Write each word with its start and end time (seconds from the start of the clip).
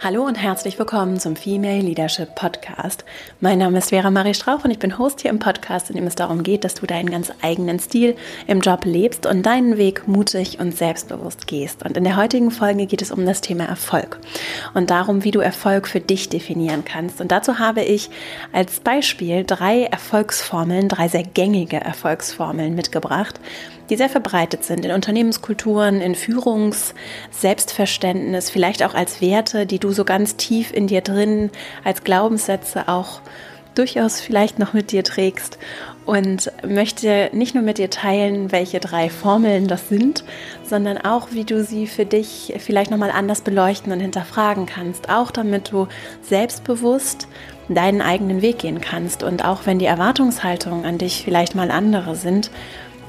Hallo 0.00 0.22
und 0.22 0.36
herzlich 0.36 0.78
willkommen 0.78 1.18
zum 1.18 1.34
Female 1.34 1.80
Leadership 1.80 2.36
Podcast. 2.36 3.04
Mein 3.40 3.58
Name 3.58 3.78
ist 3.78 3.88
Vera 3.88 4.12
Marie 4.12 4.32
Strauch 4.32 4.62
und 4.62 4.70
ich 4.70 4.78
bin 4.78 4.96
Host 4.96 5.22
hier 5.22 5.30
im 5.32 5.40
Podcast, 5.40 5.90
in 5.90 5.96
dem 5.96 6.06
es 6.06 6.14
darum 6.14 6.44
geht, 6.44 6.62
dass 6.62 6.74
du 6.74 6.86
deinen 6.86 7.10
ganz 7.10 7.32
eigenen 7.42 7.80
Stil 7.80 8.14
im 8.46 8.60
Job 8.60 8.84
lebst 8.84 9.26
und 9.26 9.44
deinen 9.44 9.76
Weg 9.76 10.06
mutig 10.06 10.60
und 10.60 10.76
selbstbewusst 10.76 11.48
gehst. 11.48 11.84
Und 11.84 11.96
in 11.96 12.04
der 12.04 12.14
heutigen 12.14 12.52
Folge 12.52 12.86
geht 12.86 13.02
es 13.02 13.10
um 13.10 13.26
das 13.26 13.40
Thema 13.40 13.64
Erfolg 13.64 14.20
und 14.72 14.88
darum, 14.90 15.24
wie 15.24 15.32
du 15.32 15.40
Erfolg 15.40 15.88
für 15.88 16.00
dich 16.00 16.28
definieren 16.28 16.84
kannst. 16.84 17.20
Und 17.20 17.32
dazu 17.32 17.58
habe 17.58 17.82
ich 17.82 18.08
als 18.52 18.78
Beispiel 18.78 19.42
drei 19.44 19.82
Erfolgsformeln, 19.82 20.88
drei 20.88 21.08
sehr 21.08 21.24
gängige 21.24 21.80
Erfolgsformeln 21.80 22.76
mitgebracht, 22.76 23.40
die 23.90 23.96
sehr 23.96 24.08
verbreitet 24.08 24.64
sind 24.64 24.84
in 24.84 24.92
Unternehmenskulturen, 24.92 26.00
in 26.00 26.14
Führungs-, 26.14 26.94
Selbstverständnis, 27.30 28.50
vielleicht 28.50 28.82
auch 28.82 28.94
als 28.94 29.20
Werte, 29.20 29.66
die 29.66 29.78
du 29.78 29.92
so 29.92 30.04
ganz 30.04 30.36
tief 30.36 30.72
in 30.72 30.86
dir 30.86 31.00
drin 31.00 31.50
als 31.84 32.04
Glaubenssätze 32.04 32.88
auch 32.88 33.20
durchaus 33.74 34.20
vielleicht 34.20 34.58
noch 34.58 34.72
mit 34.72 34.92
dir 34.92 35.04
trägst. 35.04 35.58
Und 36.04 36.50
möchte 36.66 37.28
nicht 37.32 37.54
nur 37.54 37.62
mit 37.62 37.76
dir 37.76 37.90
teilen, 37.90 38.50
welche 38.50 38.80
drei 38.80 39.10
Formeln 39.10 39.68
das 39.68 39.90
sind, 39.90 40.24
sondern 40.64 40.96
auch, 40.96 41.28
wie 41.32 41.44
du 41.44 41.62
sie 41.62 41.86
für 41.86 42.06
dich 42.06 42.54
vielleicht 42.58 42.90
nochmal 42.90 43.10
anders 43.10 43.42
beleuchten 43.42 43.92
und 43.92 44.00
hinterfragen 44.00 44.64
kannst, 44.64 45.10
auch 45.10 45.30
damit 45.30 45.70
du 45.70 45.86
selbstbewusst 46.22 47.28
deinen 47.68 48.00
eigenen 48.00 48.40
Weg 48.40 48.60
gehen 48.60 48.80
kannst. 48.80 49.22
Und 49.22 49.44
auch 49.44 49.66
wenn 49.66 49.78
die 49.78 49.84
Erwartungshaltungen 49.84 50.86
an 50.86 50.96
dich 50.96 51.24
vielleicht 51.24 51.54
mal 51.54 51.70
andere 51.70 52.16
sind, 52.16 52.50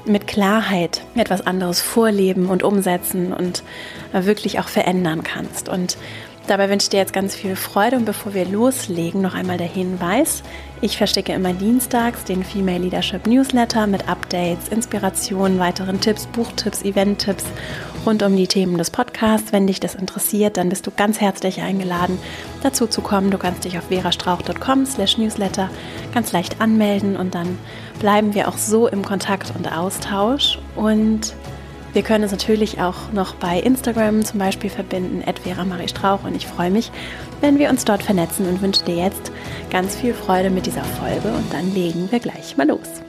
mit 0.04 0.26
Klarheit 0.26 1.02
etwas 1.14 1.46
anderes 1.46 1.80
vorleben 1.80 2.46
und 2.48 2.62
umsetzen 2.62 3.32
und 3.32 3.62
wirklich 4.12 4.58
auch 4.58 4.68
verändern 4.68 5.22
kannst. 5.22 5.68
Und 5.68 5.96
dabei 6.46 6.68
wünsche 6.68 6.84
ich 6.84 6.90
dir 6.90 6.98
jetzt 6.98 7.12
ganz 7.12 7.34
viel 7.34 7.56
Freude 7.56 7.96
und 7.96 8.04
bevor 8.04 8.34
wir 8.34 8.44
loslegen, 8.44 9.20
noch 9.20 9.34
einmal 9.34 9.58
der 9.58 9.68
Hinweis. 9.68 10.42
Ich 10.82 10.96
verstecke 10.96 11.34
immer 11.34 11.52
dienstags 11.52 12.24
den 12.24 12.42
Female 12.42 12.78
Leadership 12.78 13.26
Newsletter 13.26 13.86
mit 13.86 14.08
Updates, 14.08 14.68
Inspirationen, 14.68 15.58
weiteren 15.58 16.00
Tipps, 16.00 16.26
Buchtipps, 16.26 16.82
Eventtipps 16.82 17.44
rund 18.06 18.22
um 18.22 18.34
die 18.34 18.46
Themen 18.46 18.78
des 18.78 18.90
Podcasts. 18.90 19.52
Wenn 19.52 19.66
dich 19.66 19.78
das 19.78 19.94
interessiert, 19.94 20.56
dann 20.56 20.70
bist 20.70 20.86
du 20.86 20.90
ganz 20.90 21.20
herzlich 21.20 21.60
eingeladen, 21.60 22.18
dazu 22.62 22.86
zu 22.86 23.02
kommen. 23.02 23.30
Du 23.30 23.36
kannst 23.36 23.64
dich 23.64 23.76
auf 23.76 23.88
verastrauch.com 23.88 24.86
slash 24.86 25.18
newsletter 25.18 25.68
ganz 26.14 26.32
leicht 26.32 26.62
anmelden 26.62 27.14
und 27.14 27.34
dann 27.34 27.58
bleiben 27.98 28.32
wir 28.32 28.48
auch 28.48 28.56
so 28.56 28.88
im 28.88 29.04
Kontakt 29.04 29.52
und 29.54 29.70
Austausch. 29.70 30.58
Und 30.76 31.34
wir 31.92 32.02
können 32.02 32.22
uns 32.22 32.32
natürlich 32.32 32.80
auch 32.80 33.12
noch 33.12 33.34
bei 33.34 33.58
Instagram 33.58 34.24
zum 34.24 34.38
Beispiel 34.38 34.70
verbinden, 34.70 35.24
Vera 35.42 35.66
Strauch. 35.88 36.24
Und 36.24 36.36
ich 36.36 36.46
freue 36.46 36.70
mich, 36.70 36.92
wenn 37.40 37.58
wir 37.58 37.70
uns 37.70 37.84
dort 37.84 38.02
vernetzen 38.02 38.48
und 38.48 38.62
wünsche 38.62 38.84
dir 38.84 38.96
jetzt 38.96 39.32
ganz 39.70 39.96
viel 39.96 40.14
Freude 40.14 40.50
mit 40.50 40.66
dieser 40.66 40.84
Folge. 40.84 41.28
Und 41.28 41.52
dann 41.52 41.74
legen 41.74 42.10
wir 42.10 42.20
gleich 42.20 42.56
mal 42.56 42.68
los. 42.68 43.02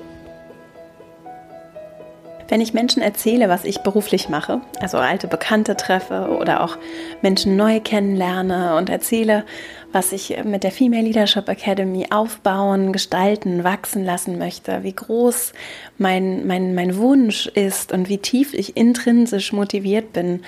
Wenn 2.51 2.59
ich 2.59 2.73
Menschen 2.73 3.01
erzähle, 3.01 3.47
was 3.47 3.63
ich 3.63 3.81
beruflich 3.81 4.27
mache, 4.27 4.59
also 4.81 4.97
alte 4.97 5.27
Bekannte 5.27 5.77
treffe 5.77 6.35
oder 6.37 6.63
auch 6.63 6.77
Menschen 7.21 7.55
neu 7.55 7.79
kennenlerne 7.79 8.75
und 8.75 8.89
erzähle, 8.89 9.45
was 9.91 10.11
ich 10.11 10.35
mit 10.43 10.63
der 10.63 10.71
Female 10.71 11.03
Leadership 11.03 11.49
Academy 11.49 12.07
aufbauen, 12.09 12.93
gestalten, 12.93 13.63
wachsen 13.63 14.05
lassen 14.05 14.37
möchte, 14.37 14.83
wie 14.83 14.93
groß 14.93 15.53
mein, 15.97 16.47
mein, 16.47 16.75
mein 16.75 16.97
Wunsch 16.97 17.47
ist 17.47 17.91
und 17.91 18.09
wie 18.09 18.17
tief 18.17 18.53
ich 18.53 18.77
intrinsisch 18.77 19.53
motiviert 19.53 20.13
bin, 20.13 20.41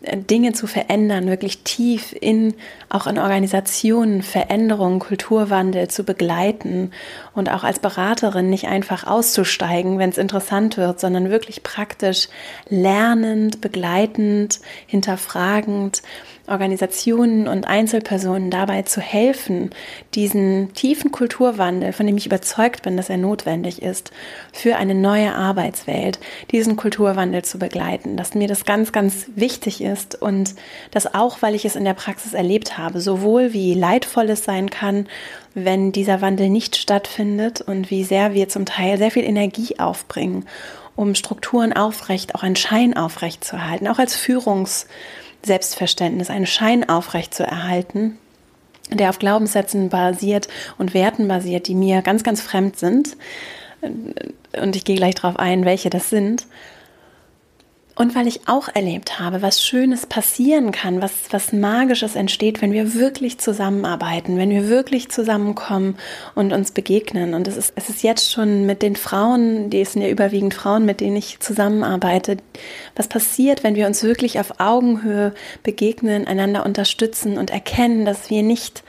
Dinge 0.00 0.52
zu 0.52 0.68
verändern, 0.68 1.26
wirklich 1.26 1.64
tief 1.64 2.14
in 2.18 2.54
auch 2.88 3.08
in 3.08 3.18
Organisationen 3.18 4.22
Veränderungen, 4.22 5.00
Kulturwandel 5.00 5.88
zu 5.88 6.04
begleiten 6.04 6.92
und 7.34 7.50
auch 7.50 7.64
als 7.64 7.80
Beraterin 7.80 8.48
nicht 8.48 8.68
einfach 8.68 9.04
auszusteigen, 9.04 9.98
wenn 9.98 10.10
es 10.10 10.18
interessant 10.18 10.76
wird, 10.76 11.00
sondern 11.00 11.30
wirklich 11.30 11.64
praktisch 11.64 12.28
lernend, 12.68 13.60
begleitend, 13.60 14.60
hinterfragend 14.86 16.02
Organisationen 16.48 17.48
und 17.48 17.66
Einzelpersonen 17.66 18.50
dabei 18.50 18.82
zu 18.82 19.00
helfen, 19.00 19.70
diesen 20.14 20.72
tiefen 20.74 21.12
Kulturwandel, 21.12 21.92
von 21.92 22.06
dem 22.06 22.16
ich 22.16 22.26
überzeugt 22.26 22.82
bin, 22.82 22.96
dass 22.96 23.10
er 23.10 23.16
notwendig 23.16 23.82
ist, 23.82 24.10
für 24.52 24.76
eine 24.76 24.94
neue 24.94 25.34
Arbeitswelt, 25.34 26.18
diesen 26.50 26.76
Kulturwandel 26.76 27.42
zu 27.42 27.58
begleiten, 27.58 28.16
dass 28.16 28.34
mir 28.34 28.48
das 28.48 28.64
ganz, 28.64 28.92
ganz 28.92 29.26
wichtig 29.34 29.82
ist 29.82 30.20
und 30.20 30.54
das 30.90 31.14
auch, 31.14 31.42
weil 31.42 31.54
ich 31.54 31.64
es 31.64 31.76
in 31.76 31.84
der 31.84 31.94
Praxis 31.94 32.34
erlebt 32.34 32.78
habe, 32.78 33.00
sowohl 33.00 33.52
wie 33.52 33.74
leidvoll 33.74 34.30
es 34.30 34.44
sein 34.44 34.70
kann, 34.70 35.06
wenn 35.54 35.92
dieser 35.92 36.20
Wandel 36.20 36.48
nicht 36.48 36.76
stattfindet 36.76 37.60
und 37.60 37.90
wie 37.90 38.04
sehr 38.04 38.34
wir 38.34 38.48
zum 38.48 38.66
Teil 38.66 38.98
sehr 38.98 39.10
viel 39.10 39.24
Energie 39.24 39.78
aufbringen, 39.78 40.46
um 40.96 41.14
Strukturen 41.14 41.72
aufrecht, 41.72 42.34
auch 42.34 42.42
einen 42.42 42.56
Schein 42.56 42.96
aufrecht 42.96 43.44
zu 43.44 43.56
erhalten, 43.56 43.88
auch 43.88 43.98
als 43.98 44.16
Führungs- 44.16 44.86
Selbstverständnis, 45.42 46.30
einen 46.30 46.46
Schein 46.46 46.88
aufrecht 46.88 47.34
zu 47.34 47.44
erhalten, 47.44 48.18
der 48.90 49.10
auf 49.10 49.18
Glaubenssätzen 49.18 49.88
basiert 49.88 50.48
und 50.78 50.94
Werten 50.94 51.28
basiert, 51.28 51.68
die 51.68 51.74
mir 51.74 52.02
ganz, 52.02 52.24
ganz 52.24 52.40
fremd 52.40 52.78
sind. 52.78 53.16
Und 53.80 54.76
ich 54.76 54.84
gehe 54.84 54.96
gleich 54.96 55.14
darauf 55.14 55.38
ein, 55.38 55.64
welche 55.64 55.90
das 55.90 56.10
sind. 56.10 56.46
Und 57.98 58.14
weil 58.14 58.28
ich 58.28 58.46
auch 58.46 58.68
erlebt 58.72 59.18
habe, 59.18 59.42
was 59.42 59.60
Schönes 59.60 60.06
passieren 60.06 60.70
kann, 60.70 61.02
was, 61.02 61.10
was 61.30 61.52
Magisches 61.52 62.14
entsteht, 62.14 62.62
wenn 62.62 62.70
wir 62.70 62.94
wirklich 62.94 63.38
zusammenarbeiten, 63.38 64.38
wenn 64.38 64.50
wir 64.50 64.68
wirklich 64.68 65.08
zusammenkommen 65.08 65.96
und 66.36 66.52
uns 66.52 66.70
begegnen. 66.70 67.34
Und 67.34 67.48
es 67.48 67.56
ist, 67.56 67.72
es 67.74 67.88
ist 67.90 68.04
jetzt 68.04 68.30
schon 68.30 68.66
mit 68.66 68.82
den 68.82 68.94
Frauen, 68.94 69.68
die 69.68 69.84
sind 69.84 70.02
ja 70.02 70.10
überwiegend 70.10 70.54
Frauen, 70.54 70.86
mit 70.86 71.00
denen 71.00 71.16
ich 71.16 71.40
zusammenarbeite, 71.40 72.36
was 72.94 73.08
passiert, 73.08 73.64
wenn 73.64 73.74
wir 73.74 73.88
uns 73.88 74.04
wirklich 74.04 74.38
auf 74.38 74.60
Augenhöhe 74.60 75.34
begegnen, 75.64 76.28
einander 76.28 76.64
unterstützen 76.64 77.36
und 77.36 77.50
erkennen, 77.50 78.04
dass 78.04 78.30
wir 78.30 78.44
nicht 78.44 78.84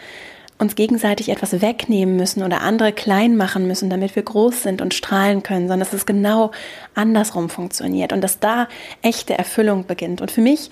uns 0.60 0.76
gegenseitig 0.76 1.30
etwas 1.30 1.62
wegnehmen 1.62 2.18
müssen 2.18 2.44
oder 2.44 2.62
andere 2.62 2.92
klein 2.92 3.38
machen 3.38 3.66
müssen, 3.66 3.90
damit 3.90 4.16
wir 4.16 4.24
groß 4.24 4.64
sind 4.64 4.82
und 4.82 4.94
strahlen 4.94 5.42
können, 5.42 5.68
sondern 5.68 5.80
dass 5.80 5.94
es 5.94 6.06
genau 6.06 6.52
andersrum 6.94 7.50
funktioniert 7.50 8.12
und 8.12 8.22
dass 8.22 8.40
da 8.40 8.68
echte 9.02 9.38
Erfüllung 9.38 9.86
beginnt. 9.86 10.22
Und 10.22 10.32
für 10.32 10.42
mich 10.42 10.70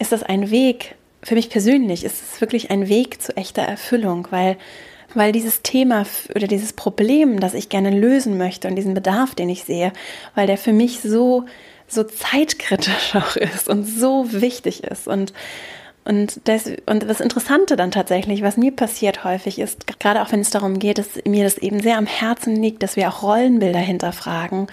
ist 0.00 0.10
das 0.10 0.24
ein 0.24 0.50
Weg, 0.50 0.96
für 1.22 1.36
mich 1.36 1.50
persönlich 1.50 2.04
ist 2.04 2.20
es 2.20 2.40
wirklich 2.40 2.70
ein 2.70 2.88
Weg 2.88 3.22
zu 3.22 3.36
echter 3.36 3.62
Erfüllung, 3.62 4.28
weil 4.30 4.56
weil 5.14 5.32
dieses 5.32 5.62
Thema 5.62 6.04
oder 6.34 6.46
dieses 6.46 6.74
Problem, 6.74 7.40
das 7.40 7.54
ich 7.54 7.70
gerne 7.70 7.90
lösen 7.90 8.36
möchte 8.36 8.68
und 8.68 8.76
diesen 8.76 8.92
Bedarf, 8.92 9.34
den 9.34 9.48
ich 9.48 9.64
sehe, 9.64 9.94
weil 10.34 10.46
der 10.46 10.58
für 10.58 10.74
mich 10.74 11.00
so 11.00 11.46
so 11.86 12.04
zeitkritisch 12.04 13.14
auch 13.14 13.36
ist 13.36 13.68
und 13.68 13.84
so 13.84 14.26
wichtig 14.32 14.84
ist 14.84 15.08
und 15.08 15.32
und, 16.08 16.40
das, 16.44 16.64
und 16.86 17.02
das 17.02 17.20
Interessante 17.20 17.76
dann 17.76 17.90
tatsächlich, 17.90 18.42
was 18.42 18.56
mir 18.56 18.72
passiert 18.72 19.24
häufig 19.24 19.58
ist, 19.58 19.86
gerade 20.00 20.22
auch 20.22 20.32
wenn 20.32 20.40
es 20.40 20.48
darum 20.48 20.78
geht, 20.78 20.96
dass 20.96 21.06
mir 21.26 21.44
das 21.44 21.58
eben 21.58 21.80
sehr 21.80 21.98
am 21.98 22.06
Herzen 22.06 22.56
liegt, 22.56 22.82
dass 22.82 22.96
wir 22.96 23.10
auch 23.10 23.22
Rollenbilder 23.22 23.78
hinterfragen 23.78 24.68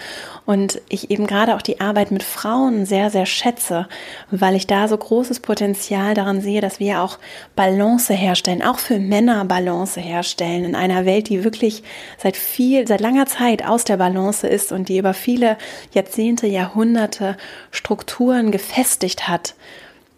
und 0.46 0.80
ich 0.88 1.10
eben 1.10 1.26
gerade 1.26 1.54
auch 1.54 1.60
die 1.60 1.78
Arbeit 1.78 2.10
mit 2.10 2.22
Frauen 2.22 2.86
sehr, 2.86 3.10
sehr 3.10 3.26
schätze, 3.26 3.86
weil 4.30 4.56
ich 4.56 4.66
da 4.66 4.88
so 4.88 4.96
großes 4.96 5.40
Potenzial 5.40 6.14
daran 6.14 6.40
sehe, 6.40 6.62
dass 6.62 6.80
wir 6.80 7.02
auch 7.02 7.18
Balance 7.54 8.14
herstellen, 8.14 8.62
auch 8.62 8.78
für 8.78 8.98
Männer 8.98 9.44
Balance 9.44 10.00
herstellen 10.00 10.64
in 10.64 10.74
einer 10.74 11.04
Welt, 11.04 11.28
die 11.28 11.44
wirklich 11.44 11.82
seit 12.16 12.38
viel, 12.38 12.88
seit 12.88 13.02
langer 13.02 13.26
Zeit 13.26 13.62
aus 13.62 13.84
der 13.84 13.98
Balance 13.98 14.48
ist 14.48 14.72
und 14.72 14.88
die 14.88 14.96
über 14.96 15.12
viele 15.12 15.58
Jahrzehnte, 15.92 16.46
Jahrhunderte 16.46 17.36
Strukturen 17.70 18.52
gefestigt 18.52 19.28
hat 19.28 19.54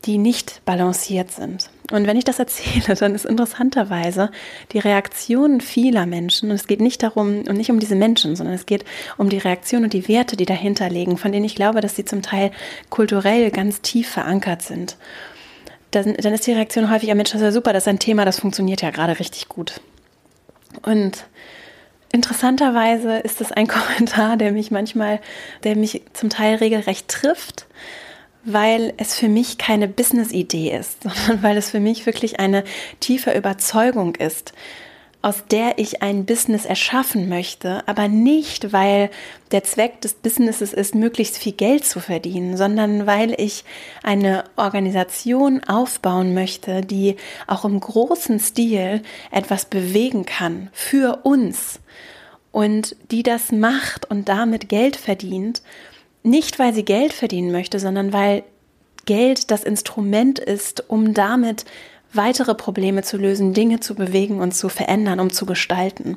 die 0.05 0.19
nicht 0.19 0.65
balanciert 0.65 1.31
sind. 1.31 1.71
Und 1.91 2.07
wenn 2.07 2.17
ich 2.17 2.25
das 2.25 2.39
erzähle, 2.39 2.95
dann 2.95 3.15
ist 3.15 3.25
interessanterweise 3.25 4.31
die 4.73 4.79
Reaktion 4.79 5.61
vieler 5.61 6.07
Menschen, 6.07 6.51
und 6.51 6.57
es 6.57 6.67
geht 6.67 6.81
nicht 6.81 7.03
darum 7.03 7.43
und 7.49 7.57
nicht 7.57 7.71
um 7.71 7.81
diese 7.81 7.97
Menschen, 7.97 8.37
sondern 8.37 8.55
es 8.55 8.67
geht 8.67 8.85
um 9.17 9.29
die 9.29 9.39
Reaktion 9.39 9.85
und 9.85 9.93
die 9.93 10.07
Werte, 10.07 10.37
die 10.37 10.47
dahinter 10.47 10.89
liegen, 10.91 11.17
von 11.17 11.33
denen 11.33 11.45
ich 11.45 11.55
glaube, 11.55 11.81
dass 11.81 11.97
sie 11.97 12.05
zum 12.05 12.23
Teil 12.23 12.51
kulturell 12.91 13.51
ganz 13.51 13.81
tief 13.81 14.09
verankert 14.09 14.63
sind. 14.63 14.97
Dann, 15.91 16.15
dann 16.15 16.35
ist 16.35 16.47
die 16.47 16.53
Reaktion 16.53 16.91
häufig, 16.91 17.09
ja 17.09 17.15
Mensch, 17.15 17.31
das 17.31 17.41
ist 17.41 17.47
ja 17.47 17.53
super, 17.53 17.73
das 17.73 17.85
ist 17.85 17.89
ein 17.89 17.99
Thema, 17.99 18.25
das 18.25 18.41
funktioniert 18.41 18.83
ja 18.83 18.91
gerade 18.91 19.19
richtig 19.19 19.49
gut. 19.49 19.81
Und 20.83 21.25
interessanterweise 22.13 23.19
ist 23.19 23.41
das 23.41 23.53
ein 23.53 23.67
Kommentar, 23.69 24.37
der 24.37 24.53
mich 24.53 24.71
manchmal, 24.71 25.21
der 25.65 25.77
mich 25.77 26.03
zum 26.13 26.29
Teil 26.29 26.57
regelrecht 26.57 27.09
trifft, 27.09 27.68
weil 28.53 28.95
es 28.97 29.15
für 29.15 29.29
mich 29.29 29.59
keine 29.59 29.89
Business-Idee 29.89 30.77
ist, 30.77 31.03
sondern 31.03 31.43
weil 31.43 31.57
es 31.57 31.71
für 31.71 31.81
mich 31.81 32.07
wirklich 32.07 32.41
eine 32.41 32.65
tiefe 33.01 33.33
Überzeugung 33.33 34.15
ist, 34.17 34.53
aus 35.21 35.45
der 35.51 35.79
ich 35.79 36.01
ein 36.01 36.27
Business 36.27 36.65
erschaffen 36.65 37.29
möchte, 37.29 37.83
aber 37.89 38.07
nicht, 38.07 38.73
weil 38.73 39.11
der 39.51 39.65
Zweck 39.65 40.01
des 40.01 40.15
Businesses 40.15 40.73
ist, 40.73 40.95
möglichst 40.95 41.39
viel 41.39 41.53
Geld 41.53 41.85
zu 41.85 41.99
verdienen, 41.99 42.57
sondern 42.57 43.07
weil 43.07 43.35
ich 43.39 43.65
eine 44.05 44.45
Organisation 44.57 45.65
aufbauen 45.65 46.35
möchte, 46.35 46.83
die 46.83 47.17
auch 47.49 47.65
im 47.65 47.81
großen 47.81 48.39
Stil 48.39 49.03
etwas 49.33 49.65
bewegen 49.65 50.25
kann 50.25 50.69
für 50.73 51.21
uns 51.25 51.81
und 52.53 52.95
die 53.11 53.25
das 53.25 53.51
macht 53.51 54.09
und 54.09 54.29
damit 54.29 54.69
Geld 54.69 54.97
verdient, 54.97 55.63
nicht 56.23 56.59
weil 56.59 56.75
sie 56.75 56.85
Geld 56.85 57.13
verdienen 57.13 57.53
möchte, 57.53 57.79
sondern 57.79 58.13
weil 58.13 58.45
Geld 59.07 59.51
das 59.51 59.65
Instrument 59.65 60.39
ist, 60.39 60.89
um 60.89 61.15
damit 61.15 61.65
weitere 62.13 62.55
Probleme 62.55 63.03
zu 63.03 63.17
lösen, 63.19 63.53
Dinge 63.53 63.81
zu 63.81 63.95
bewegen 63.95 64.41
und 64.41 64.53
zu 64.53 64.69
verändern, 64.69 65.21
um 65.21 65.31
zu 65.31 65.47
gestalten. 65.47 66.17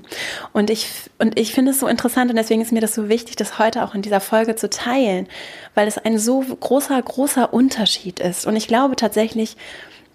Und 0.54 0.70
ich, 0.70 0.90
und 1.20 1.38
ich 1.38 1.54
finde 1.54 1.72
es 1.72 1.80
so 1.80 1.88
interessant 1.88 2.30
und 2.32 2.38
deswegen 2.38 2.62
ist 2.62 2.72
mir 2.72 2.82
das 2.82 2.96
so 2.96 3.10
wichtig, 3.10 3.36
das 3.36 3.60
heute 3.60 3.84
auch 3.84 3.94
in 3.94 4.02
dieser 4.02 4.22
Folge 4.22 4.56
zu 4.56 4.70
teilen, 4.70 5.28
weil 5.76 5.88
es 5.88 5.98
ein 5.98 6.18
so 6.18 6.42
großer, 6.42 7.02
großer 7.02 7.54
Unterschied 7.54 8.20
ist. 8.20 8.46
Und 8.46 8.56
ich 8.56 8.68
glaube 8.68 8.96
tatsächlich, 8.96 9.58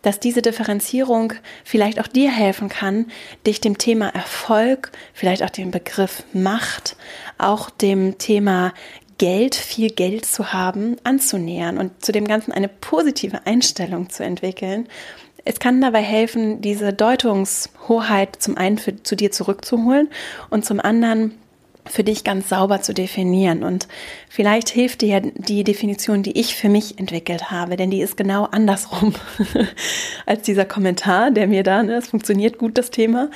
dass 0.02 0.20
diese 0.20 0.40
Differenzierung 0.40 1.32
vielleicht 1.64 2.00
auch 2.00 2.06
dir 2.06 2.30
helfen 2.30 2.68
kann, 2.68 3.06
dich 3.46 3.60
dem 3.60 3.76
Thema 3.76 4.08
Erfolg, 4.08 4.92
vielleicht 5.12 5.42
auch 5.42 5.50
dem 5.50 5.72
Begriff 5.72 6.22
Macht, 6.32 6.96
auch 7.38 7.70
dem 7.70 8.16
Thema 8.16 8.72
Geld, 9.18 9.54
viel 9.54 9.90
Geld 9.90 10.26
zu 10.26 10.52
haben, 10.52 10.96
anzunähern 11.04 11.78
und 11.78 12.04
zu 12.04 12.12
dem 12.12 12.26
Ganzen 12.26 12.52
eine 12.52 12.68
positive 12.68 13.46
Einstellung 13.46 14.10
zu 14.10 14.24
entwickeln 14.24 14.88
es 15.46 15.60
kann 15.60 15.80
dabei 15.80 16.02
helfen, 16.02 16.60
diese 16.60 16.92
Deutungshoheit 16.92 18.36
zum 18.42 18.56
einen 18.58 18.78
für, 18.78 19.02
zu 19.02 19.14
dir 19.14 19.30
zurückzuholen 19.30 20.08
und 20.50 20.64
zum 20.64 20.80
anderen 20.80 21.38
für 21.86 22.02
dich 22.02 22.24
ganz 22.24 22.48
sauber 22.48 22.82
zu 22.82 22.92
definieren. 22.92 23.62
Und 23.62 23.86
vielleicht 24.28 24.68
hilft 24.68 25.02
dir 25.02 25.20
die 25.20 25.62
Definition, 25.62 26.24
die 26.24 26.36
ich 26.36 26.56
für 26.56 26.68
mich 26.68 26.98
entwickelt 26.98 27.52
habe, 27.52 27.76
denn 27.76 27.92
die 27.92 28.00
ist 28.00 28.16
genau 28.16 28.44
andersrum 28.44 29.14
als 30.26 30.42
dieser 30.42 30.64
Kommentar, 30.64 31.30
der 31.30 31.46
mir 31.46 31.62
da, 31.62 31.84
ne, 31.84 31.94
es 31.94 32.08
funktioniert 32.08 32.58
gut 32.58 32.76
das 32.76 32.90
Thema, 32.90 33.30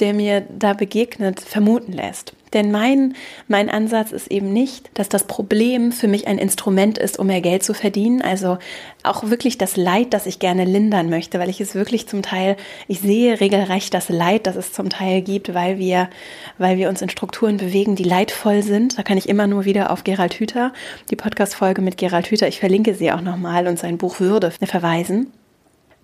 der 0.00 0.14
mir 0.14 0.42
da 0.56 0.72
begegnet, 0.72 1.40
vermuten 1.40 1.92
lässt. 1.92 2.32
Denn 2.52 2.70
mein, 2.70 3.14
mein 3.46 3.68
Ansatz 3.68 4.12
ist 4.12 4.30
eben 4.30 4.52
nicht, 4.52 4.90
dass 4.94 5.08
das 5.08 5.24
Problem 5.24 5.92
für 5.92 6.08
mich 6.08 6.26
ein 6.26 6.38
Instrument 6.38 6.98
ist, 6.98 7.18
um 7.18 7.26
mehr 7.26 7.40
Geld 7.40 7.62
zu 7.62 7.74
verdienen. 7.74 8.22
Also 8.22 8.58
auch 9.02 9.28
wirklich 9.28 9.58
das 9.58 9.76
Leid, 9.76 10.14
das 10.14 10.26
ich 10.26 10.38
gerne 10.38 10.64
lindern 10.64 11.10
möchte, 11.10 11.38
weil 11.38 11.50
ich 11.50 11.60
es 11.60 11.74
wirklich 11.74 12.08
zum 12.08 12.22
Teil, 12.22 12.56
ich 12.86 13.00
sehe 13.00 13.40
regelrecht 13.40 13.92
das 13.92 14.08
Leid, 14.08 14.46
das 14.46 14.56
es 14.56 14.72
zum 14.72 14.88
Teil 14.88 15.22
gibt, 15.22 15.52
weil 15.54 15.78
wir, 15.78 16.08
weil 16.56 16.78
wir 16.78 16.88
uns 16.88 17.02
in 17.02 17.10
Strukturen 17.10 17.58
bewegen, 17.58 17.96
die 17.96 18.04
leidvoll 18.04 18.62
sind. 18.62 18.98
Da 18.98 19.02
kann 19.02 19.18
ich 19.18 19.28
immer 19.28 19.46
nur 19.46 19.64
wieder 19.64 19.90
auf 19.90 20.04
Gerald 20.04 20.34
Hüther, 20.34 20.72
die 21.10 21.16
Podcast-Folge 21.16 21.82
mit 21.82 21.96
Gerald 21.96 22.30
Hüther, 22.30 22.48
ich 22.48 22.60
verlinke 22.60 22.94
sie 22.94 23.12
auch 23.12 23.20
nochmal 23.20 23.66
und 23.66 23.78
sein 23.78 23.98
Buch 23.98 24.20
Würde 24.20 24.52
verweisen 24.62 25.32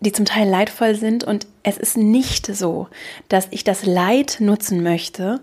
die 0.04 0.12
zum 0.12 0.24
Teil 0.24 0.48
leidvoll 0.48 0.94
sind. 0.94 1.24
Und 1.24 1.46
es 1.62 1.76
ist 1.76 1.96
nicht 1.96 2.46
so, 2.46 2.88
dass 3.28 3.48
ich 3.50 3.64
das 3.64 3.84
Leid 3.84 4.36
nutzen 4.40 4.82
möchte 4.82 5.40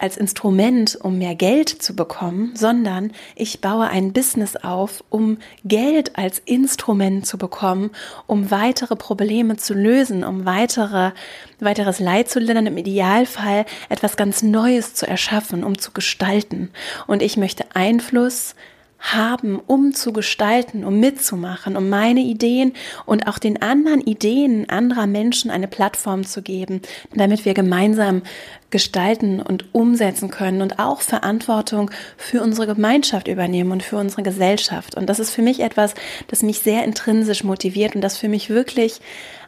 als 0.00 0.16
Instrument, 0.16 0.98
um 1.02 1.18
mehr 1.18 1.34
Geld 1.34 1.68
zu 1.68 1.94
bekommen, 1.94 2.52
sondern 2.54 3.12
ich 3.36 3.60
baue 3.60 3.86
ein 3.86 4.12
Business 4.12 4.56
auf, 4.56 5.04
um 5.10 5.38
Geld 5.64 6.16
als 6.16 6.38
Instrument 6.38 7.26
zu 7.26 7.36
bekommen, 7.36 7.90
um 8.26 8.50
weitere 8.50 8.96
Probleme 8.96 9.58
zu 9.58 9.74
lösen, 9.74 10.24
um 10.24 10.46
weitere, 10.46 11.12
weiteres 11.60 12.00
Leid 12.00 12.30
zu 12.30 12.40
lindern, 12.40 12.66
im 12.66 12.78
Idealfall 12.78 13.66
etwas 13.90 14.16
ganz 14.16 14.42
Neues 14.42 14.94
zu 14.94 15.06
erschaffen, 15.06 15.62
um 15.64 15.76
zu 15.76 15.92
gestalten. 15.92 16.70
Und 17.06 17.20
ich 17.20 17.36
möchte 17.36 17.64
Einfluss 17.74 18.54
haben, 19.00 19.58
um 19.66 19.94
zu 19.94 20.12
gestalten, 20.12 20.84
um 20.84 21.00
mitzumachen, 21.00 21.76
um 21.76 21.88
meine 21.88 22.20
Ideen 22.20 22.74
und 23.06 23.26
auch 23.26 23.38
den 23.38 23.62
anderen 23.62 24.00
Ideen 24.00 24.68
anderer 24.68 25.06
Menschen 25.06 25.50
eine 25.50 25.68
Plattform 25.68 26.24
zu 26.24 26.42
geben, 26.42 26.82
damit 27.14 27.44
wir 27.44 27.54
gemeinsam 27.54 28.22
gestalten 28.68 29.40
und 29.40 29.74
umsetzen 29.74 30.30
können 30.30 30.62
und 30.62 30.78
auch 30.78 31.00
Verantwortung 31.00 31.90
für 32.16 32.42
unsere 32.42 32.66
Gemeinschaft 32.66 33.26
übernehmen 33.26 33.72
und 33.72 33.82
für 33.82 33.96
unsere 33.96 34.22
Gesellschaft. 34.22 34.96
Und 34.96 35.06
das 35.06 35.18
ist 35.18 35.30
für 35.30 35.42
mich 35.42 35.60
etwas, 35.60 35.94
das 36.28 36.42
mich 36.42 36.60
sehr 36.60 36.84
intrinsisch 36.84 37.42
motiviert 37.42 37.94
und 37.94 38.02
das 38.02 38.18
für 38.18 38.28
mich 38.28 38.50
wirklich 38.50 39.00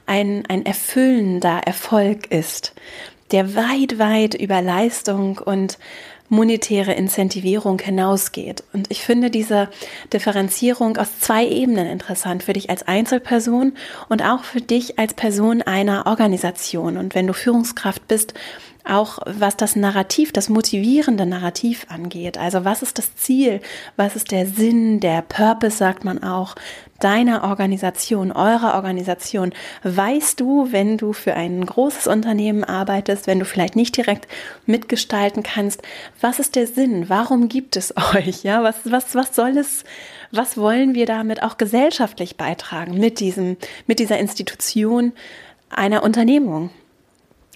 ein, 0.07 0.45
ein 0.49 0.67
erfüllender 0.67 1.61
Erfolg 1.65 2.31
ist, 2.31 2.75
der 3.31 3.55
weit, 3.55 3.99
weit 3.99 4.35
über 4.35 4.61
Leistung 4.61 5.39
und 5.39 5.79
monetäre 6.33 6.95
Incentivierung 6.95 7.79
hinausgeht. 7.79 8.65
Und 8.73 8.91
ich 8.91 9.03
finde 9.03 9.31
diese 9.31 9.69
Differenzierung 10.15 10.97
aus 10.97 11.21
zwei 11.21 11.47
Ebenen 11.47 11.87
interessant 11.87 12.43
für 12.43 12.55
dich 12.55 12.71
als 12.71 12.89
Einzelperson 12.89 13.75
und 14.09 14.25
auch 14.25 14.43
für 14.43 14.63
dich 14.63 14.99
als 14.99 15.13
Person 15.13 15.61
einer 15.61 16.07
Organisation. 16.07 16.97
Und 16.97 17.15
wenn 17.15 17.27
du 17.27 17.35
Führungskraft 17.35 18.09
bist, 18.09 18.33
auch 18.85 19.19
was 19.27 19.57
das 19.57 19.77
Narrativ, 19.77 20.33
das 20.33 20.49
motivierende 20.49 21.27
Narrativ 21.27 21.87
angeht. 21.89 22.39
Also 22.39 22.65
was 22.65 22.83
ist 22.83 22.99
das 22.99 23.15
Ziel? 23.17 23.61
Was 23.97 24.17
ist 24.17 24.31
der 24.31 24.47
Sinn, 24.47 25.01
der 25.01 25.23
Purpose, 25.23 25.77
sagt 25.77 26.05
man 26.05 26.23
auch, 26.23 26.55
deiner 27.01 27.45
Organisation, 27.45 28.33
eurer 28.33 28.75
Organisation? 28.75 29.53
Weißt 29.83 30.41
du, 30.41 30.73
wenn 30.73 30.99
du 30.99 31.13
für 31.13 31.35
ein 31.35 31.65
großes 31.65 32.07
Unternehmen 32.07 32.65
arbeitest, 32.65 33.27
wenn 33.27 33.39
du 33.39 33.45
vielleicht 33.45 33.77
nicht 33.77 33.97
direkt 33.97 34.27
mitgestalten 34.67 35.43
kannst, 35.43 35.83
was 36.21 36.39
ist 36.39 36.57
der 36.57 36.67
Sinn? 36.67 37.09
Warum 37.09 37.49
gibt 37.49 37.77
es 37.77 37.95
euch? 38.15 38.43
Ja, 38.43 38.63
was, 38.63 38.77
was, 38.85 39.15
was 39.15 39.35
soll 39.35 39.57
es, 39.59 39.85
was 40.31 40.57
wollen 40.57 40.95
wir 40.95 41.07
damit 41.07 41.43
auch 41.43 41.57
gesellschaftlich 41.57 42.37
beitragen 42.37 42.99
mit 42.99 43.21
diesem, 43.21 43.57
mit 43.87 43.99
dieser 43.99 44.19
Institution 44.19 45.13
einer 45.71 46.03
Unternehmung? 46.03 46.71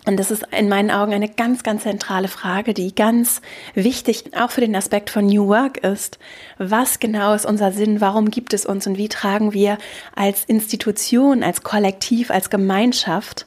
Und 0.07 0.19
das 0.19 0.31
ist 0.31 0.45
in 0.57 0.69
meinen 0.69 0.93
Augen 0.93 1.13
eine 1.13 1.29
ganz, 1.29 1.65
ganz 1.65 1.83
zentrale 1.83 2.29
Frage, 2.29 2.75
die 2.75 2.95
ganz 2.95 3.43
wichtig 3.75 4.31
auch 4.41 4.53
für 4.53 4.61
den 4.61 4.77
Aspekt 4.77 5.11
von 5.11 5.27
New 5.27 5.49
Work 5.49 5.79
ist. 5.79 6.19
Was 6.59 7.01
genau 7.01 7.35
ist 7.35 7.45
unser 7.45 7.73
Sinn? 7.73 8.01
Warum 8.01 8.31
gibt 8.31 8.55
es 8.55 8.65
uns? 8.65 8.87
Und 8.87 8.99
wie 8.99 9.09
tragen 9.09 9.53
wir 9.53 9.79
als 10.15 10.45
Institution, 10.45 11.43
als 11.43 11.65
Kollektiv, 11.65 12.31
als 12.31 12.51
Gemeinschaft 12.51 13.47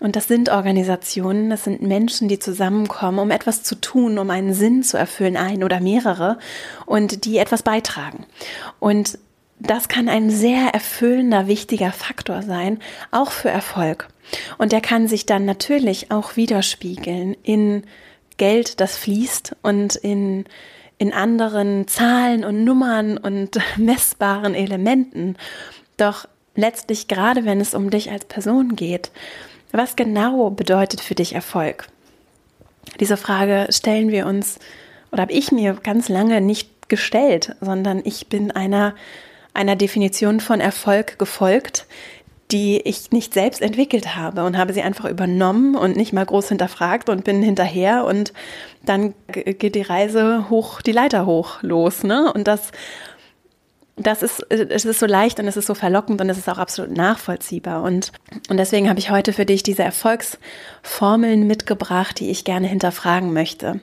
und 0.00 0.16
das 0.16 0.28
sind 0.28 0.48
Organisationen, 0.48 1.50
das 1.50 1.64
sind 1.64 1.82
Menschen, 1.82 2.26
die 2.26 2.38
zusammenkommen, 2.38 3.18
um 3.18 3.30
etwas 3.30 3.62
zu 3.62 3.74
tun, 3.74 4.18
um 4.18 4.30
einen 4.30 4.54
Sinn 4.54 4.82
zu 4.82 4.96
erfüllen, 4.96 5.36
ein 5.36 5.62
oder 5.62 5.78
mehrere, 5.80 6.38
und 6.86 7.26
die 7.26 7.36
etwas 7.36 7.62
beitragen. 7.62 8.24
Und 8.78 9.18
das 9.58 9.88
kann 9.88 10.08
ein 10.08 10.30
sehr 10.30 10.72
erfüllender, 10.72 11.46
wichtiger 11.48 11.92
Faktor 11.92 12.40
sein, 12.40 12.78
auch 13.10 13.30
für 13.30 13.50
Erfolg. 13.50 14.08
Und 14.58 14.72
der 14.72 14.80
kann 14.80 15.08
sich 15.08 15.26
dann 15.26 15.44
natürlich 15.44 16.10
auch 16.10 16.36
widerspiegeln 16.36 17.36
in 17.42 17.84
Geld, 18.36 18.80
das 18.80 18.96
fließt 18.96 19.56
und 19.62 19.96
in, 19.96 20.44
in 20.98 21.12
anderen 21.12 21.86
Zahlen 21.88 22.44
und 22.44 22.64
Nummern 22.64 23.18
und 23.18 23.58
messbaren 23.76 24.54
Elementen. 24.54 25.36
Doch 25.96 26.26
letztlich, 26.54 27.08
gerade 27.08 27.44
wenn 27.44 27.60
es 27.60 27.74
um 27.74 27.90
dich 27.90 28.10
als 28.10 28.24
Person 28.24 28.76
geht, 28.76 29.10
was 29.72 29.94
genau 29.94 30.50
bedeutet 30.50 31.00
für 31.00 31.14
dich 31.14 31.34
Erfolg? 31.34 31.86
Diese 32.98 33.16
Frage 33.16 33.66
stellen 33.70 34.10
wir 34.10 34.26
uns 34.26 34.58
oder 35.12 35.22
habe 35.22 35.32
ich 35.32 35.52
mir 35.52 35.74
ganz 35.74 36.08
lange 36.08 36.40
nicht 36.40 36.88
gestellt, 36.88 37.54
sondern 37.60 38.02
ich 38.04 38.28
bin 38.28 38.50
einer, 38.50 38.94
einer 39.54 39.76
Definition 39.76 40.40
von 40.40 40.60
Erfolg 40.60 41.18
gefolgt, 41.18 41.86
die 42.52 42.80
ich 42.80 43.12
nicht 43.12 43.34
selbst 43.34 43.62
entwickelt 43.62 44.16
habe 44.16 44.44
und 44.44 44.56
habe 44.56 44.72
sie 44.72 44.82
einfach 44.82 45.04
übernommen 45.04 45.76
und 45.76 45.96
nicht 45.96 46.12
mal 46.12 46.26
groß 46.26 46.48
hinterfragt 46.48 47.08
und 47.08 47.24
bin 47.24 47.42
hinterher 47.42 48.04
und 48.04 48.32
dann 48.84 49.14
geht 49.28 49.74
die 49.74 49.82
Reise 49.82 50.50
hoch, 50.50 50.82
die 50.82 50.92
Leiter 50.92 51.26
hoch 51.26 51.62
los, 51.62 52.02
ne? 52.02 52.32
Und 52.32 52.48
das, 52.48 52.72
das 53.96 54.22
ist, 54.22 54.44
es 54.50 54.84
ist 54.84 54.98
so 54.98 55.06
leicht 55.06 55.38
und 55.38 55.46
es 55.46 55.56
ist 55.56 55.66
so 55.66 55.74
verlockend 55.74 56.20
und 56.20 56.28
es 56.30 56.38
ist 56.38 56.48
auch 56.48 56.58
absolut 56.58 56.96
nachvollziehbar. 56.96 57.82
Und, 57.82 58.12
und 58.48 58.56
deswegen 58.56 58.88
habe 58.88 58.98
ich 58.98 59.10
heute 59.10 59.32
für 59.32 59.44
dich 59.44 59.62
diese 59.62 59.82
Erfolgsformeln 59.82 61.46
mitgebracht, 61.46 62.18
die 62.18 62.30
ich 62.30 62.44
gerne 62.44 62.66
hinterfragen 62.66 63.32
möchte. 63.32 63.80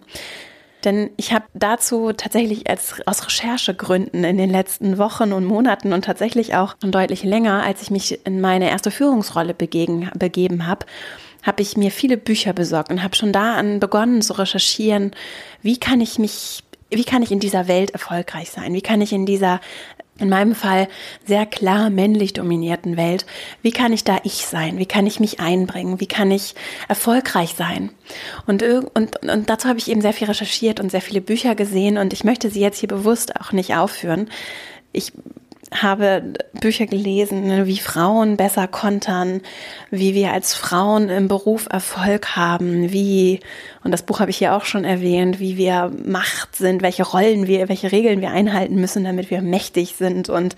Denn 0.83 1.09
ich 1.17 1.33
habe 1.33 1.45
dazu 1.53 2.13
tatsächlich 2.13 2.69
als, 2.69 3.01
aus 3.05 3.25
Recherchegründen 3.25 4.23
in 4.23 4.37
den 4.37 4.49
letzten 4.49 4.97
Wochen 4.97 5.33
und 5.33 5.45
Monaten 5.45 5.91
und 5.91 6.05
tatsächlich 6.05 6.55
auch 6.55 6.75
deutlich 6.75 7.23
länger, 7.23 7.63
als 7.63 7.81
ich 7.81 7.89
mich 7.89 8.25
in 8.25 8.41
meine 8.41 8.69
erste 8.69 8.91
Führungsrolle 8.91 9.53
begegen, 9.53 10.09
begeben 10.15 10.67
habe, 10.67 10.85
habe 11.43 11.61
ich 11.61 11.77
mir 11.77 11.91
viele 11.91 12.17
Bücher 12.17 12.53
besorgt 12.53 12.91
und 12.91 13.01
habe 13.03 13.15
schon 13.15 13.31
da 13.31 13.55
an 13.55 13.79
begonnen 13.79 14.21
zu 14.21 14.33
recherchieren, 14.33 15.11
wie 15.61 15.77
kann 15.79 16.01
ich 16.01 16.19
mich, 16.19 16.63
wie 16.89 17.05
kann 17.05 17.23
ich 17.23 17.31
in 17.31 17.39
dieser 17.39 17.67
Welt 17.67 17.91
erfolgreich 17.91 18.51
sein? 18.51 18.73
Wie 18.73 18.81
kann 18.81 19.01
ich 19.01 19.13
in 19.13 19.25
dieser 19.25 19.59
in 20.19 20.29
meinem 20.29 20.55
Fall 20.55 20.87
sehr 21.25 21.45
klar 21.45 21.89
männlich 21.89 22.33
dominierten 22.33 22.97
Welt, 22.97 23.25
wie 23.61 23.71
kann 23.71 23.93
ich 23.93 24.03
da 24.03 24.17
ich 24.23 24.45
sein? 24.45 24.77
Wie 24.77 24.85
kann 24.85 25.07
ich 25.07 25.19
mich 25.19 25.39
einbringen? 25.39 25.99
Wie 25.99 26.07
kann 26.07 26.31
ich 26.31 26.55
erfolgreich 26.87 27.53
sein? 27.57 27.91
Und, 28.45 28.63
und, 28.63 29.23
und 29.23 29.49
dazu 29.49 29.67
habe 29.67 29.79
ich 29.79 29.89
eben 29.89 30.01
sehr 30.01 30.13
viel 30.13 30.27
recherchiert 30.27 30.79
und 30.79 30.91
sehr 30.91 31.01
viele 31.01 31.21
Bücher 31.21 31.55
gesehen 31.55 31.97
und 31.97 32.13
ich 32.13 32.23
möchte 32.23 32.49
sie 32.49 32.61
jetzt 32.61 32.79
hier 32.79 32.89
bewusst 32.89 33.39
auch 33.39 33.51
nicht 33.51 33.75
aufführen. 33.75 34.29
Ich 34.93 35.13
habe 35.73 36.33
Bücher 36.53 36.85
gelesen, 36.85 37.47
ne, 37.47 37.67
wie 37.67 37.77
Frauen 37.77 38.37
besser 38.37 38.67
kontern, 38.67 39.41
wie 39.91 40.13
wir 40.13 40.31
als 40.31 40.53
Frauen 40.53 41.09
im 41.09 41.27
Beruf 41.27 41.67
Erfolg 41.69 42.37
haben, 42.37 42.93
wie, 42.93 43.41
und 43.83 43.91
das 43.91 44.03
Buch 44.03 44.21
habe 44.21 44.31
ich 44.31 44.37
hier 44.37 44.55
auch 44.55 44.63
schon 44.63 44.85
erwähnt, 44.85 45.39
wie 45.39 45.57
wir 45.57 45.91
Macht 46.05 46.55
sind, 46.55 46.81
welche 46.81 47.03
Rollen 47.03 47.47
wir, 47.47 47.67
welche 47.67 47.91
Regeln 47.91 48.21
wir 48.21 48.31
einhalten 48.31 48.75
müssen, 48.75 49.03
damit 49.03 49.29
wir 49.29 49.41
mächtig 49.41 49.95
sind. 49.97 50.29
Und 50.29 50.55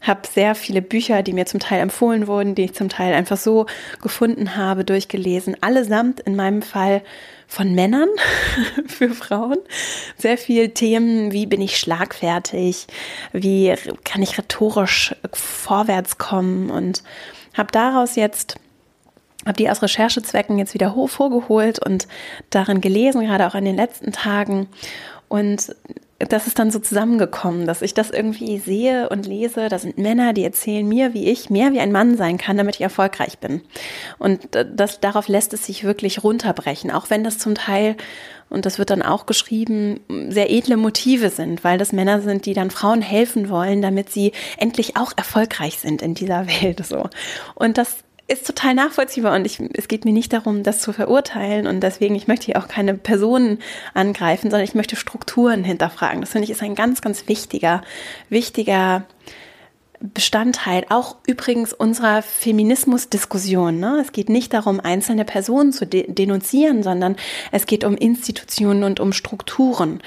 habe 0.00 0.22
sehr 0.32 0.54
viele 0.54 0.82
Bücher, 0.82 1.22
die 1.22 1.32
mir 1.32 1.46
zum 1.46 1.60
Teil 1.60 1.80
empfohlen 1.80 2.26
wurden, 2.26 2.54
die 2.54 2.64
ich 2.64 2.74
zum 2.74 2.88
Teil 2.88 3.14
einfach 3.14 3.36
so 3.36 3.66
gefunden 4.00 4.56
habe, 4.56 4.84
durchgelesen, 4.84 5.56
allesamt 5.60 6.20
in 6.20 6.36
meinem 6.36 6.62
Fall 6.62 7.02
von 7.48 7.74
Männern 7.74 8.10
für 8.86 9.10
Frauen. 9.10 9.58
Sehr 10.16 10.38
viel 10.38 10.68
Themen, 10.68 11.32
wie 11.32 11.46
bin 11.46 11.60
ich 11.60 11.78
schlagfertig, 11.78 12.86
wie 13.32 13.74
kann 14.04 14.22
ich 14.22 14.38
rhetorisch 14.38 15.16
vorwärts 15.32 16.18
kommen 16.18 16.70
und 16.70 17.02
habe 17.54 17.72
daraus 17.72 18.14
jetzt 18.14 18.56
habe 19.46 19.56
die 19.56 19.70
aus 19.70 19.82
Recherchezwecken 19.82 20.58
jetzt 20.58 20.74
wieder 20.74 20.94
vorgeholt 21.08 21.78
und 21.78 22.06
darin 22.50 22.80
gelesen, 22.80 23.22
gerade 23.22 23.46
auch 23.46 23.54
in 23.54 23.64
den 23.64 23.76
letzten 23.76 24.12
Tagen 24.12 24.68
und 25.28 25.74
das 26.18 26.48
ist 26.48 26.58
dann 26.58 26.72
so 26.72 26.80
zusammengekommen, 26.80 27.66
dass 27.66 27.80
ich 27.80 27.94
das 27.94 28.10
irgendwie 28.10 28.58
sehe 28.58 29.08
und 29.08 29.26
lese. 29.26 29.68
Da 29.68 29.78
sind 29.78 29.98
Männer, 29.98 30.32
die 30.32 30.42
erzählen 30.42 30.86
mir, 30.86 31.14
wie 31.14 31.30
ich 31.30 31.48
mehr 31.48 31.72
wie 31.72 31.78
ein 31.78 31.92
Mann 31.92 32.16
sein 32.16 32.38
kann, 32.38 32.56
damit 32.56 32.74
ich 32.74 32.80
erfolgreich 32.80 33.38
bin. 33.38 33.62
Und 34.18 34.48
das, 34.52 34.98
darauf 34.98 35.28
lässt 35.28 35.54
es 35.54 35.64
sich 35.64 35.84
wirklich 35.84 36.24
runterbrechen, 36.24 36.90
auch 36.90 37.08
wenn 37.10 37.22
das 37.22 37.38
zum 37.38 37.54
Teil, 37.54 37.96
und 38.48 38.66
das 38.66 38.80
wird 38.80 38.90
dann 38.90 39.02
auch 39.02 39.26
geschrieben, 39.26 40.00
sehr 40.28 40.50
edle 40.50 40.76
Motive 40.76 41.30
sind, 41.30 41.62
weil 41.62 41.78
das 41.78 41.92
Männer 41.92 42.20
sind, 42.20 42.46
die 42.46 42.54
dann 42.54 42.72
Frauen 42.72 43.02
helfen 43.02 43.48
wollen, 43.48 43.80
damit 43.80 44.10
sie 44.10 44.32
endlich 44.56 44.96
auch 44.96 45.12
erfolgreich 45.16 45.78
sind 45.78 46.02
in 46.02 46.14
dieser 46.14 46.46
Welt, 46.62 46.84
so. 46.84 47.08
Und 47.54 47.78
das 47.78 47.98
ist 48.28 48.46
total 48.46 48.74
nachvollziehbar 48.74 49.34
und 49.34 49.46
ich, 49.46 49.58
es 49.72 49.88
geht 49.88 50.04
mir 50.04 50.12
nicht 50.12 50.32
darum, 50.34 50.62
das 50.62 50.80
zu 50.80 50.92
verurteilen 50.92 51.66
und 51.66 51.80
deswegen, 51.80 52.14
ich 52.14 52.28
möchte 52.28 52.46
hier 52.46 52.58
auch 52.58 52.68
keine 52.68 52.94
Personen 52.94 53.58
angreifen, 53.94 54.50
sondern 54.50 54.64
ich 54.64 54.74
möchte 54.74 54.96
Strukturen 54.96 55.64
hinterfragen. 55.64 56.20
Das 56.20 56.30
finde 56.30 56.44
ich 56.44 56.50
ist 56.50 56.62
ein 56.62 56.74
ganz, 56.74 57.00
ganz 57.00 57.26
wichtiger, 57.26 57.82
wichtiger 58.28 59.06
Bestandteil, 60.00 60.84
auch 60.90 61.16
übrigens 61.26 61.72
unserer 61.72 62.22
Feminismusdiskussion. 62.22 63.80
Ne? 63.80 64.00
Es 64.04 64.12
geht 64.12 64.28
nicht 64.28 64.52
darum, 64.52 64.78
einzelne 64.78 65.24
Personen 65.24 65.72
zu 65.72 65.86
de 65.86 66.12
denunzieren, 66.12 66.82
sondern 66.82 67.16
es 67.50 67.66
geht 67.66 67.82
um 67.82 67.96
Institutionen 67.96 68.84
und 68.84 69.00
um 69.00 69.12
Strukturen. 69.12 70.00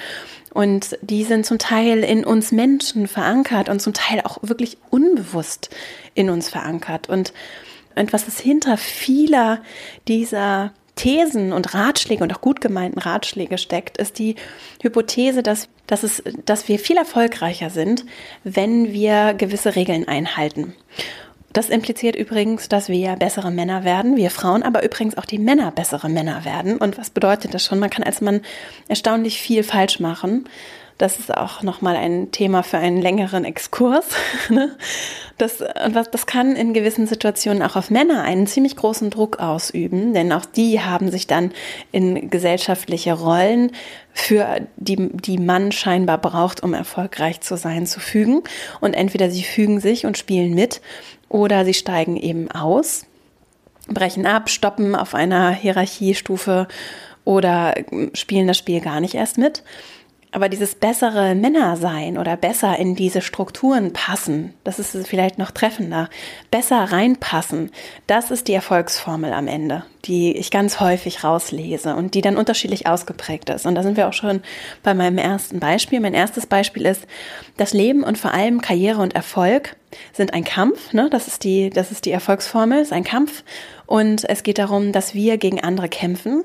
Und 0.54 0.96
die 1.02 1.24
sind 1.24 1.44
zum 1.44 1.58
Teil 1.58 2.04
in 2.04 2.24
uns 2.24 2.52
Menschen 2.52 3.08
verankert 3.08 3.68
und 3.68 3.80
zum 3.80 3.94
Teil 3.94 4.20
auch 4.22 4.38
wirklich 4.42 4.78
unbewusst 4.90 5.70
in 6.14 6.30
uns 6.30 6.48
verankert. 6.48 7.08
Und 7.08 7.32
und 7.96 8.12
was 8.12 8.28
ist 8.28 8.40
hinter 8.40 8.76
vieler 8.76 9.62
dieser 10.08 10.72
Thesen 10.94 11.52
und 11.52 11.74
Ratschläge 11.74 12.22
und 12.22 12.34
auch 12.34 12.40
gut 12.40 12.60
gemeinten 12.60 12.98
Ratschläge 12.98 13.58
steckt, 13.58 13.96
ist 13.96 14.18
die 14.18 14.36
Hypothese, 14.82 15.42
dass, 15.42 15.68
dass, 15.86 16.02
es, 16.02 16.22
dass 16.44 16.68
wir 16.68 16.78
viel 16.78 16.96
erfolgreicher 16.96 17.70
sind, 17.70 18.04
wenn 18.44 18.92
wir 18.92 19.34
gewisse 19.34 19.74
Regeln 19.74 20.06
einhalten. 20.06 20.74
Das 21.52 21.68
impliziert 21.68 22.16
übrigens, 22.16 22.68
dass 22.68 22.88
wir 22.88 23.16
bessere 23.16 23.50
Männer 23.50 23.84
werden, 23.84 24.16
wir 24.16 24.30
Frauen, 24.30 24.62
aber 24.62 24.82
übrigens 24.84 25.18
auch 25.18 25.26
die 25.26 25.38
Männer 25.38 25.70
bessere 25.70 26.08
Männer 26.08 26.44
werden. 26.44 26.78
Und 26.78 26.96
was 26.96 27.10
bedeutet 27.10 27.52
das 27.52 27.64
schon? 27.64 27.78
Man 27.78 27.90
kann 27.90 28.04
als 28.04 28.22
Mann 28.22 28.40
erstaunlich 28.88 29.40
viel 29.40 29.62
falsch 29.62 30.00
machen. 30.00 30.48
Das 30.98 31.18
ist 31.18 31.36
auch 31.36 31.62
nochmal 31.62 31.96
ein 31.96 32.30
Thema 32.30 32.62
für 32.62 32.78
einen 32.78 33.00
längeren 33.00 33.44
Exkurs. 33.44 34.06
Ne? 34.48 34.76
Das, 35.38 35.58
das 35.58 36.26
kann 36.26 36.56
in 36.56 36.74
gewissen 36.74 37.06
Situationen 37.06 37.62
auch 37.62 37.74
auf 37.74 37.90
Männer 37.90 38.22
einen 38.22 38.46
ziemlich 38.46 38.76
großen 38.76 39.08
Druck 39.08 39.38
ausüben, 39.38 40.12
denn 40.12 40.30
auch 40.32 40.44
die 40.44 40.80
haben 40.80 41.10
sich 41.10 41.26
dann 41.26 41.52
in 41.90 42.28
gesellschaftliche 42.28 43.14
Rollen, 43.14 43.72
für 44.12 44.60
die, 44.76 45.08
die 45.12 45.38
Mann 45.38 45.72
scheinbar 45.72 46.18
braucht, 46.18 46.62
um 46.62 46.74
erfolgreich 46.74 47.40
zu 47.40 47.56
sein, 47.56 47.86
zu 47.86 47.98
fügen. 47.98 48.42
Und 48.80 48.94
entweder 48.94 49.30
sie 49.30 49.42
fügen 49.42 49.80
sich 49.80 50.06
und 50.06 50.18
spielen 50.18 50.54
mit 50.54 50.80
oder 51.28 51.64
sie 51.64 51.74
steigen 51.74 52.16
eben 52.16 52.50
aus, 52.50 53.06
brechen 53.88 54.26
ab, 54.26 54.50
stoppen 54.50 54.94
auf 54.94 55.14
einer 55.14 55.50
Hierarchiestufe 55.50 56.68
oder 57.24 57.74
spielen 58.14 58.46
das 58.46 58.58
Spiel 58.58 58.80
gar 58.80 59.00
nicht 59.00 59.14
erst 59.14 59.38
mit. 59.38 59.62
Aber 60.34 60.48
dieses 60.48 60.74
bessere 60.74 61.34
Männer 61.34 61.76
sein 61.76 62.16
oder 62.16 62.38
besser 62.38 62.78
in 62.78 62.94
diese 62.94 63.20
Strukturen 63.20 63.92
passen, 63.92 64.54
das 64.64 64.78
ist 64.78 65.06
vielleicht 65.06 65.36
noch 65.36 65.50
treffender, 65.50 66.08
besser 66.50 66.78
reinpassen, 66.78 67.70
das 68.06 68.30
ist 68.30 68.48
die 68.48 68.54
Erfolgsformel 68.54 69.34
am 69.34 69.46
Ende, 69.46 69.84
die 70.06 70.34
ich 70.34 70.50
ganz 70.50 70.80
häufig 70.80 71.22
rauslese 71.22 71.94
und 71.94 72.14
die 72.14 72.22
dann 72.22 72.38
unterschiedlich 72.38 72.86
ausgeprägt 72.86 73.50
ist. 73.50 73.66
Und 73.66 73.74
da 73.74 73.82
sind 73.82 73.98
wir 73.98 74.08
auch 74.08 74.14
schon 74.14 74.40
bei 74.82 74.94
meinem 74.94 75.18
ersten 75.18 75.60
Beispiel. 75.60 76.00
Mein 76.00 76.14
erstes 76.14 76.46
Beispiel 76.46 76.86
ist, 76.86 77.06
das 77.58 77.74
Leben 77.74 78.02
und 78.02 78.16
vor 78.16 78.32
allem 78.32 78.62
Karriere 78.62 79.02
und 79.02 79.14
Erfolg 79.14 79.76
sind 80.14 80.32
ein 80.32 80.44
Kampf. 80.44 80.94
Ne? 80.94 81.10
Das, 81.10 81.28
ist 81.28 81.44
die, 81.44 81.68
das 81.68 81.92
ist 81.92 82.06
die 82.06 82.10
Erfolgsformel, 82.10 82.80
ist 82.80 82.94
ein 82.94 83.04
Kampf. 83.04 83.44
Und 83.84 84.26
es 84.26 84.42
geht 84.42 84.56
darum, 84.56 84.92
dass 84.92 85.12
wir 85.12 85.36
gegen 85.36 85.62
andere 85.62 85.90
kämpfen. 85.90 86.44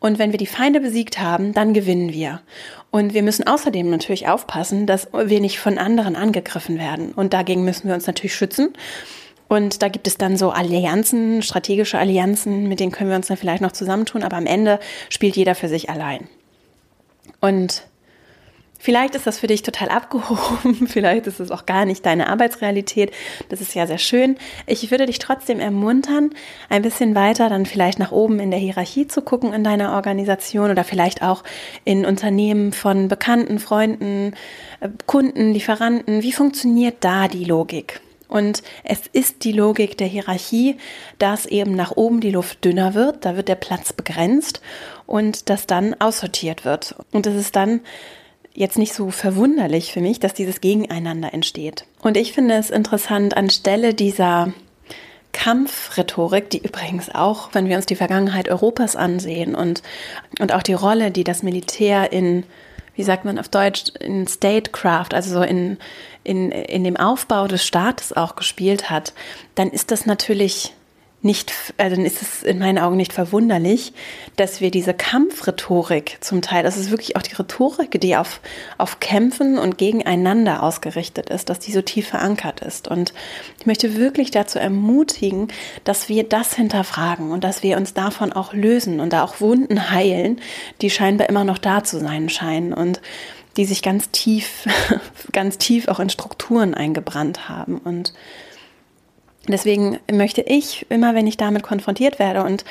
Und 0.00 0.18
wenn 0.18 0.30
wir 0.30 0.38
die 0.38 0.46
Feinde 0.46 0.80
besiegt 0.80 1.18
haben, 1.18 1.52
dann 1.52 1.74
gewinnen 1.74 2.12
wir. 2.12 2.40
Und 2.90 3.14
wir 3.14 3.22
müssen 3.22 3.46
außerdem 3.46 3.90
natürlich 3.90 4.28
aufpassen, 4.28 4.86
dass 4.86 5.08
wir 5.12 5.40
nicht 5.40 5.58
von 5.58 5.76
anderen 5.76 6.16
angegriffen 6.16 6.78
werden. 6.78 7.12
Und 7.12 7.32
dagegen 7.32 7.64
müssen 7.64 7.88
wir 7.88 7.94
uns 7.94 8.06
natürlich 8.06 8.34
schützen. 8.34 8.72
Und 9.48 9.82
da 9.82 9.88
gibt 9.88 10.06
es 10.06 10.18
dann 10.18 10.36
so 10.36 10.50
Allianzen, 10.50 11.42
strategische 11.42 11.98
Allianzen, 11.98 12.68
mit 12.68 12.80
denen 12.80 12.92
können 12.92 13.10
wir 13.10 13.16
uns 13.16 13.28
dann 13.28 13.38
vielleicht 13.38 13.62
noch 13.62 13.72
zusammentun, 13.72 14.22
aber 14.22 14.36
am 14.36 14.46
Ende 14.46 14.78
spielt 15.08 15.36
jeder 15.36 15.54
für 15.54 15.68
sich 15.68 15.88
allein. 15.88 16.28
Und 17.40 17.86
Vielleicht 18.80 19.16
ist 19.16 19.26
das 19.26 19.40
für 19.40 19.48
dich 19.48 19.62
total 19.62 19.88
abgehoben, 19.88 20.86
vielleicht 20.86 21.26
ist 21.26 21.40
es 21.40 21.50
auch 21.50 21.66
gar 21.66 21.84
nicht 21.84 22.06
deine 22.06 22.28
Arbeitsrealität. 22.28 23.10
Das 23.48 23.60
ist 23.60 23.74
ja 23.74 23.86
sehr 23.88 23.98
schön. 23.98 24.36
Ich 24.66 24.90
würde 24.92 25.06
dich 25.06 25.18
trotzdem 25.18 25.58
ermuntern, 25.58 26.30
ein 26.68 26.82
bisschen 26.82 27.16
weiter 27.16 27.48
dann 27.48 27.66
vielleicht 27.66 27.98
nach 27.98 28.12
oben 28.12 28.38
in 28.38 28.52
der 28.52 28.60
Hierarchie 28.60 29.08
zu 29.08 29.22
gucken 29.22 29.52
in 29.52 29.64
deiner 29.64 29.92
Organisation 29.94 30.70
oder 30.70 30.84
vielleicht 30.84 31.22
auch 31.22 31.42
in 31.84 32.06
Unternehmen 32.06 32.72
von 32.72 33.08
Bekannten, 33.08 33.58
Freunden, 33.58 34.34
äh, 34.80 34.88
Kunden, 35.06 35.52
Lieferanten. 35.52 36.22
Wie 36.22 36.32
funktioniert 36.32 36.98
da 37.00 37.26
die 37.26 37.44
Logik? 37.44 38.00
Und 38.28 38.62
es 38.84 39.06
ist 39.12 39.42
die 39.44 39.52
Logik 39.52 39.96
der 39.96 40.06
Hierarchie, 40.06 40.76
dass 41.18 41.46
eben 41.46 41.74
nach 41.74 41.96
oben 41.96 42.20
die 42.20 42.30
Luft 42.30 42.64
dünner 42.64 42.94
wird, 42.94 43.24
da 43.24 43.36
wird 43.36 43.48
der 43.48 43.54
Platz 43.54 43.92
begrenzt 43.92 44.60
und 45.06 45.48
dass 45.48 45.66
dann 45.66 45.94
aussortiert 45.98 46.64
wird. 46.64 46.94
Und 47.10 47.26
es 47.26 47.34
ist 47.34 47.56
dann 47.56 47.80
jetzt 48.54 48.78
nicht 48.78 48.92
so 48.92 49.10
verwunderlich 49.10 49.92
für 49.92 50.00
mich, 50.00 50.20
dass 50.20 50.34
dieses 50.34 50.60
Gegeneinander 50.60 51.32
entsteht. 51.32 51.84
Und 52.00 52.16
ich 52.16 52.32
finde 52.32 52.54
es 52.54 52.70
interessant, 52.70 53.36
anstelle 53.36 53.94
dieser 53.94 54.52
Kampfrhetorik, 55.32 56.50
die 56.50 56.58
übrigens 56.58 57.14
auch, 57.14 57.50
wenn 57.52 57.68
wir 57.68 57.76
uns 57.76 57.86
die 57.86 57.96
Vergangenheit 57.96 58.48
Europas 58.48 58.96
ansehen 58.96 59.54
und, 59.54 59.82
und 60.40 60.52
auch 60.52 60.62
die 60.62 60.72
Rolle, 60.72 61.10
die 61.10 61.24
das 61.24 61.42
Militär 61.42 62.12
in, 62.12 62.44
wie 62.94 63.04
sagt 63.04 63.24
man 63.24 63.38
auf 63.38 63.48
Deutsch, 63.48 63.92
in 64.00 64.26
Statecraft, 64.26 65.12
also 65.12 65.34
so 65.34 65.42
in, 65.42 65.78
in, 66.24 66.50
in 66.50 66.82
dem 66.82 66.96
Aufbau 66.96 67.46
des 67.46 67.64
Staates 67.64 68.12
auch 68.12 68.36
gespielt 68.36 68.90
hat, 68.90 69.12
dann 69.54 69.70
ist 69.70 69.90
das 69.90 70.06
natürlich 70.06 70.74
nicht, 71.20 71.52
äh, 71.78 71.90
dann 71.90 72.04
ist 72.04 72.22
es 72.22 72.42
in 72.44 72.60
meinen 72.60 72.78
Augen 72.78 72.96
nicht 72.96 73.12
verwunderlich, 73.12 73.92
dass 74.36 74.60
wir 74.60 74.70
diese 74.70 74.94
Kampfrhetorik 74.94 76.18
zum 76.20 76.42
Teil, 76.42 76.62
das 76.62 76.76
ist 76.76 76.90
wirklich 76.90 77.16
auch 77.16 77.22
die 77.22 77.34
Rhetorik, 77.34 78.00
die 78.00 78.16
auf, 78.16 78.40
auf 78.78 79.00
Kämpfen 79.00 79.58
und 79.58 79.78
gegeneinander 79.78 80.62
ausgerichtet 80.62 81.28
ist, 81.28 81.48
dass 81.48 81.58
die 81.58 81.72
so 81.72 81.82
tief 81.82 82.08
verankert 82.08 82.60
ist. 82.60 82.86
Und 82.86 83.12
ich 83.58 83.66
möchte 83.66 83.96
wirklich 83.96 84.30
dazu 84.30 84.60
ermutigen, 84.60 85.48
dass 85.82 86.08
wir 86.08 86.22
das 86.22 86.54
hinterfragen 86.54 87.32
und 87.32 87.42
dass 87.42 87.64
wir 87.64 87.76
uns 87.78 87.94
davon 87.94 88.32
auch 88.32 88.52
lösen 88.52 89.00
und 89.00 89.12
da 89.12 89.24
auch 89.24 89.40
Wunden 89.40 89.90
heilen, 89.90 90.40
die 90.82 90.90
scheinbar 90.90 91.28
immer 91.28 91.42
noch 91.42 91.58
da 91.58 91.82
zu 91.82 91.98
sein 91.98 92.28
scheinen 92.28 92.72
und 92.72 93.00
die 93.56 93.64
sich 93.64 93.82
ganz 93.82 94.10
tief, 94.10 94.68
ganz 95.32 95.58
tief 95.58 95.88
auch 95.88 95.98
in 95.98 96.10
Strukturen 96.10 96.74
eingebrannt 96.74 97.48
haben 97.48 97.78
und 97.78 98.12
Deswegen 99.52 99.98
möchte 100.10 100.42
ich 100.42 100.86
immer, 100.90 101.14
wenn 101.14 101.26
ich 101.26 101.36
damit 101.36 101.62
konfrontiert 101.62 102.18
werde 102.18 102.42
und, 102.44 102.64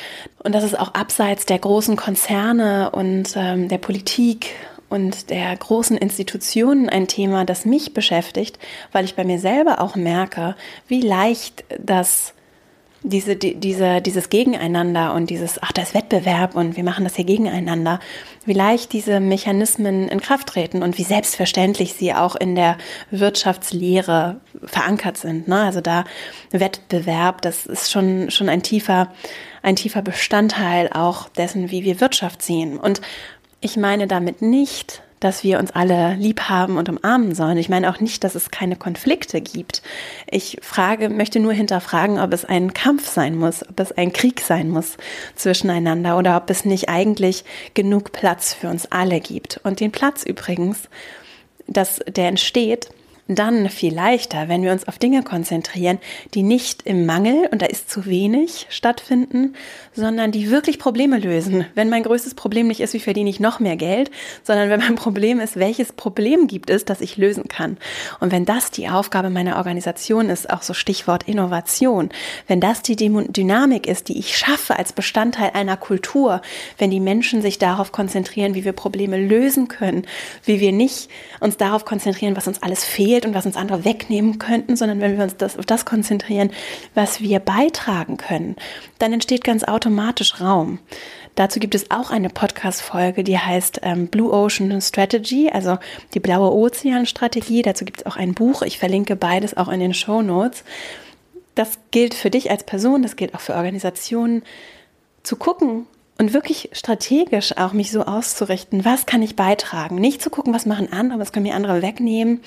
und 0.44 0.54
das 0.54 0.64
ist 0.64 0.80
auch 0.80 0.94
abseits 0.94 1.46
der 1.46 1.60
großen 1.60 1.96
Konzerne 1.96 2.92
und 2.92 3.34
ähm, 3.36 3.68
der 3.68 3.78
Politik 3.78 4.52
und 4.90 5.30
der 5.30 5.56
großen 5.56 5.98
Institutionen 5.98 6.90
ein 6.90 7.08
Thema, 7.08 7.46
das 7.46 7.66
mich 7.66 7.94
beschäftigt, 7.94 8.58
weil 8.92 9.06
ich 9.06 9.16
bei 9.16 9.24
mir 9.24 9.40
selber 9.40 9.82
auch 9.82 9.96
merke, 9.96 10.56
wie 10.88 11.02
leicht 11.02 11.66
das 11.80 12.34
diese, 13.04 13.36
die, 13.36 13.56
diese, 13.56 14.02
dieses 14.02 14.30
Gegeneinander 14.30 15.14
und 15.14 15.30
dieses, 15.30 15.62
ach, 15.62 15.72
da 15.72 15.82
ist 15.82 15.94
Wettbewerb 15.94 16.56
und 16.56 16.76
wir 16.78 16.84
machen 16.84 17.04
das 17.04 17.16
hier 17.16 17.26
gegeneinander, 17.26 18.00
wie 18.46 18.54
leicht 18.54 18.94
diese 18.94 19.20
Mechanismen 19.20 20.08
in 20.08 20.20
Kraft 20.20 20.48
treten 20.48 20.84
und 20.84 20.98
wie 20.98 21.04
selbstverständlich 21.04 21.94
sie 21.94 22.14
auch 22.14 22.36
in 22.36 22.56
der 22.56 22.78
Wirtschaftslehre 23.12 24.42
verankert 24.64 25.18
sind. 25.18 25.48
Ne? 25.48 25.62
Also 25.62 25.82
da 25.82 26.06
Wettbewerb, 26.52 27.42
das 27.42 27.66
ist 27.66 27.92
schon, 27.92 28.32
schon 28.32 28.50
ein 28.50 28.64
tiefer, 28.64 29.12
ein 29.62 29.76
tiefer 29.76 30.02
Bestandteil 30.02 30.90
auch 30.92 31.30
dessen, 31.30 31.72
wie 31.72 31.84
wir 31.84 32.02
Wirtschaft 32.02 32.42
sehen. 32.42 32.78
Und 32.78 33.02
ich 33.62 33.78
meine 33.78 34.08
damit 34.08 34.42
nicht, 34.42 35.02
dass 35.20 35.44
wir 35.44 35.60
uns 35.60 35.72
alle 35.72 36.16
lieb 36.16 36.42
haben 36.42 36.78
und 36.78 36.90
umarmen 36.90 37.34
sollen. 37.34 37.58
Ich 37.58 37.70
meine 37.70 37.90
auch 37.90 38.00
nicht, 38.00 38.24
dass 38.24 38.36
es 38.36 38.52
keine 38.52 38.76
Konflikte 38.76 39.42
gibt. 39.42 39.82
Ich 40.30 40.60
frage, 40.62 41.10
möchte 41.10 41.40
nur 41.40 41.54
hinterfragen, 41.54 42.20
ob 42.20 42.34
es 42.34 42.46
ein 42.46 42.74
Kampf 42.74 43.08
sein 43.08 43.36
muss, 43.36 43.68
ob 43.68 43.80
es 43.80 43.92
ein 43.92 44.14
Krieg 44.14 44.42
sein 44.42 44.70
muss 44.70 44.98
zwischeneinander 45.36 46.18
oder 46.18 46.38
ob 46.38 46.50
es 46.50 46.66
nicht 46.66 46.90
eigentlich 46.90 47.44
genug 47.74 48.12
Platz 48.12 48.54
für 48.54 48.70
uns 48.70 48.92
alle 48.92 49.20
gibt. 49.20 49.60
Und 49.64 49.80
den 49.80 49.92
Platz 49.92 50.24
übrigens, 50.24 50.90
dass 51.68 52.00
der 52.08 52.28
entsteht, 52.28 52.90
dann 53.28 53.70
viel 53.70 53.94
leichter, 53.94 54.48
wenn 54.48 54.64
wir 54.64 54.72
uns 54.72 54.88
auf 54.88 54.98
Dinge 54.98 55.24
konzentrieren, 55.24 56.00
die 56.34 56.44
nicht 56.44 56.84
im 56.84 57.06
Mangel, 57.06 57.48
und 57.52 57.62
da 57.62 57.66
ist 57.66 57.90
zu 57.90 58.06
wenig, 58.06 58.68
stattfinden, 58.70 59.56
sondern 59.94 60.32
die 60.32 60.50
wirklich 60.50 60.80
Probleme 60.80 61.18
lösen. 61.18 61.66
Wenn 61.76 61.90
mein 61.90 62.04
größtes 62.04 62.36
Problem 62.36 62.68
nicht 62.68 62.80
ist, 62.80 62.94
wie 62.94 63.00
verdiene 63.00 63.30
ich 63.30 63.40
noch 63.40 63.60
mehr 63.60 63.76
Geld, 63.76 64.12
sondern 64.44 64.70
wenn 64.70 64.80
mein 64.80 64.96
Problem 65.08 65.40
ist, 65.40 65.58
welches 65.58 65.92
Problem 65.92 66.48
gibt 66.48 66.70
es, 66.70 66.86
das 66.86 67.02
ich 67.02 67.18
lösen 67.18 67.48
kann. 67.48 67.78
Und 68.20 68.32
wenn 68.32 68.46
das 68.46 68.72
die 68.72 68.88
Aufgabe 68.88 69.30
meiner 69.30 69.58
Organisation 69.58 70.30
ist, 70.30 70.50
auch 70.50 70.62
so 70.62 70.74
Stichwort 70.74 71.24
Innovation, 71.24 72.10
wenn 72.48 72.62
das 72.62 72.82
die 72.82 72.96
Dynamik 72.96 73.88
ist, 73.88 74.08
die 74.08 74.18
ich 74.18 74.38
schaffe 74.38 74.78
als 74.78 74.94
Bestandteil 74.94 75.52
einer 75.54 75.78
Kultur, 75.78 76.42
wenn 76.78 76.92
die 76.92 77.00
Menschen 77.00 77.42
sich 77.42 77.60
darauf 77.60 77.92
konzentrieren, 77.92 78.56
wie 78.56 78.64
wir 78.64 78.74
Probleme 78.74 79.18
lösen 79.18 79.68
können, 79.68 80.06
wie 80.46 80.60
wir 80.60 80.72
nicht 80.72 81.10
uns 81.40 81.58
darauf 81.58 81.84
konzentrieren, 81.84 82.36
was 82.36 82.48
uns 82.48 82.62
alles 82.64 82.86
fehlt, 82.86 83.17
fehlt 83.18 83.26
und 83.26 83.34
was 83.34 83.46
uns 83.48 83.58
andere 83.58 83.84
wegnehmen 83.84 84.38
könnten, 84.38 84.76
sondern 84.76 85.02
wenn 85.02 85.18
wir 85.18 85.24
uns 85.24 85.38
das, 85.38 85.58
auf 85.58 85.66
das 85.66 85.86
konzentrieren, 85.86 86.52
was 86.94 87.20
wir 87.20 87.40
beitragen 87.40 88.18
können, 88.18 88.56
dann 89.00 89.12
entsteht 89.12 89.44
ganz 89.44 89.64
automatisch 89.64 90.40
Raum. 90.40 90.80
Dazu 91.34 91.60
gibt 91.60 91.74
es 91.74 91.90
auch 91.90 92.12
eine 92.12 92.30
Podcast-Folge, 92.30 93.24
die 93.24 93.38
heißt 93.38 93.80
ähm, 93.84 94.08
Blue 94.08 94.32
Ocean 94.32 94.82
Strategy, 94.82 95.50
also 95.52 95.78
die 96.14 96.20
blaue 96.20 96.52
Ozean-Strategie. 96.52 97.64
Dazu 97.64 97.86
gibt 97.86 98.02
es 98.02 98.06
auch 98.06 98.18
ein 98.18 98.34
Buch. 98.34 98.62
Ich 98.62 98.78
verlinke 98.78 99.16
beides 99.16 99.58
auch 99.58 99.70
in 99.70 99.80
den 99.80 99.94
Show 99.94 100.22
Notes. 100.22 100.64
Das 101.56 101.80
gilt 101.90 102.14
für 102.14 102.30
dich 102.30 102.52
als 102.52 102.64
Person, 102.64 103.02
das 103.02 103.16
gilt 103.16 103.34
auch 103.34 103.40
für 103.40 103.56
Organisationen, 103.56 104.44
zu 105.24 105.36
gucken, 105.36 105.88
und 106.18 106.34
wirklich 106.34 106.70
strategisch 106.74 107.58
auch 107.58 107.74
mich 107.74 107.92
so 107.92 108.04
auszurichten, 108.04 108.86
was 108.86 109.06
kann 109.06 109.22
ich 109.22 109.36
beitragen? 109.36 109.96
Nicht 109.96 110.22
zu 110.22 110.30
gucken, 110.30 110.54
was 110.54 110.66
machen 110.66 110.92
andere, 110.92 111.20
was 111.20 111.32
können 111.32 111.46
mir 111.46 111.56
andere 111.56 111.82
wegnehmen, 111.82 112.42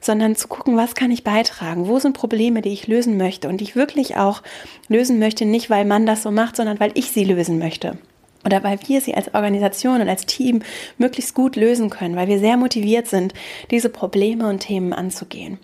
sondern 0.00 0.36
zu 0.36 0.46
gucken, 0.48 0.76
was 0.76 0.94
kann 0.94 1.10
ich 1.10 1.24
beitragen? 1.24 1.88
Wo 1.88 1.98
sind 1.98 2.12
Probleme, 2.16 2.62
die 2.62 2.72
ich 2.72 2.86
lösen 2.86 3.16
möchte 3.16 3.48
und 3.48 3.58
die 3.58 3.64
ich 3.64 3.76
wirklich 3.76 4.16
auch 4.16 4.42
lösen 4.88 5.18
möchte, 5.18 5.44
nicht 5.44 5.70
weil 5.70 5.84
man 5.84 6.06
das 6.06 6.22
so 6.22 6.30
macht, 6.30 6.56
sondern 6.56 6.78
weil 6.78 6.92
ich 6.94 7.10
sie 7.10 7.24
lösen 7.24 7.58
möchte. 7.58 7.98
Oder 8.44 8.62
weil 8.62 8.78
wir 8.86 9.00
sie 9.00 9.14
als 9.14 9.34
Organisation 9.34 10.00
und 10.00 10.08
als 10.08 10.24
Team 10.24 10.62
möglichst 10.98 11.34
gut 11.34 11.56
lösen 11.56 11.90
können, 11.90 12.14
weil 12.14 12.28
wir 12.28 12.38
sehr 12.38 12.56
motiviert 12.56 13.08
sind, 13.08 13.34
diese 13.72 13.88
Probleme 13.88 14.48
und 14.48 14.60
Themen 14.60 14.92
anzugehen. 14.92 15.58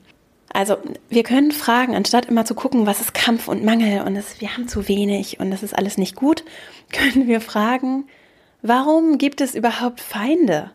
Also 0.52 0.76
wir 1.08 1.22
können 1.22 1.50
fragen, 1.50 1.94
anstatt 1.94 2.26
immer 2.26 2.44
zu 2.44 2.54
gucken, 2.54 2.86
was 2.86 3.00
ist 3.00 3.14
Kampf 3.14 3.48
und 3.48 3.64
Mangel 3.64 4.02
und 4.02 4.14
das, 4.14 4.40
wir 4.40 4.54
haben 4.54 4.68
zu 4.68 4.86
wenig 4.86 5.40
und 5.40 5.50
das 5.50 5.62
ist 5.62 5.76
alles 5.76 5.96
nicht 5.96 6.14
gut, 6.14 6.44
können 6.92 7.26
wir 7.26 7.40
fragen, 7.40 8.04
warum 8.60 9.18
gibt 9.18 9.40
es 9.40 9.54
überhaupt 9.54 10.00
Feinde? 10.00 10.70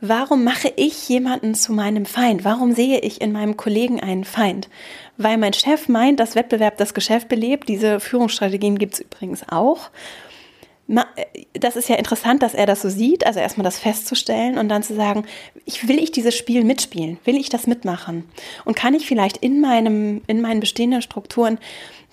Warum 0.00 0.44
mache 0.44 0.72
ich 0.76 1.08
jemanden 1.08 1.56
zu 1.56 1.72
meinem 1.72 2.06
Feind? 2.06 2.44
Warum 2.44 2.72
sehe 2.72 3.00
ich 3.00 3.20
in 3.20 3.32
meinem 3.32 3.56
Kollegen 3.56 3.98
einen 3.98 4.24
Feind? 4.24 4.68
Weil 5.16 5.38
mein 5.38 5.54
Chef 5.54 5.88
meint, 5.88 6.20
dass 6.20 6.36
Wettbewerb 6.36 6.76
das 6.76 6.94
Geschäft 6.94 7.28
belebt. 7.28 7.68
Diese 7.68 7.98
Führungsstrategien 7.98 8.78
gibt 8.78 8.94
es 8.94 9.00
übrigens 9.00 9.42
auch 9.48 9.90
das 11.52 11.76
ist 11.76 11.90
ja 11.90 11.96
interessant, 11.96 12.42
dass 12.42 12.54
er 12.54 12.64
das 12.64 12.80
so 12.80 12.88
sieht, 12.88 13.26
also 13.26 13.40
erstmal 13.40 13.64
das 13.64 13.78
festzustellen 13.78 14.56
und 14.56 14.70
dann 14.70 14.82
zu 14.82 14.94
sagen, 14.94 15.24
ich 15.66 15.86
will 15.86 15.98
ich 15.98 16.12
dieses 16.12 16.34
Spiel 16.34 16.64
mitspielen, 16.64 17.18
will 17.24 17.36
ich 17.36 17.50
das 17.50 17.66
mitmachen? 17.66 18.24
Und 18.64 18.74
kann 18.74 18.94
ich 18.94 19.06
vielleicht 19.06 19.36
in 19.36 19.60
meinem 19.60 20.22
in 20.26 20.40
meinen 20.40 20.60
bestehenden 20.60 21.02
Strukturen 21.02 21.58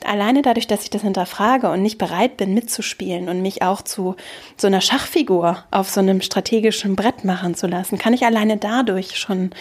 alleine 0.04 0.42
dadurch, 0.42 0.68
dass 0.68 0.84
ich 0.84 0.90
das 0.90 1.04
hinterfrage 1.04 1.72
und 1.72 1.82
nicht 1.82 1.98
bereit 1.98 2.36
bin 2.36 2.54
mitzuspielen 2.54 3.30
und 3.30 3.42
mich 3.42 3.62
auch 3.62 3.82
zu 3.82 4.18
so 4.58 4.68
einer 4.68 4.82
Schachfigur 4.82 5.64
auf 5.72 5.90
so 5.90 6.02
einem 6.02 6.20
strategischen 6.20 6.98
Brett 6.98 7.24
machen 7.24 7.56
zu 7.56 7.68
lassen, 7.68 7.98
kann 7.98 8.14
ich 8.14 8.26
alleine 8.26 8.58
dadurch 8.58 9.18
schon 9.18 9.52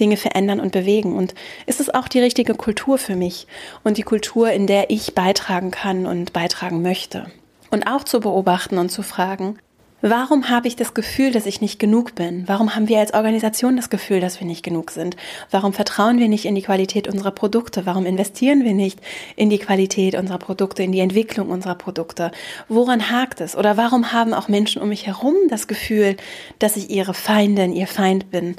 Dinge 0.00 0.16
verändern 0.16 0.58
und 0.58 0.72
bewegen? 0.72 1.14
Und 1.14 1.34
ist 1.66 1.78
es 1.78 1.94
auch 1.94 2.08
die 2.08 2.20
richtige 2.20 2.54
Kultur 2.54 2.98
für 2.98 3.14
mich 3.14 3.46
und 3.84 3.98
die 3.98 4.02
Kultur, 4.02 4.50
in 4.50 4.66
der 4.66 4.90
ich 4.90 5.14
beitragen 5.14 5.70
kann 5.70 6.06
und 6.06 6.32
beitragen 6.32 6.82
möchte 6.82 7.30
und 7.74 7.88
auch 7.88 8.04
zu 8.04 8.20
beobachten 8.20 8.78
und 8.78 8.90
zu 8.90 9.02
fragen, 9.02 9.58
Warum 10.06 10.50
habe 10.50 10.68
ich 10.68 10.76
das 10.76 10.92
Gefühl, 10.92 11.30
dass 11.30 11.46
ich 11.46 11.62
nicht 11.62 11.78
genug 11.78 12.14
bin? 12.14 12.44
Warum 12.46 12.74
haben 12.74 12.88
wir 12.88 12.98
als 12.98 13.14
Organisation 13.14 13.74
das 13.74 13.88
Gefühl, 13.88 14.20
dass 14.20 14.38
wir 14.38 14.46
nicht 14.46 14.62
genug 14.62 14.90
sind? 14.90 15.16
Warum 15.50 15.72
vertrauen 15.72 16.18
wir 16.18 16.28
nicht 16.28 16.44
in 16.44 16.54
die 16.54 16.60
Qualität 16.60 17.08
unserer 17.08 17.30
Produkte? 17.30 17.86
Warum 17.86 18.04
investieren 18.04 18.64
wir 18.64 18.74
nicht 18.74 19.00
in 19.34 19.48
die 19.48 19.58
Qualität 19.58 20.14
unserer 20.14 20.36
Produkte, 20.36 20.82
in 20.82 20.92
die 20.92 21.00
Entwicklung 21.00 21.48
unserer 21.48 21.74
Produkte? 21.74 22.32
Woran 22.68 23.10
hakt 23.10 23.40
es? 23.40 23.56
Oder 23.56 23.78
warum 23.78 24.12
haben 24.12 24.34
auch 24.34 24.48
Menschen 24.48 24.82
um 24.82 24.90
mich 24.90 25.06
herum 25.06 25.36
das 25.48 25.68
Gefühl, 25.68 26.18
dass 26.58 26.76
ich 26.76 26.90
ihre 26.90 27.14
Feindin, 27.14 27.72
ihr 27.72 27.86
Feind 27.86 28.30
bin? 28.30 28.56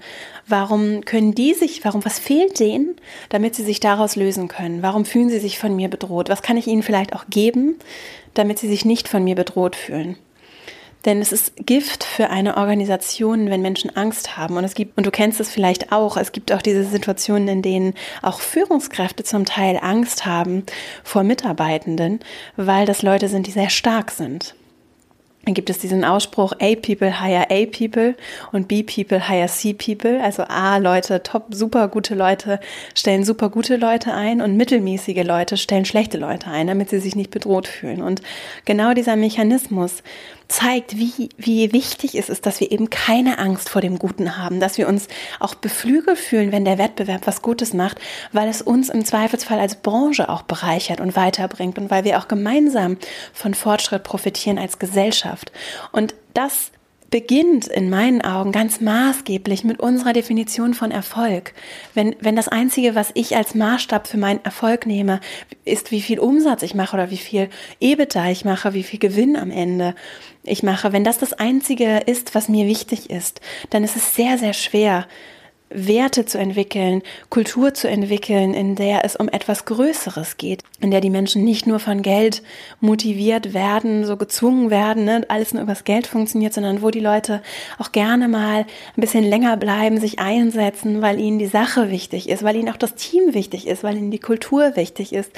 Warum 0.47 1.05
können 1.05 1.36
die 1.36 1.53
sich, 1.53 1.86
warum, 1.86 2.03
was 2.05 2.17
fehlt 2.17 2.60
denen, 2.60 2.95
damit 3.29 3.53
sie 3.53 3.63
sich 3.63 3.79
daraus 3.79 4.15
lösen 4.15 4.47
können? 4.47 4.81
Warum 4.81 5.05
fühlen 5.05 5.29
sie 5.29 5.38
sich 5.39 5.60
von 5.60 5.75
mir 5.75 5.89
bedroht? 5.89 6.27
Was 6.27 6.41
kann 6.41 6.58
ich 6.58 6.65
ihnen 6.65 6.81
vielleicht 6.81 7.13
auch 7.13 7.25
geben, 7.29 7.75
damit 8.34 8.58
sie 8.58 8.67
sich 8.67 8.84
nicht 8.84 9.08
von 9.08 9.23
mir 9.23 9.36
bedroht 9.36 9.75
fühlen? 9.75 10.17
Denn 11.05 11.21
es 11.21 11.31
ist 11.31 11.53
Gift 11.65 12.03
für 12.03 12.29
eine 12.29 12.57
Organisation, 12.57 13.49
wenn 13.49 13.61
Menschen 13.61 13.95
Angst 13.95 14.37
haben. 14.37 14.57
Und 14.57 14.63
es 14.63 14.73
gibt, 14.73 14.97
und 14.97 15.05
du 15.05 15.11
kennst 15.11 15.39
es 15.39 15.51
vielleicht 15.51 15.91
auch, 15.91 16.17
es 16.17 16.31
gibt 16.31 16.51
auch 16.51 16.61
diese 16.61 16.83
Situationen, 16.83 17.47
in 17.47 17.61
denen 17.61 17.93
auch 18.23 18.39
Führungskräfte 18.39 19.23
zum 19.23 19.45
Teil 19.45 19.79
Angst 19.81 20.25
haben 20.25 20.63
vor 21.03 21.23
Mitarbeitenden, 21.23 22.19
weil 22.57 22.85
das 22.85 23.03
Leute 23.03 23.27
sind, 23.27 23.47
die 23.47 23.51
sehr 23.51 23.69
stark 23.69 24.11
sind. 24.11 24.55
Dann 25.45 25.53
gibt 25.53 25.69
es 25.69 25.77
diesen 25.77 26.03
Ausspruch, 26.03 26.53
A 26.53 26.75
people 26.75 27.21
hire 27.21 27.45
A 27.51 27.65
people 27.67 28.15
und 28.51 28.67
B 28.67 28.81
people 28.81 29.27
hire 29.27 29.47
C 29.47 29.73
people. 29.73 30.19
Also 30.21 30.43
A 30.43 30.77
Leute, 30.77 31.21
top, 31.21 31.53
super 31.53 31.87
gute 31.87 32.15
Leute 32.15 32.59
stellen 32.95 33.23
super 33.23 33.49
gute 33.49 33.77
Leute 33.77 34.11
ein 34.11 34.41
und 34.41 34.57
mittelmäßige 34.57 35.23
Leute 35.23 35.57
stellen 35.57 35.85
schlechte 35.85 36.17
Leute 36.17 36.47
ein, 36.47 36.65
damit 36.65 36.89
sie 36.89 36.99
sich 36.99 37.15
nicht 37.15 37.29
bedroht 37.29 37.67
fühlen. 37.67 38.01
Und 38.01 38.23
genau 38.65 38.95
dieser 38.95 39.15
Mechanismus 39.15 40.01
zeigt, 40.47 40.97
wie, 40.97 41.29
wie 41.38 41.73
wichtig 41.73 42.15
es 42.15 42.29
ist, 42.29 42.45
dass 42.45 42.60
wir 42.60 42.71
eben 42.71 42.89
keine 42.89 43.39
Angst 43.39 43.69
vor 43.69 43.81
dem 43.81 43.99
Guten 43.99 44.38
haben, 44.38 44.60
dass 44.60 44.77
wir 44.77 44.88
uns 44.88 45.08
auch 45.39 45.55
beflügelt 45.55 46.17
fühlen, 46.17 46.51
wenn 46.51 46.65
der 46.65 46.77
Wettbewerb 46.77 47.25
was 47.25 47.41
Gutes 47.41 47.73
macht, 47.73 47.99
weil 48.31 48.47
es 48.47 48.62
uns 48.62 48.89
im 48.89 49.05
Zweifelsfall 49.05 49.60
als 49.60 49.75
Branche 49.75 50.29
auch 50.29 50.43
bereichert 50.43 50.99
und 50.99 51.15
weiterbringt 51.15 51.77
und 51.77 51.89
weil 51.89 52.03
wir 52.03 52.19
auch 52.19 52.27
gemeinsam 52.27 52.97
von 53.34 53.53
Fortschritt 53.53 54.03
profitieren 54.03 54.60
als 54.60 54.79
Gesellschaft. 54.79 55.51
Und 55.91 56.15
das 56.34 56.71
beginnt 57.15 57.67
in 57.67 57.89
meinen 57.89 58.21
Augen 58.21 58.51
ganz 58.51 58.81
maßgeblich 58.81 59.63
mit 59.63 59.79
unserer 59.79 60.12
Definition 60.12 60.73
von 60.73 60.91
Erfolg. 60.91 61.53
Wenn, 61.93 62.15
wenn 62.19 62.36
das 62.36 62.47
Einzige, 62.47 62.95
was 62.95 63.12
ich 63.13 63.38
als 63.38 63.55
Maßstab 63.55 64.08
für 64.08 64.17
meinen 64.17 64.43
Erfolg 64.43 64.86
nehme, 64.86 65.21
ist, 65.63 65.91
wie 65.91 66.01
viel 66.01 66.19
Umsatz 66.19 66.62
ich 66.62 66.75
mache 66.75 66.95
oder 66.95 67.12
wie 67.12 67.17
viel 67.17 67.49
EBITDA 67.79 68.31
ich 68.31 68.43
mache, 68.43 68.73
wie 68.73 68.84
viel 68.84 68.99
Gewinn 68.99 69.38
am 69.38 69.51
Ende 69.51 69.95
ich 70.45 70.63
mache, 70.63 70.93
wenn 70.93 71.03
das 71.03 71.17
das 71.17 71.34
Einzige 71.34 71.97
ist, 72.05 72.36
was 72.36 72.49
mir 72.49 72.67
wichtig 72.67 73.10
ist, 73.10 73.41
dann 73.69 73.84
ist 73.84 73.95
es 73.95 74.15
sehr, 74.15 74.38
sehr 74.38 74.53
schwer, 74.53 75.08
Werte 75.69 76.25
zu 76.25 76.38
entwickeln, 76.38 77.01
Kultur 77.30 77.73
zu 77.73 77.89
entwickeln, 77.89 78.54
in 78.54 78.75
der 78.75 79.04
es 79.04 79.15
um 79.15 79.28
etwas 79.28 79.65
Größeres 79.65 80.38
geht, 80.38 80.62
in 80.80 80.91
der 80.91 81.01
die 81.01 81.10
Menschen 81.10 81.43
nicht 81.43 81.65
nur 81.65 81.80
von 81.80 82.01
Geld 82.01 82.43
motiviert 82.80 83.54
werden, 83.54 84.06
so 84.06 84.15
gezwungen 84.15 84.69
werden, 84.69 85.06
ne, 85.06 85.25
alles 85.28 85.54
nur 85.54 85.63
übers 85.63 85.84
Geld 85.84 86.06
funktioniert, 86.08 86.54
sondern 86.54 86.82
wo 86.82 86.91
die 86.91 86.99
Leute 86.99 87.41
auch 87.80 87.91
gerne 87.91 88.28
mal 88.28 88.60
ein 88.60 89.01
bisschen 89.01 89.23
länger 89.23 89.58
bleiben, 89.58 89.99
sich 89.99 90.19
einsetzen, 90.19 91.01
weil 91.01 91.19
ihnen 91.19 91.39
die 91.39 91.47
Sache 91.47 91.89
wichtig 91.89 92.30
ist, 92.30 92.43
weil 92.43 92.56
ihnen 92.56 92.69
auch 92.69 92.78
das 92.78 92.95
Team 92.95 93.34
wichtig 93.34 93.67
ist, 93.67 93.84
weil 93.84 93.97
ihnen 93.97 94.12
die 94.12 94.19
Kultur 94.19 94.75
wichtig 94.75 95.13
ist, 95.13 95.32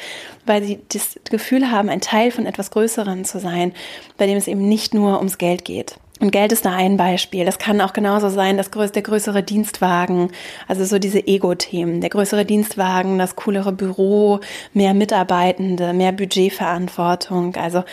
weil 0.45 0.61
sie 0.61 0.79
das 0.89 1.19
Gefühl 1.29 1.71
haben, 1.71 1.89
ein 1.89 2.01
Teil 2.01 2.31
von 2.31 2.45
etwas 2.45 2.71
Größerem 2.71 3.23
zu 3.23 3.39
sein, 3.39 3.73
bei 4.17 4.27
dem 4.27 4.37
es 4.37 4.47
eben 4.47 4.67
nicht 4.67 4.93
nur 4.93 5.17
ums 5.17 5.37
Geld 5.37 5.63
geht. 5.63 5.95
Und 6.19 6.31
Geld 6.31 6.51
ist 6.51 6.65
da 6.65 6.73
ein 6.73 6.97
Beispiel. 6.97 7.45
Das 7.45 7.59
kann 7.59 7.81
auch 7.81 7.93
genauso 7.93 8.29
sein, 8.29 8.57
das 8.57 8.71
größte, 8.71 8.93
der 8.93 9.03
größere 9.03 9.43
Dienstwagen, 9.43 10.31
also 10.67 10.83
so 10.83 10.99
diese 10.99 11.25
Ego-Themen. 11.27 12.01
Der 12.01 12.09
größere 12.09 12.45
Dienstwagen, 12.45 13.19
das 13.19 13.35
coolere 13.35 13.71
Büro, 13.71 14.39
mehr 14.73 14.93
Mitarbeitende, 14.93 15.93
mehr 15.93 16.11
Budgetverantwortung. 16.11 17.55
Also 17.55 17.83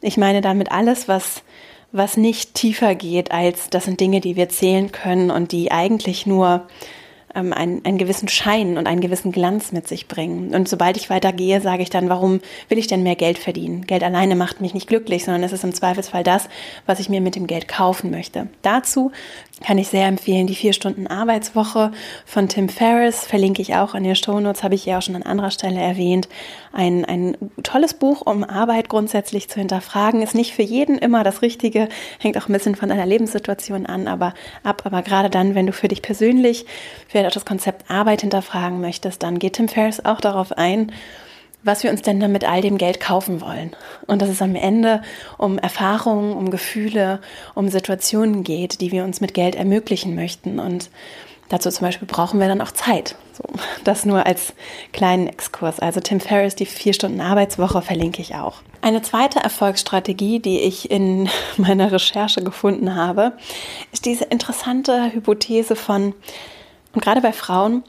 ich 0.00 0.16
meine 0.16 0.40
damit 0.40 0.72
alles, 0.72 1.08
was, 1.08 1.42
was 1.92 2.16
nicht 2.16 2.54
tiefer 2.54 2.94
geht 2.94 3.30
als 3.30 3.70
das 3.70 3.84
sind 3.84 4.00
Dinge, 4.00 4.20
die 4.20 4.36
wir 4.36 4.48
zählen 4.48 4.90
können 4.90 5.30
und 5.30 5.52
die 5.52 5.70
eigentlich 5.70 6.26
nur 6.26 6.66
ähm, 7.34 7.52
einen, 7.52 7.84
einen 7.84 7.98
gewissen 7.98 8.28
Schein 8.28 8.78
und 8.78 8.86
einen 8.86 9.00
gewissen 9.00 9.32
Glanz 9.32 9.72
mit 9.72 9.88
sich 9.88 10.08
bringen. 10.08 10.54
Und 10.54 10.68
sobald 10.68 10.96
ich 10.96 11.10
weitergehe, 11.10 11.60
sage 11.60 11.82
ich 11.82 11.90
dann, 11.90 12.08
warum 12.08 12.40
will 12.68 12.78
ich 12.78 12.86
denn 12.86 13.02
mehr 13.02 13.16
Geld 13.16 13.38
verdienen? 13.38 13.86
Geld 13.86 14.02
alleine 14.02 14.36
macht 14.36 14.60
mich 14.60 14.74
nicht 14.74 14.88
glücklich, 14.88 15.24
sondern 15.24 15.42
es 15.42 15.52
ist 15.52 15.64
im 15.64 15.74
Zweifelsfall 15.74 16.24
das, 16.24 16.48
was 16.86 17.00
ich 17.00 17.08
mir 17.08 17.20
mit 17.20 17.36
dem 17.36 17.46
Geld 17.46 17.68
kaufen 17.68 18.10
möchte. 18.10 18.48
Dazu 18.62 19.12
kann 19.64 19.78
ich 19.78 19.88
sehr 19.88 20.06
empfehlen. 20.06 20.46
Die 20.46 20.54
vier 20.54 20.72
Stunden 20.72 21.06
Arbeitswoche 21.06 21.92
von 22.24 22.48
Tim 22.48 22.68
Ferriss 22.68 23.24
verlinke 23.24 23.62
ich 23.62 23.74
auch 23.74 23.94
in 23.94 24.04
den 24.04 24.14
Shownotes, 24.14 24.62
habe 24.62 24.74
ich 24.74 24.86
ja 24.86 24.98
auch 24.98 25.02
schon 25.02 25.16
an 25.16 25.22
anderer 25.22 25.50
Stelle 25.50 25.80
erwähnt. 25.80 26.28
Ein, 26.72 27.04
ein 27.04 27.36
tolles 27.62 27.94
Buch, 27.94 28.22
um 28.24 28.44
Arbeit 28.44 28.88
grundsätzlich 28.88 29.48
zu 29.48 29.58
hinterfragen. 29.58 30.22
Ist 30.22 30.34
nicht 30.34 30.54
für 30.54 30.62
jeden 30.62 30.98
immer 30.98 31.24
das 31.24 31.42
Richtige, 31.42 31.88
hängt 32.18 32.36
auch 32.38 32.48
ein 32.48 32.52
bisschen 32.52 32.76
von 32.76 32.88
deiner 32.88 33.06
Lebenssituation 33.06 33.86
an, 33.86 34.06
aber 34.06 34.34
ab. 34.62 34.82
Aber 34.84 35.02
gerade 35.02 35.30
dann, 35.30 35.54
wenn 35.54 35.66
du 35.66 35.72
für 35.72 35.88
dich 35.88 36.02
persönlich 36.02 36.66
vielleicht 37.08 37.26
auch 37.26 37.32
das 37.32 37.44
Konzept 37.46 37.90
Arbeit 37.90 38.20
hinterfragen 38.20 38.80
möchtest, 38.80 39.22
dann 39.22 39.38
geht 39.38 39.54
Tim 39.54 39.68
Ferriss 39.68 40.04
auch 40.04 40.20
darauf 40.20 40.52
ein, 40.52 40.92
was 41.68 41.84
wir 41.84 41.90
uns 41.90 42.02
denn 42.02 42.18
dann 42.18 42.32
mit 42.32 42.48
all 42.48 42.62
dem 42.62 42.78
Geld 42.78 42.98
kaufen 42.98 43.40
wollen. 43.40 43.76
Und 44.06 44.22
dass 44.22 44.30
es 44.30 44.42
am 44.42 44.56
Ende 44.56 45.02
um 45.36 45.58
Erfahrungen, 45.58 46.32
um 46.32 46.50
Gefühle, 46.50 47.20
um 47.54 47.68
Situationen 47.68 48.42
geht, 48.42 48.80
die 48.80 48.90
wir 48.90 49.04
uns 49.04 49.20
mit 49.20 49.34
Geld 49.34 49.54
ermöglichen 49.54 50.14
möchten. 50.14 50.58
Und 50.58 50.90
dazu 51.50 51.70
zum 51.70 51.86
Beispiel 51.86 52.08
brauchen 52.08 52.40
wir 52.40 52.48
dann 52.48 52.62
auch 52.62 52.72
Zeit. 52.72 53.16
So, 53.34 53.44
das 53.84 54.06
nur 54.06 54.26
als 54.26 54.54
kleinen 54.92 55.28
Exkurs. 55.28 55.78
Also 55.78 56.00
Tim 56.00 56.20
Ferriss, 56.20 56.56
die 56.56 56.66
vier 56.66 56.94
Stunden 56.94 57.20
Arbeitswoche 57.20 57.82
verlinke 57.82 58.22
ich 58.22 58.34
auch. 58.34 58.62
Eine 58.80 59.02
zweite 59.02 59.40
Erfolgsstrategie, 59.40 60.40
die 60.40 60.60
ich 60.60 60.90
in 60.90 61.28
meiner 61.58 61.92
Recherche 61.92 62.42
gefunden 62.42 62.94
habe, 62.94 63.34
ist 63.92 64.06
diese 64.06 64.24
interessante 64.24 65.12
Hypothese 65.12 65.76
von, 65.76 66.14
und 66.94 67.02
gerade 67.02 67.20
bei 67.20 67.34
Frauen, 67.34 67.84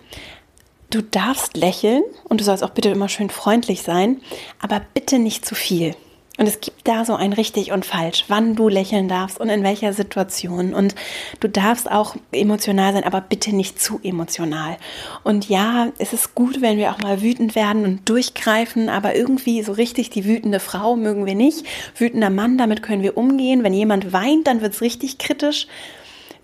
du 0.90 1.02
darfst 1.02 1.58
lächeln 1.58 2.04
und 2.24 2.42
du 2.42 2.46
sollst 2.46 2.64
auch 2.64 2.72
bitte 2.72 2.90
immer 2.90 3.10
schön 3.10 3.30
freundlich 3.30 3.84
sein, 3.84 4.22
aber 4.60 4.82
bitte 4.94 5.20
nicht 5.20 5.46
zu 5.46 5.56
viel. 5.56 5.96
Und 6.40 6.48
es 6.48 6.62
gibt 6.62 6.88
da 6.88 7.04
so 7.04 7.16
ein 7.16 7.34
richtig 7.34 7.74
und 7.74 7.86
falsch, 7.86 8.24
wann 8.30 8.56
du 8.56 8.70
lächeln 8.70 9.10
darfst 9.10 9.42
und 9.42 9.50
in 9.50 9.62
welcher 9.62 9.92
Situation. 9.92 10.74
Und 10.74 10.96
du 11.42 11.50
darfst 11.50 11.92
auch 11.92 12.16
emotional 12.32 12.94
sein, 12.94 13.04
aber 13.04 13.20
bitte 13.20 13.54
nicht 13.54 13.82
zu 13.82 14.00
emotional. 14.04 14.78
Und 15.26 15.50
ja, 15.50 15.90
es 15.98 16.14
ist 16.14 16.36
gut, 16.36 16.62
wenn 16.62 16.78
wir 16.78 16.92
auch 16.92 17.00
mal 17.00 17.22
wütend 17.22 17.56
werden 17.56 17.84
und 17.84 18.08
durchgreifen, 18.08 18.88
aber 18.88 19.18
irgendwie 19.18 19.62
so 19.64 19.74
richtig 19.74 20.12
die 20.12 20.24
wütende 20.24 20.62
Frau 20.62 20.96
mögen 20.96 21.26
wir 21.26 21.36
nicht. 21.36 21.66
Wütender 21.98 22.30
Mann, 22.30 22.58
damit 22.58 22.84
können 22.84 23.04
wir 23.04 23.18
umgehen. 23.18 23.62
Wenn 23.64 23.74
jemand 23.74 24.14
weint, 24.14 24.48
dann 24.48 24.62
wird 24.62 24.76
es 24.76 24.82
richtig 24.82 25.18
kritisch 25.18 25.68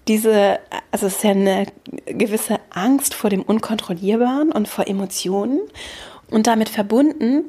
diese, 0.08 0.60
also 0.92 1.08
es 1.08 1.16
ist 1.16 1.24
ja 1.24 1.32
eine 1.32 1.66
gewisse 2.06 2.60
Angst 2.70 3.14
vor 3.14 3.30
dem 3.30 3.42
Unkontrollierbaren 3.42 4.52
und 4.52 4.68
vor 4.68 4.88
Emotionen 4.88 5.60
und 6.30 6.48
damit 6.48 6.70
verbunden 6.70 7.46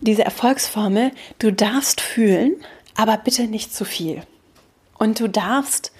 diese 0.00 0.24
Erfolgsformel, 0.24 1.10
du 1.38 1.52
darfst 1.52 2.00
fühlen, 2.00 2.54
aber 2.96 3.16
bitte 3.16 3.44
nicht 3.44 3.74
zu 3.74 3.84
viel. 3.84 4.22
Und 4.98 5.20
du 5.20 5.28
darfst 5.28 5.92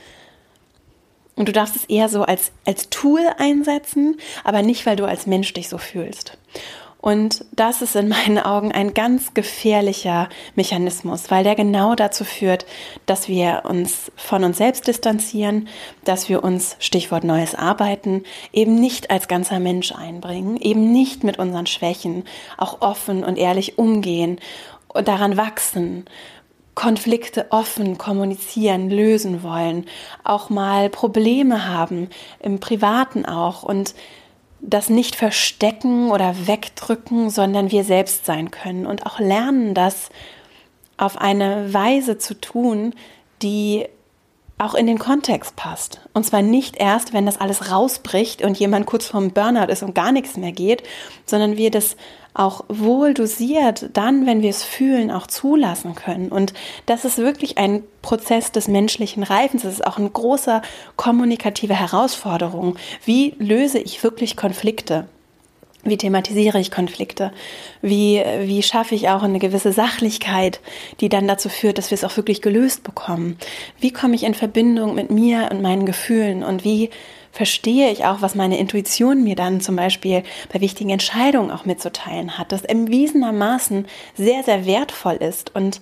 und 1.35 1.47
du 1.47 1.53
darfst 1.53 1.77
es 1.77 1.85
eher 1.85 2.09
so 2.09 2.23
als, 2.23 2.51
als 2.65 2.91
Tool 2.91 3.21
einsetzen, 3.39 4.19
aber 4.43 4.63
nicht, 4.63 4.87
weil 4.87 4.97
du 4.97 5.05
als 5.05 5.27
Mensch 5.27 5.53
dich 5.53 5.69
so 5.69 5.79
fühlst. 5.79 6.37
Und 7.01 7.45
das 7.53 7.81
ist 7.81 7.95
in 7.95 8.09
meinen 8.09 8.39
Augen 8.39 8.73
ein 8.73 8.93
ganz 8.93 9.33
gefährlicher 9.33 10.29
Mechanismus, 10.57 11.31
weil 11.31 11.45
der 11.45 11.55
genau 11.55 11.95
dazu 11.95 12.25
führt, 12.25 12.67
dass 13.07 13.29
wir 13.29 13.63
uns 13.65 14.11
von 14.17 14.43
uns 14.43 14.59
selbst 14.59 14.87
distanzieren, 14.89 15.69
dass 16.05 16.29
wir 16.29 16.43
uns, 16.43 16.77
Stichwort 16.81 17.23
neues 17.23 17.55
Arbeiten, 17.55 18.25
eben 18.53 18.75
nicht 18.75 19.11
als 19.11 19.29
ganzer 19.29 19.61
Mensch 19.61 19.93
einbringen, 19.93 20.57
eben 20.57 20.93
nicht 20.93 21.23
mit 21.23 21.39
unseren 21.39 21.67
Schwächen 21.67 22.25
auch 22.57 22.81
offen 22.81 23.23
und 23.23 23.39
ehrlich 23.39 23.79
umgehen 23.79 24.41
und 24.89 25.07
daran 25.07 25.37
wachsen. 25.37 26.05
Konflikte 26.75 27.47
offen 27.51 27.99
kommunizieren, 27.99 28.89
lösen 28.89 29.43
wollen, 29.43 29.87
auch 30.23 30.49
mal 30.49 30.89
Probleme 30.89 31.69
haben, 31.69 32.09
im 32.41 32.61
Privaten 32.61 33.25
auch 33.25 33.65
und 33.65 33.95
das 34.61 34.89
nicht 34.89 35.17
verstecken 35.17 36.11
oder 36.11 36.47
wegdrücken, 36.47 37.31
sondern 37.31 37.71
wir 37.71 37.85
selbst 37.85 38.27
sein 38.27 38.51
können 38.51 38.87
und 38.87 39.07
auch 39.07 39.19
lernen, 39.19 39.75
das 39.75 40.11
auf 40.97 41.17
eine 41.17 41.73
Weise 41.73 42.19
zu 42.19 42.35
tun, 42.35 42.95
die 43.43 43.87
auch 44.59 44.75
in 44.75 44.89
den 44.89 44.99
Kontext 44.99 45.55
passt. 45.55 46.01
Und 46.13 46.25
zwar 46.25 46.43
nicht 46.43 46.77
erst, 46.77 47.13
wenn 47.13 47.27
das 47.27 47.41
alles 47.41 47.71
rausbricht 47.71 48.43
und 48.43 48.59
jemand 48.59 48.87
kurz 48.87 49.07
vorm 49.07 49.31
Burnout 49.31 49.71
ist 49.71 49.85
und 49.85 49.95
gar 49.95 50.11
nichts 50.11 50.37
mehr 50.37 50.53
geht, 50.53 50.83
sondern 51.25 51.57
wir 51.57 51.71
das 51.71 51.97
auch 52.39 52.65
wohl 52.69 53.15
dosiert, 53.15 53.91
dann, 53.95 54.27
wenn 54.27 54.43
wir 54.43 54.51
es 54.51 54.63
fühlen, 54.63 55.11
auch 55.11 55.27
zulassen 55.27 55.95
können. 55.95 56.29
Und 56.29 56.53
das 56.87 57.05
ist 57.05 57.19
wirklich 57.19 57.59
ein 57.59 57.83
Prozess 58.01 58.53
des 58.53 58.69
menschlichen 58.69 59.23
Reifens. 59.23 59.63
Das 59.63 59.73
ist 59.73 59.87
auch 59.87 59.99
eine 59.99 60.11
große 60.11 60.63
kommunikative 60.97 61.75
Herausforderung. 61.75 62.77
Wie 63.05 63.35
löse 63.39 63.79
ich 63.79 64.03
wirklich 64.05 64.37
Konflikte? 64.37 65.09
Wie 65.85 65.97
thematisiere 65.97 66.61
ich 66.61 66.71
Konflikte? 66.71 67.33
Wie, 67.83 68.23
wie 68.43 68.63
schaffe 68.63 68.95
ich 68.95 69.09
auch 69.09 69.23
eine 69.23 69.39
gewisse 69.39 69.73
Sachlichkeit, 69.73 70.61
die 71.01 71.09
dann 71.09 71.29
dazu 71.29 71.49
führt, 71.49 71.79
dass 71.79 71.91
wir 71.91 71.97
es 71.97 72.05
auch 72.05 72.17
wirklich 72.17 72.43
gelöst 72.43 72.83
bekommen? 72.83 73.37
Wie 73.81 73.93
komme 73.93 74.15
ich 74.15 74.25
in 74.25 74.35
Verbindung 74.35 74.95
mit 74.95 75.11
mir 75.11 75.49
und 75.51 75.63
meinen 75.63 75.87
Gefühlen? 75.87 76.43
Und 76.43 76.65
wie 76.65 76.91
verstehe 77.39 77.93
ich 77.93 78.05
auch, 78.05 78.21
was 78.21 78.35
meine 78.35 78.59
Intuition 78.59 79.23
mir 79.23 79.37
dann 79.37 79.61
zum 79.61 79.77
Beispiel 79.77 80.25
bei 80.53 80.61
wichtigen 80.61 80.91
Entscheidungen 80.91 81.53
auch 81.53 81.67
mitzuteilen 81.67 82.37
hat, 82.37 82.51
das 82.51 82.65
erwiesenermaßen 82.65 83.87
sehr, 84.17 84.43
sehr 84.43 84.67
wertvoll 84.67 85.15
ist. 85.15 85.55
Und 85.55 85.81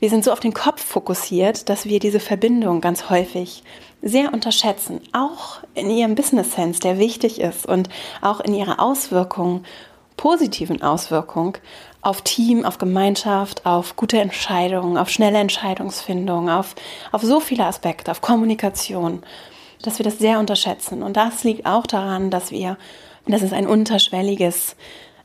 wir 0.00 0.10
sind 0.10 0.24
so 0.24 0.32
auf 0.32 0.40
den 0.40 0.54
Kopf 0.54 0.82
fokussiert, 0.82 1.68
dass 1.68 1.84
wir 1.84 2.00
diese 2.00 2.18
Verbindung 2.18 2.80
ganz 2.80 3.10
häufig 3.10 3.62
sehr 4.02 4.34
unterschätzen, 4.34 5.00
auch 5.12 5.60
in 5.74 5.88
ihrem 5.88 6.16
Business 6.16 6.52
Sense, 6.54 6.80
der 6.80 6.98
wichtig 6.98 7.40
ist 7.40 7.64
und 7.64 7.88
auch 8.20 8.40
in 8.40 8.52
ihrer 8.52 8.80
Auswirkung, 8.80 9.62
positiven 10.16 10.82
Auswirkung 10.82 11.58
auf 12.02 12.22
Team, 12.22 12.64
auf 12.64 12.78
Gemeinschaft, 12.78 13.64
auf 13.66 13.94
gute 13.94 14.18
Entscheidungen, 14.18 14.98
auf 14.98 15.10
schnelle 15.10 15.38
Entscheidungsfindung, 15.38 16.50
auf, 16.50 16.74
auf 17.12 17.22
so 17.22 17.38
viele 17.38 17.66
Aspekte, 17.66 18.10
auf 18.10 18.20
Kommunikation 18.20 19.22
dass 19.82 19.98
wir 19.98 20.04
das 20.04 20.18
sehr 20.18 20.38
unterschätzen. 20.38 21.02
Und 21.02 21.16
das 21.16 21.44
liegt 21.44 21.66
auch 21.66 21.86
daran, 21.86 22.30
dass 22.30 22.50
wir, 22.50 22.76
dass 23.26 23.42
es 23.42 23.52
ein 23.52 23.66
unterschwelliges 23.66 24.76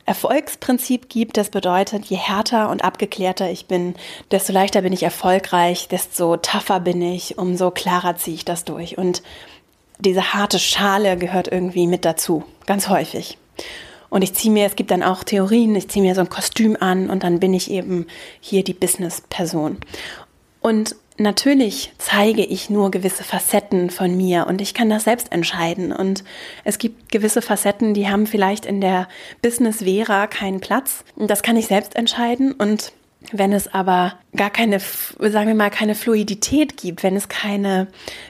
Erfolgsprinzip 0.06 1.08
gibt. 1.08 1.36
Das 1.36 1.50
bedeutet, 1.50 2.04
je 2.04 2.16
härter 2.16 2.70
und 2.70 2.84
abgeklärter 2.84 3.50
ich 3.50 3.66
bin, 3.66 3.94
desto 4.30 4.52
leichter 4.52 4.82
bin 4.82 4.92
ich 4.92 5.02
erfolgreich, 5.02 5.88
desto 5.88 6.36
tougher 6.36 6.80
bin 6.80 7.00
ich, 7.00 7.38
umso 7.38 7.70
klarer 7.70 8.16
ziehe 8.16 8.36
ich 8.36 8.44
das 8.44 8.64
durch. 8.64 8.98
Und 8.98 9.22
diese 9.98 10.34
harte 10.34 10.58
Schale 10.58 11.16
gehört 11.16 11.48
irgendwie 11.48 11.86
mit 11.86 12.04
dazu, 12.04 12.44
ganz 12.66 12.88
häufig. 12.88 13.38
Und 14.10 14.22
ich 14.22 14.34
ziehe 14.34 14.52
mir, 14.52 14.66
es 14.66 14.76
gibt 14.76 14.90
dann 14.90 15.02
auch 15.02 15.24
Theorien, 15.24 15.74
ich 15.74 15.88
ziehe 15.88 16.04
mir 16.04 16.14
so 16.14 16.20
ein 16.20 16.28
Kostüm 16.28 16.76
an 16.78 17.10
und 17.10 17.22
dann 17.22 17.40
bin 17.40 17.54
ich 17.54 17.70
eben 17.70 18.06
hier 18.40 18.62
die 18.62 18.74
Business-Person. 18.74 19.78
Und 20.60 20.96
natürlich 21.16 21.92
zeige 21.98 22.44
ich 22.44 22.70
nur 22.70 22.90
gewisse 22.90 23.24
Facetten 23.24 23.90
von 23.90 24.16
mir 24.16 24.46
und 24.46 24.60
ich 24.60 24.74
kann 24.74 24.90
das 24.90 25.04
selbst 25.04 25.32
entscheiden. 25.32 25.92
Und 25.92 26.24
es 26.64 26.78
gibt 26.78 27.12
gewisse 27.12 27.42
Facetten, 27.42 27.94
die 27.94 28.08
haben 28.08 28.26
vielleicht 28.26 28.66
in 28.66 28.80
der 28.80 29.08
Business-Vera 29.42 30.26
keinen 30.26 30.60
Platz. 30.60 31.04
Das 31.16 31.42
kann 31.42 31.56
ich 31.56 31.66
selbst 31.66 31.96
entscheiden. 31.96 32.52
Und 32.52 32.92
wenn 33.32 33.52
es 33.52 33.72
aber 33.72 34.14
gar 34.36 34.50
keine, 34.50 34.80
sagen 34.80 35.48
wir 35.48 35.54
mal, 35.54 35.70
keine 35.70 35.94
Fluidität 35.94 36.76
gibt, 36.76 37.02
wenn 37.02 37.16
es 37.16 37.28
keine 37.28 37.86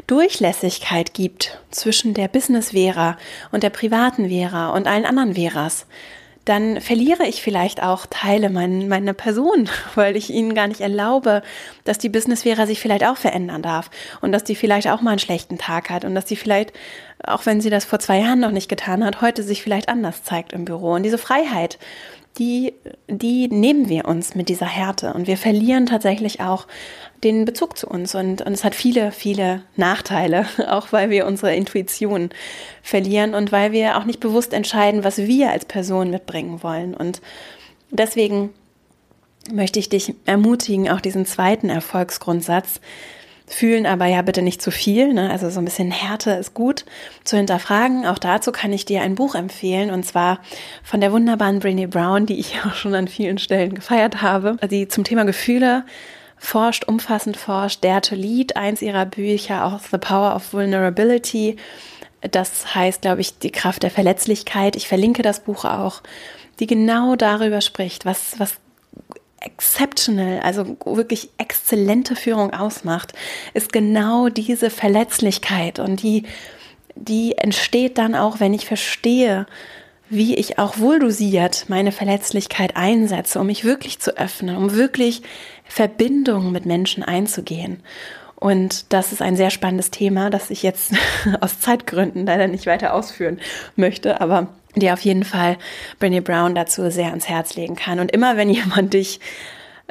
Durchlässigkeit 0.07 1.15
gibt 1.15 1.59
zwischen 1.71 2.15
der 2.15 2.29
Business-Vera 2.29 3.17
und 3.51 3.63
der 3.63 3.71
privaten 3.71 4.29
Vera 4.29 4.71
und 4.71 4.87
allen 4.87 5.07
anderen 5.07 5.35
Veras, 5.35 5.87
dann 6.45 6.81
verliere 6.81 7.27
ich 7.27 7.43
vielleicht 7.43 7.83
auch 7.83 8.07
Teile 8.07 8.51
mein, 8.51 8.89
meiner 8.89 9.13
Person, 9.13 9.69
weil 9.95 10.17
ich 10.17 10.31
ihnen 10.31 10.55
gar 10.55 10.67
nicht 10.67 10.81
erlaube, 10.81 11.43
dass 11.85 11.99
die 11.99 12.09
Business-Vera 12.09 12.67
sich 12.67 12.81
vielleicht 12.81 13.05
auch 13.05 13.17
verändern 13.17 13.63
darf 13.63 13.91
und 14.21 14.33
dass 14.33 14.45
die 14.45 14.55
vielleicht 14.55 14.89
auch 14.89 15.01
mal 15.01 15.13
einen 15.13 15.19
schlechten 15.19 15.59
Tag 15.59 15.91
hat 15.91 16.05
und 16.05 16.15
dass 16.15 16.25
die 16.25 16.37
vielleicht, 16.37 16.73
auch 17.27 17.47
wenn 17.47 17.61
sie 17.61 17.71
das 17.71 17.85
vor 17.85 17.99
zwei 17.99 18.19
Jahren 18.19 18.41
noch 18.41 18.51
nicht 18.51 18.69
getan 18.69 19.05
hat, 19.05 19.21
heute 19.21 19.43
sich 19.43 19.63
vielleicht 19.63 19.89
anders 19.89 20.23
zeigt 20.23 20.53
im 20.53 20.65
Büro. 20.65 20.95
Und 20.95 21.03
diese 21.03 21.19
Freiheit, 21.19 21.79
die, 22.39 22.75
die 23.09 23.49
nehmen 23.49 23.89
wir 23.89 24.07
uns 24.07 24.35
mit 24.35 24.49
dieser 24.49 24.67
Härte. 24.67 25.15
Und 25.15 25.27
wir 25.27 25.37
verlieren 25.37 25.87
tatsächlich 25.87 26.41
auch 26.41 26.67
den 27.23 27.45
Bezug 27.45 27.79
zu 27.79 27.87
uns. 27.87 28.15
Und, 28.15 28.43
und 28.43 28.53
es 28.53 28.65
hat 28.65 28.75
viele, 28.75 29.13
viele 29.13 29.63
Nachteile, 29.77 30.47
auch 30.69 30.93
weil 30.93 31.11
wir 31.11 31.27
unsere 31.27 31.55
Intuition 31.55 32.31
verlieren 32.83 33.35
und 33.35 33.53
weil 33.53 33.73
wir 33.73 33.97
auch 33.97 34.05
nicht 34.05 34.21
bewusst 34.21 34.53
entscheiden, 34.53 35.05
was 35.05 35.19
wir 35.19 35.51
als 35.51 35.65
Person 35.65 36.11
mitbringen 36.11 36.63
wollen. 36.63 36.95
Und 36.95 37.21
deswegen 37.91 38.51
möchte 39.53 39.79
ich 39.79 39.89
dich 39.89 40.15
ermutigen, 40.25 40.91
auch 40.91 41.01
diesen 41.01 41.27
zweiten 41.27 41.69
Erfolgsgrundsatz, 41.69 42.81
fühlen 43.55 43.87
aber 43.87 44.07
ja 44.07 44.23
bitte 44.23 44.43
nicht 44.43 44.61
zu 44.61 44.71
viel, 44.71 45.15
ne? 45.15 45.31
also 45.31 45.49
so 45.49 45.61
ein 45.61 45.65
bisschen 45.65 45.91
Härte 45.91 46.33
ist 46.33 46.55
gut 46.55 46.85
zu 47.23 47.37
hinterfragen. 47.37 48.05
Auch 48.07 48.19
dazu 48.19 48.53
kann 48.53 48.73
ich 48.73 48.85
dir 48.85 49.03
ein 49.03 49.15
Buch 49.15 49.35
empfehlen 49.35 49.91
und 49.91 50.05
zwar 50.05 50.41
von 50.83 51.01
der 51.01 51.13
wunderbaren 51.13 51.61
Brené 51.61 51.87
Brown, 51.87 52.27
die 52.27 52.39
ich 52.39 52.59
auch 52.67 52.75
schon 52.75 52.95
an 52.95 53.09
vielen 53.09 53.39
Stellen 53.39 53.75
gefeiert 53.75 54.23
habe, 54.23 54.57
die 54.69 54.89
zum 54.89 55.05
Thema 55.05 55.25
Gefühle 55.25 55.85
forscht, 56.37 56.85
umfassend 56.85 57.37
forscht. 57.37 57.85
Dare 57.85 58.01
to 58.01 58.15
Lead, 58.17 58.57
eins 58.57 58.83
ihrer 58.83 59.07
Bücher, 59.07 59.65
auch 59.65 59.79
The 59.79 59.99
Power 59.99 60.35
of 60.35 60.53
Vulnerability. 60.53 61.57
Das 62.31 62.75
heißt, 62.75 63.03
glaube 63.03 63.21
ich, 63.21 63.39
die 63.39 63.53
Kraft 63.53 63.83
der 63.83 63.91
Verletzlichkeit. 63.91 64.77
Ich 64.77 64.89
verlinke 64.89 65.23
das 65.23 65.41
Buch 65.41 65.65
auch, 65.65 66.03
die 66.59 66.67
genau 66.67 67.17
darüber 67.17 67.61
spricht, 67.61 68.05
was, 68.05 68.39
was 68.39 68.57
exceptional, 69.45 70.41
also 70.41 70.77
wirklich 70.85 71.31
exzellente 71.39 72.17
Führung 72.17 72.53
ausmacht, 72.53 73.13
ist 73.53 73.73
genau 73.73 74.29
diese 74.29 74.71
Verletzlichkeit 74.71 75.79
und 75.79 76.03
die, 76.03 76.25
die 76.97 77.37
entsteht 77.39 77.99
dann 77.99 78.15
auch, 78.15 78.41
wenn 78.41 78.55
ich 78.55 78.67
verstehe, 78.67 79.47
wie 80.09 80.35
ich 80.35 80.59
auch 80.59 80.79
wohldosiert 80.79 81.65
meine 81.69 81.93
Verletzlichkeit 81.93 82.77
einsetze, 82.77 83.41
um 83.41 83.47
mich 83.47 83.65
wirklich 83.65 83.99
zu 83.99 84.17
öffnen, 84.17 84.57
um 84.57 84.75
wirklich 84.75 85.23
Verbindungen 85.65 86.53
mit 86.53 86.67
Menschen 86.67 87.03
einzugehen. 87.03 87.83
Und 88.37 88.93
das 88.93 89.13
ist 89.13 89.23
ein 89.23 89.37
sehr 89.37 89.51
spannendes 89.51 89.91
Thema, 89.91 90.29
das 90.29 90.51
ich 90.51 90.63
jetzt 90.63 90.93
aus 91.41 91.61
Zeitgründen 91.61 92.27
leider 92.27 92.47
nicht 92.47 92.67
weiter 92.67 92.95
ausführen 92.95 93.41
möchte, 93.77 94.21
aber 94.21 94.49
die 94.77 94.91
auf 94.91 95.01
jeden 95.01 95.25
Fall 95.25 95.57
Brené 96.01 96.21
Brown 96.21 96.55
dazu 96.55 96.91
sehr 96.91 97.09
ans 97.09 97.29
Herz 97.29 97.55
legen 97.55 97.77
kann. 97.77 98.01
Und 98.01 98.13
immer 98.13 98.37
wenn 98.37 98.51
jemand 98.51 98.95
dich 98.95 99.21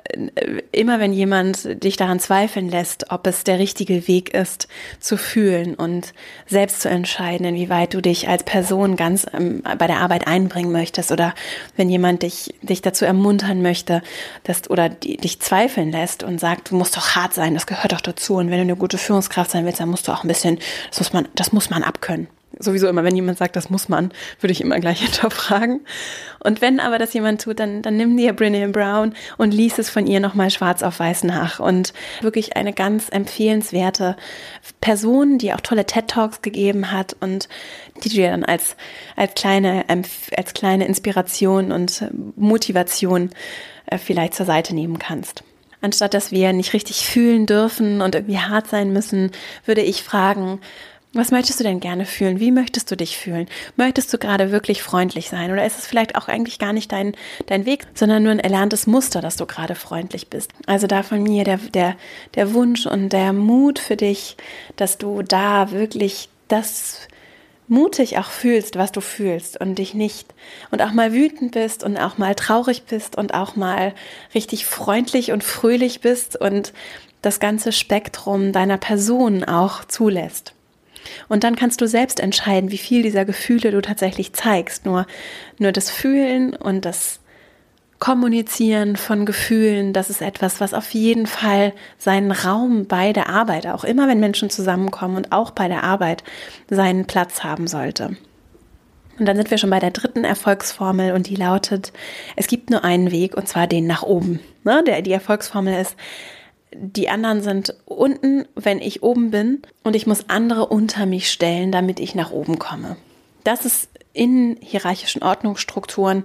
äh, 0.03 0.61
immer 0.71 0.99
wenn 0.99 1.13
jemand 1.13 1.83
dich 1.83 1.97
daran 1.97 2.19
zweifeln 2.19 2.69
lässt, 2.69 3.11
ob 3.11 3.27
es 3.27 3.43
der 3.43 3.59
richtige 3.59 4.07
Weg 4.07 4.33
ist, 4.33 4.67
zu 4.99 5.17
fühlen 5.17 5.75
und 5.75 6.13
selbst 6.47 6.81
zu 6.81 6.89
entscheiden, 6.89 7.45
inwieweit 7.45 7.93
du 7.93 8.01
dich 8.01 8.27
als 8.27 8.43
Person 8.43 8.95
ganz 8.95 9.25
ähm, 9.33 9.63
bei 9.77 9.87
der 9.87 9.99
Arbeit 9.99 10.27
einbringen 10.27 10.71
möchtest 10.71 11.11
oder 11.11 11.33
wenn 11.77 11.89
jemand 11.89 12.23
dich, 12.23 12.53
dich 12.61 12.81
dazu 12.81 13.05
ermuntern 13.05 13.61
möchte, 13.61 14.01
dass, 14.43 14.69
oder 14.69 14.89
die, 14.89 15.17
dich 15.17 15.39
zweifeln 15.39 15.91
lässt 15.91 16.23
und 16.23 16.39
sagt, 16.39 16.71
du 16.71 16.75
musst 16.75 16.97
doch 16.97 17.15
hart 17.15 17.33
sein, 17.33 17.53
das 17.53 17.67
gehört 17.67 17.93
doch 17.93 18.01
dazu 18.01 18.35
und 18.35 18.49
wenn 18.49 18.57
du 18.57 18.63
eine 18.63 18.75
gute 18.75 18.97
Führungskraft 18.97 19.51
sein 19.51 19.65
willst, 19.65 19.79
dann 19.79 19.89
musst 19.89 20.07
du 20.07 20.11
auch 20.11 20.23
ein 20.23 20.27
bisschen, 20.27 20.59
das 20.89 20.99
muss 20.99 21.13
man, 21.13 21.27
das 21.35 21.53
muss 21.53 21.69
man 21.69 21.83
abkönnen 21.83 22.27
sowieso 22.63 22.87
immer, 22.87 23.03
wenn 23.03 23.15
jemand 23.15 23.37
sagt, 23.37 23.55
das 23.55 23.69
muss 23.69 23.89
man, 23.89 24.11
würde 24.39 24.51
ich 24.51 24.61
immer 24.61 24.79
gleich 24.79 25.01
hinterfragen. 25.03 25.81
Und 26.39 26.61
wenn 26.61 26.79
aber 26.79 26.97
das 26.97 27.13
jemand 27.13 27.41
tut, 27.41 27.59
dann, 27.59 27.81
dann 27.81 27.97
nimm 27.97 28.15
dir 28.17 28.33
Brené 28.33 28.67
Brown 28.71 29.13
und 29.37 29.53
lies 29.53 29.77
es 29.79 29.89
von 29.89 30.07
ihr 30.07 30.19
nochmal 30.19 30.49
schwarz 30.49 30.83
auf 30.83 30.99
weiß 30.99 31.23
nach. 31.23 31.59
Und 31.59 31.93
wirklich 32.21 32.55
eine 32.57 32.73
ganz 32.73 33.09
empfehlenswerte 33.09 34.15
Person, 34.81 35.37
die 35.37 35.53
auch 35.53 35.61
tolle 35.61 35.85
TED-Talks 35.85 36.41
gegeben 36.41 36.91
hat 36.91 37.15
und 37.19 37.47
die 38.03 38.09
du 38.09 38.15
dir 38.15 38.31
dann 38.31 38.43
als, 38.43 38.75
als 39.15 39.33
kleine, 39.35 39.85
als 40.35 40.53
kleine 40.53 40.85
Inspiration 40.85 41.71
und 41.71 42.05
Motivation 42.35 43.29
äh, 43.85 43.97
vielleicht 43.97 44.33
zur 44.33 44.45
Seite 44.45 44.73
nehmen 44.73 44.99
kannst. 44.99 45.43
Anstatt 45.81 46.13
dass 46.13 46.31
wir 46.31 46.53
nicht 46.53 46.73
richtig 46.73 47.05
fühlen 47.05 47.45
dürfen 47.45 48.01
und 48.01 48.15
irgendwie 48.15 48.39
hart 48.39 48.67
sein 48.67 48.93
müssen, 48.93 49.31
würde 49.65 49.81
ich 49.81 50.01
fragen, 50.01 50.61
was 51.13 51.29
möchtest 51.29 51.59
du 51.59 51.63
denn 51.63 51.79
gerne 51.79 52.05
fühlen? 52.05 52.39
Wie 52.39 52.51
möchtest 52.51 52.89
du 52.89 52.97
dich 52.97 53.17
fühlen? 53.17 53.47
Möchtest 53.75 54.11
du 54.11 54.17
gerade 54.17 54.51
wirklich 54.51 54.81
freundlich 54.81 55.29
sein? 55.29 55.51
Oder 55.51 55.65
ist 55.65 55.77
es 55.77 55.85
vielleicht 55.85 56.15
auch 56.15 56.27
eigentlich 56.27 56.57
gar 56.57 56.73
nicht 56.73 56.91
dein, 56.91 57.15
dein 57.45 57.65
Weg, 57.65 57.85
sondern 57.93 58.23
nur 58.23 58.31
ein 58.31 58.39
erlerntes 58.39 58.87
Muster, 58.87 59.21
dass 59.21 59.35
du 59.35 59.45
gerade 59.45 59.75
freundlich 59.75 60.29
bist? 60.29 60.51
Also 60.65 60.87
da 60.87 61.03
von 61.03 61.21
mir 61.21 61.43
der, 61.43 61.57
der, 61.57 61.95
der 62.33 62.53
Wunsch 62.53 62.87
und 62.87 63.09
der 63.09 63.31
Mut 63.31 63.77
für 63.77 63.95
dich, 63.95 64.37
dass 64.75 64.97
du 64.97 65.21
da 65.21 65.71
wirklich 65.71 66.29
das 66.47 67.07
mutig 67.67 68.17
auch 68.17 68.29
fühlst, 68.29 68.77
was 68.77 68.91
du 68.91 68.99
fühlst 68.99 69.59
und 69.59 69.75
dich 69.75 69.93
nicht 69.93 70.33
und 70.71 70.81
auch 70.81 70.91
mal 70.91 71.13
wütend 71.13 71.51
bist 71.51 71.83
und 71.83 71.97
auch 71.97 72.17
mal 72.17 72.35
traurig 72.35 72.83
bist 72.83 73.15
und 73.17 73.33
auch 73.33 73.55
mal 73.55 73.93
richtig 74.33 74.65
freundlich 74.65 75.31
und 75.31 75.43
fröhlich 75.43 76.01
bist 76.01 76.39
und 76.39 76.73
das 77.21 77.39
ganze 77.39 77.71
Spektrum 77.71 78.51
deiner 78.51 78.77
Person 78.77 79.43
auch 79.43 79.85
zulässt. 79.85 80.53
Und 81.27 81.43
dann 81.43 81.55
kannst 81.55 81.81
du 81.81 81.87
selbst 81.87 82.19
entscheiden, 82.19 82.71
wie 82.71 82.77
viel 82.77 83.03
dieser 83.03 83.25
Gefühle 83.25 83.71
du 83.71 83.81
tatsächlich 83.81 84.33
zeigst. 84.33 84.85
Nur, 84.85 85.05
nur 85.59 85.71
das 85.71 85.89
Fühlen 85.89 86.55
und 86.55 86.85
das 86.85 87.19
Kommunizieren 87.99 88.97
von 88.97 89.25
Gefühlen, 89.25 89.93
das 89.93 90.09
ist 90.09 90.21
etwas, 90.21 90.59
was 90.59 90.73
auf 90.73 90.93
jeden 90.93 91.25
Fall 91.25 91.71
seinen 91.97 92.33
Raum 92.33 92.85
bei 92.85 93.13
der 93.13 93.29
Arbeit, 93.29 93.65
auch 93.65 93.85
immer 93.85 94.09
wenn 94.09 94.19
Menschen 94.19 94.49
zusammenkommen 94.49 95.15
und 95.15 95.31
auch 95.31 95.51
bei 95.51 95.69
der 95.69 95.85
Arbeit, 95.85 96.21
seinen 96.69 97.05
Platz 97.05 97.45
haben 97.45 97.65
sollte. 97.65 98.17
Und 99.19 99.25
dann 99.25 99.37
sind 99.37 99.51
wir 99.51 99.57
schon 99.57 99.69
bei 99.69 99.79
der 99.79 99.91
dritten 99.91 100.25
Erfolgsformel 100.25 101.13
und 101.13 101.29
die 101.29 101.35
lautet, 101.35 101.93
es 102.35 102.47
gibt 102.47 102.71
nur 102.71 102.83
einen 102.83 103.11
Weg 103.11 103.37
und 103.37 103.47
zwar 103.47 103.67
den 103.67 103.87
nach 103.87 104.03
oben. 104.03 104.41
Ne? 104.65 104.83
Der, 104.85 105.01
die 105.01 105.13
Erfolgsformel 105.13 105.79
ist, 105.79 105.95
die 106.75 107.09
anderen 107.09 107.41
sind 107.41 107.75
unten, 107.85 108.45
wenn 108.55 108.79
ich 108.79 109.03
oben 109.03 109.31
bin 109.31 109.61
und 109.83 109.95
ich 109.95 110.07
muss 110.07 110.29
andere 110.29 110.67
unter 110.67 111.05
mich 111.05 111.31
stellen, 111.31 111.71
damit 111.71 111.99
ich 111.99 112.15
nach 112.15 112.31
oben 112.31 112.59
komme. 112.59 112.97
Das 113.43 113.65
ist 113.65 113.89
in 114.13 114.57
hierarchischen 114.61 115.23
Ordnungsstrukturen 115.23 116.23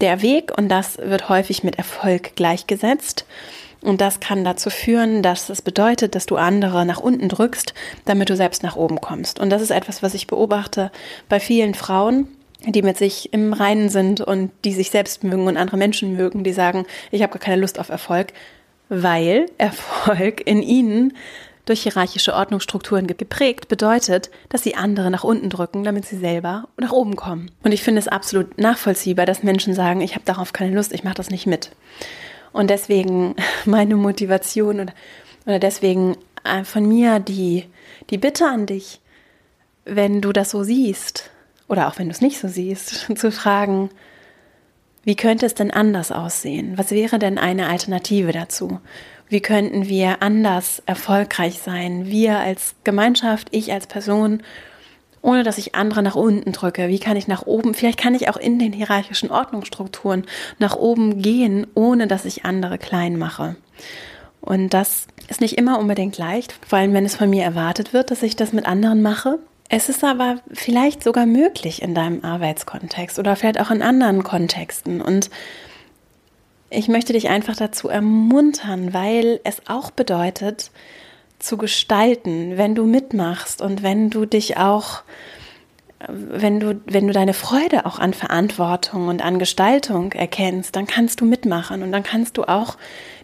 der 0.00 0.22
Weg 0.22 0.52
und 0.56 0.68
das 0.68 0.98
wird 0.98 1.28
häufig 1.28 1.64
mit 1.64 1.76
Erfolg 1.76 2.36
gleichgesetzt. 2.36 3.24
Und 3.82 4.00
das 4.00 4.20
kann 4.20 4.44
dazu 4.44 4.70
führen, 4.70 5.22
dass 5.22 5.48
es 5.48 5.60
bedeutet, 5.60 6.14
dass 6.14 6.26
du 6.26 6.36
andere 6.36 6.86
nach 6.86 7.00
unten 7.00 7.28
drückst, 7.28 7.74
damit 8.04 8.30
du 8.30 8.36
selbst 8.36 8.62
nach 8.62 8.76
oben 8.76 9.00
kommst. 9.00 9.40
Und 9.40 9.50
das 9.50 9.60
ist 9.60 9.72
etwas, 9.72 10.02
was 10.04 10.14
ich 10.14 10.28
beobachte 10.28 10.92
bei 11.28 11.40
vielen 11.40 11.74
Frauen, 11.74 12.28
die 12.64 12.82
mit 12.82 12.96
sich 12.96 13.32
im 13.32 13.52
Reinen 13.52 13.88
sind 13.88 14.20
und 14.20 14.52
die 14.64 14.72
sich 14.72 14.90
selbst 14.90 15.24
mögen 15.24 15.48
und 15.48 15.56
andere 15.56 15.76
Menschen 15.76 16.16
mögen, 16.16 16.44
die 16.44 16.52
sagen, 16.52 16.86
ich 17.10 17.22
habe 17.22 17.32
gar 17.32 17.40
keine 17.40 17.60
Lust 17.60 17.80
auf 17.80 17.88
Erfolg 17.88 18.32
weil 18.88 19.46
Erfolg 19.58 20.46
in 20.46 20.62
ihnen 20.62 21.14
durch 21.64 21.82
hierarchische 21.82 22.34
Ordnungsstrukturen 22.34 23.06
geprägt 23.06 23.68
bedeutet, 23.68 24.30
dass 24.48 24.62
sie 24.62 24.74
andere 24.74 25.10
nach 25.10 25.24
unten 25.24 25.48
drücken, 25.48 25.84
damit 25.84 26.04
sie 26.06 26.18
selber 26.18 26.68
nach 26.76 26.92
oben 26.92 27.14
kommen. 27.14 27.50
Und 27.62 27.72
ich 27.72 27.82
finde 27.82 28.00
es 28.00 28.08
absolut 28.08 28.58
nachvollziehbar, 28.58 29.26
dass 29.26 29.44
Menschen 29.44 29.74
sagen, 29.74 30.00
ich 30.00 30.14
habe 30.14 30.24
darauf 30.24 30.52
keine 30.52 30.74
Lust, 30.74 30.92
ich 30.92 31.04
mache 31.04 31.14
das 31.14 31.30
nicht 31.30 31.46
mit. 31.46 31.70
Und 32.52 32.68
deswegen 32.68 33.36
meine 33.64 33.96
Motivation 33.96 34.80
oder, 34.80 34.92
oder 35.46 35.58
deswegen 35.58 36.16
äh, 36.44 36.64
von 36.64 36.86
mir 36.86 37.20
die, 37.20 37.66
die 38.10 38.18
Bitte 38.18 38.46
an 38.46 38.66
dich, 38.66 39.00
wenn 39.84 40.20
du 40.20 40.32
das 40.32 40.50
so 40.50 40.64
siehst 40.64 41.30
oder 41.68 41.88
auch 41.88 41.98
wenn 41.98 42.08
du 42.08 42.12
es 42.12 42.20
nicht 42.20 42.38
so 42.38 42.48
siehst, 42.48 43.06
zu 43.16 43.30
fragen, 43.30 43.90
wie 45.04 45.16
könnte 45.16 45.46
es 45.46 45.54
denn 45.54 45.70
anders 45.70 46.12
aussehen? 46.12 46.78
Was 46.78 46.90
wäre 46.90 47.18
denn 47.18 47.38
eine 47.38 47.68
Alternative 47.68 48.32
dazu? 48.32 48.78
Wie 49.28 49.40
könnten 49.40 49.88
wir 49.88 50.22
anders 50.22 50.82
erfolgreich 50.86 51.58
sein? 51.58 52.06
Wir 52.06 52.38
als 52.38 52.74
Gemeinschaft, 52.84 53.48
ich 53.50 53.72
als 53.72 53.86
Person, 53.86 54.42
ohne 55.22 55.42
dass 55.42 55.58
ich 55.58 55.74
andere 55.74 56.02
nach 56.02 56.16
unten 56.16 56.52
drücke. 56.52 56.88
Wie 56.88 56.98
kann 56.98 57.16
ich 57.16 57.28
nach 57.28 57.46
oben? 57.46 57.74
Vielleicht 57.74 57.98
kann 57.98 58.14
ich 58.14 58.28
auch 58.28 58.36
in 58.36 58.58
den 58.58 58.72
hierarchischen 58.72 59.30
Ordnungsstrukturen 59.30 60.24
nach 60.58 60.76
oben 60.76 61.22
gehen, 61.22 61.66
ohne 61.74 62.06
dass 62.06 62.24
ich 62.24 62.44
andere 62.44 62.78
klein 62.78 63.18
mache. 63.18 63.56
Und 64.40 64.74
das 64.74 65.06
ist 65.28 65.40
nicht 65.40 65.56
immer 65.56 65.78
unbedingt 65.78 66.18
leicht, 66.18 66.54
vor 66.66 66.78
allem 66.78 66.92
wenn 66.92 67.04
es 67.04 67.14
von 67.14 67.30
mir 67.30 67.44
erwartet 67.44 67.92
wird, 67.92 68.10
dass 68.10 68.22
ich 68.22 68.36
das 68.36 68.52
mit 68.52 68.66
anderen 68.66 69.00
mache. 69.00 69.38
Es 69.74 69.88
ist 69.88 70.04
aber 70.04 70.36
vielleicht 70.52 71.02
sogar 71.02 71.24
möglich 71.24 71.80
in 71.80 71.94
deinem 71.94 72.22
Arbeitskontext 72.22 73.18
oder 73.18 73.36
vielleicht 73.36 73.58
auch 73.58 73.70
in 73.70 73.80
anderen 73.80 74.22
Kontexten. 74.22 75.00
Und 75.00 75.30
ich 76.68 76.88
möchte 76.88 77.14
dich 77.14 77.30
einfach 77.30 77.56
dazu 77.56 77.88
ermuntern, 77.88 78.92
weil 78.92 79.40
es 79.44 79.62
auch 79.68 79.90
bedeutet, 79.90 80.72
zu 81.38 81.56
gestalten, 81.56 82.58
wenn 82.58 82.74
du 82.74 82.84
mitmachst 82.84 83.62
und 83.62 83.82
wenn 83.82 84.10
du 84.10 84.26
dich 84.26 84.58
auch 84.58 85.04
wenn 86.06 86.60
du, 86.60 86.80
wenn 86.84 87.06
du 87.06 87.14
deine 87.14 87.32
Freude 87.32 87.86
auch 87.86 87.98
an 87.98 88.12
Verantwortung 88.12 89.08
und 89.08 89.24
an 89.24 89.38
Gestaltung 89.38 90.12
erkennst, 90.12 90.76
dann 90.76 90.86
kannst 90.86 91.22
du 91.22 91.24
mitmachen 91.24 91.82
und 91.82 91.92
dann 91.92 92.02
kannst 92.02 92.36
du 92.36 92.44
auch 92.44 92.76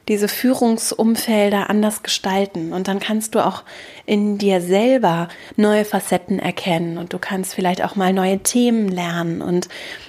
diese 0.09 0.29
Führungsumfelder 0.29 1.68
anders 1.71 2.03
gestalten. 2.03 2.73
Und 2.73 2.88
dann 2.88 2.99
kannst 2.99 3.35
du 3.35 3.44
auch 3.44 3.62
in 4.07 4.38
dir 4.38 4.61
selber 4.61 5.29
neue 5.57 5.85
Facetten 5.85 6.38
erkennen 6.38 6.97
und 6.97 7.12
du 7.12 7.18
kannst 7.18 7.55
vielleicht 7.55 7.85
auch 7.85 7.94
mal 7.94 8.12
neue 8.12 8.38
Themen 8.38 8.88
lernen. 8.88 9.42
Und 9.42 9.68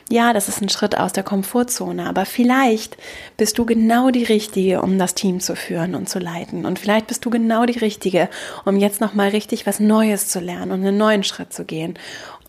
ja, 0.10 0.34
das 0.34 0.48
ist 0.48 0.62
ein 0.62 0.70
Schritt 0.70 0.98
aus 0.98 1.14
der 1.14 1.24
Komfortzone, 1.24 2.08
aber 2.08 2.26
vielleicht 2.26 2.98
bist 3.38 3.58
du 3.58 3.66
genau 3.66 4.10
die 4.10 4.24
Richtige, 4.24 4.82
um 4.82 4.98
das 4.98 5.16
Team 5.16 5.40
zu 5.40 5.56
führen 5.56 5.96
und 5.96 6.10
zu 6.10 6.20
leiten. 6.20 6.66
Und 6.66 6.80
vielleicht 6.80 7.08
bist 7.08 7.26
du 7.26 7.30
genau 7.30 7.66
die 7.66 7.78
Richtige, 7.78 8.30
um 8.66 8.78
jetzt 8.78 9.02
nochmal 9.02 9.30
richtig 9.30 9.68
was 9.68 9.80
Neues 9.80 10.30
zu 10.30 10.40
lernen 10.40 10.72
und 10.72 10.80
einen 10.80 10.98
neuen 10.98 11.24
Schritt 11.24 11.54
zu 11.54 11.66
gehen. 11.66 12.00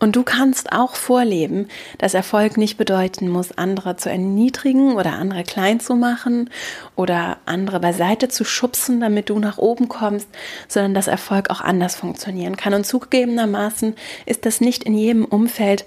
Und 0.01 0.15
du 0.15 0.23
kannst 0.23 0.71
auch 0.71 0.95
vorleben, 0.95 1.67
dass 1.99 2.15
Erfolg 2.15 2.57
nicht 2.57 2.75
bedeuten 2.75 3.29
muss, 3.29 3.55
andere 3.55 3.97
zu 3.97 4.09
erniedrigen 4.09 4.95
oder 4.95 5.13
andere 5.13 5.43
klein 5.43 5.79
zu 5.79 5.93
machen 5.95 6.49
oder 6.95 7.37
andere 7.45 7.79
beiseite 7.79 8.27
zu 8.27 8.43
schubsen, 8.43 8.99
damit 8.99 9.29
du 9.29 9.37
nach 9.37 9.59
oben 9.59 9.89
kommst, 9.89 10.27
sondern 10.67 10.95
dass 10.95 11.05
Erfolg 11.05 11.51
auch 11.51 11.61
anders 11.61 11.93
funktionieren 11.93 12.57
kann. 12.57 12.73
Und 12.73 12.87
zugegebenermaßen 12.87 13.95
ist 14.25 14.47
das 14.47 14.59
nicht 14.59 14.85
in 14.85 14.95
jedem 14.95 15.23
Umfeld 15.23 15.85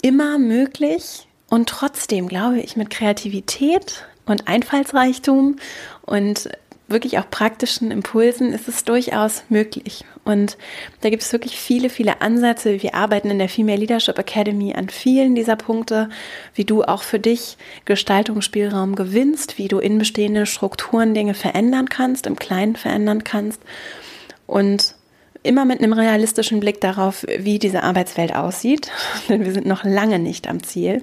immer 0.00 0.38
möglich. 0.38 1.28
Und 1.50 1.68
trotzdem 1.68 2.26
glaube 2.26 2.60
ich, 2.60 2.74
mit 2.74 2.88
Kreativität 2.88 4.06
und 4.24 4.48
Einfallsreichtum 4.48 5.56
und 6.06 6.48
wirklich 6.88 7.18
auch 7.18 7.28
praktischen 7.30 7.90
Impulsen 7.90 8.54
ist 8.54 8.66
es 8.66 8.84
durchaus 8.84 9.42
möglich. 9.50 10.06
Und 10.24 10.56
da 11.02 11.10
gibt 11.10 11.22
es 11.22 11.32
wirklich 11.32 11.56
viele, 11.56 11.90
viele 11.90 12.20
Ansätze. 12.20 12.82
Wir 12.82 12.94
arbeiten 12.94 13.30
in 13.30 13.38
der 13.38 13.48
Female 13.48 13.78
Leadership 13.78 14.18
Academy 14.18 14.74
an 14.74 14.88
vielen 14.88 15.34
dieser 15.34 15.56
Punkte, 15.56 16.08
wie 16.54 16.64
du 16.64 16.82
auch 16.82 17.02
für 17.02 17.18
dich 17.18 17.56
Gestaltungsspielraum 17.84 18.94
gewinnst, 18.94 19.58
wie 19.58 19.68
du 19.68 19.78
in 19.78 19.98
bestehende 19.98 20.46
Strukturen 20.46 21.14
Dinge 21.14 21.34
verändern 21.34 21.88
kannst, 21.88 22.26
im 22.26 22.36
Kleinen 22.36 22.76
verändern 22.76 23.24
kannst. 23.24 23.60
Und 24.46 24.94
immer 25.42 25.66
mit 25.66 25.80
einem 25.80 25.92
realistischen 25.92 26.60
Blick 26.60 26.80
darauf, 26.80 27.26
wie 27.38 27.58
diese 27.58 27.82
Arbeitswelt 27.82 28.34
aussieht, 28.34 28.90
denn 29.28 29.44
wir 29.44 29.52
sind 29.52 29.66
noch 29.66 29.84
lange 29.84 30.18
nicht 30.18 30.48
am 30.48 30.62
Ziel 30.62 31.02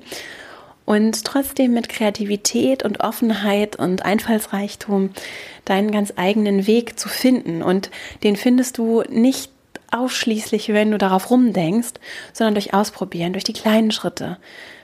und 0.85 1.23
trotzdem 1.23 1.73
mit 1.73 1.89
Kreativität 1.89 2.83
und 2.83 2.99
Offenheit 3.01 3.75
und 3.75 4.03
Einfallsreichtum 4.03 5.11
deinen 5.65 5.91
ganz 5.91 6.13
eigenen 6.15 6.67
Weg 6.67 6.99
zu 6.99 7.07
finden. 7.07 7.61
Und 7.61 7.91
den 8.23 8.35
findest 8.35 8.77
du 8.77 9.03
nicht 9.09 9.51
ausschließlich, 9.91 10.69
wenn 10.69 10.91
du 10.91 10.97
darauf 10.97 11.29
rumdenkst, 11.29 11.93
sondern 12.33 12.55
durch 12.55 12.73
Ausprobieren, 12.73 13.33
durch 13.33 13.43
die 13.43 13.53
kleinen 13.53 13.91
Schritte. 13.91 14.37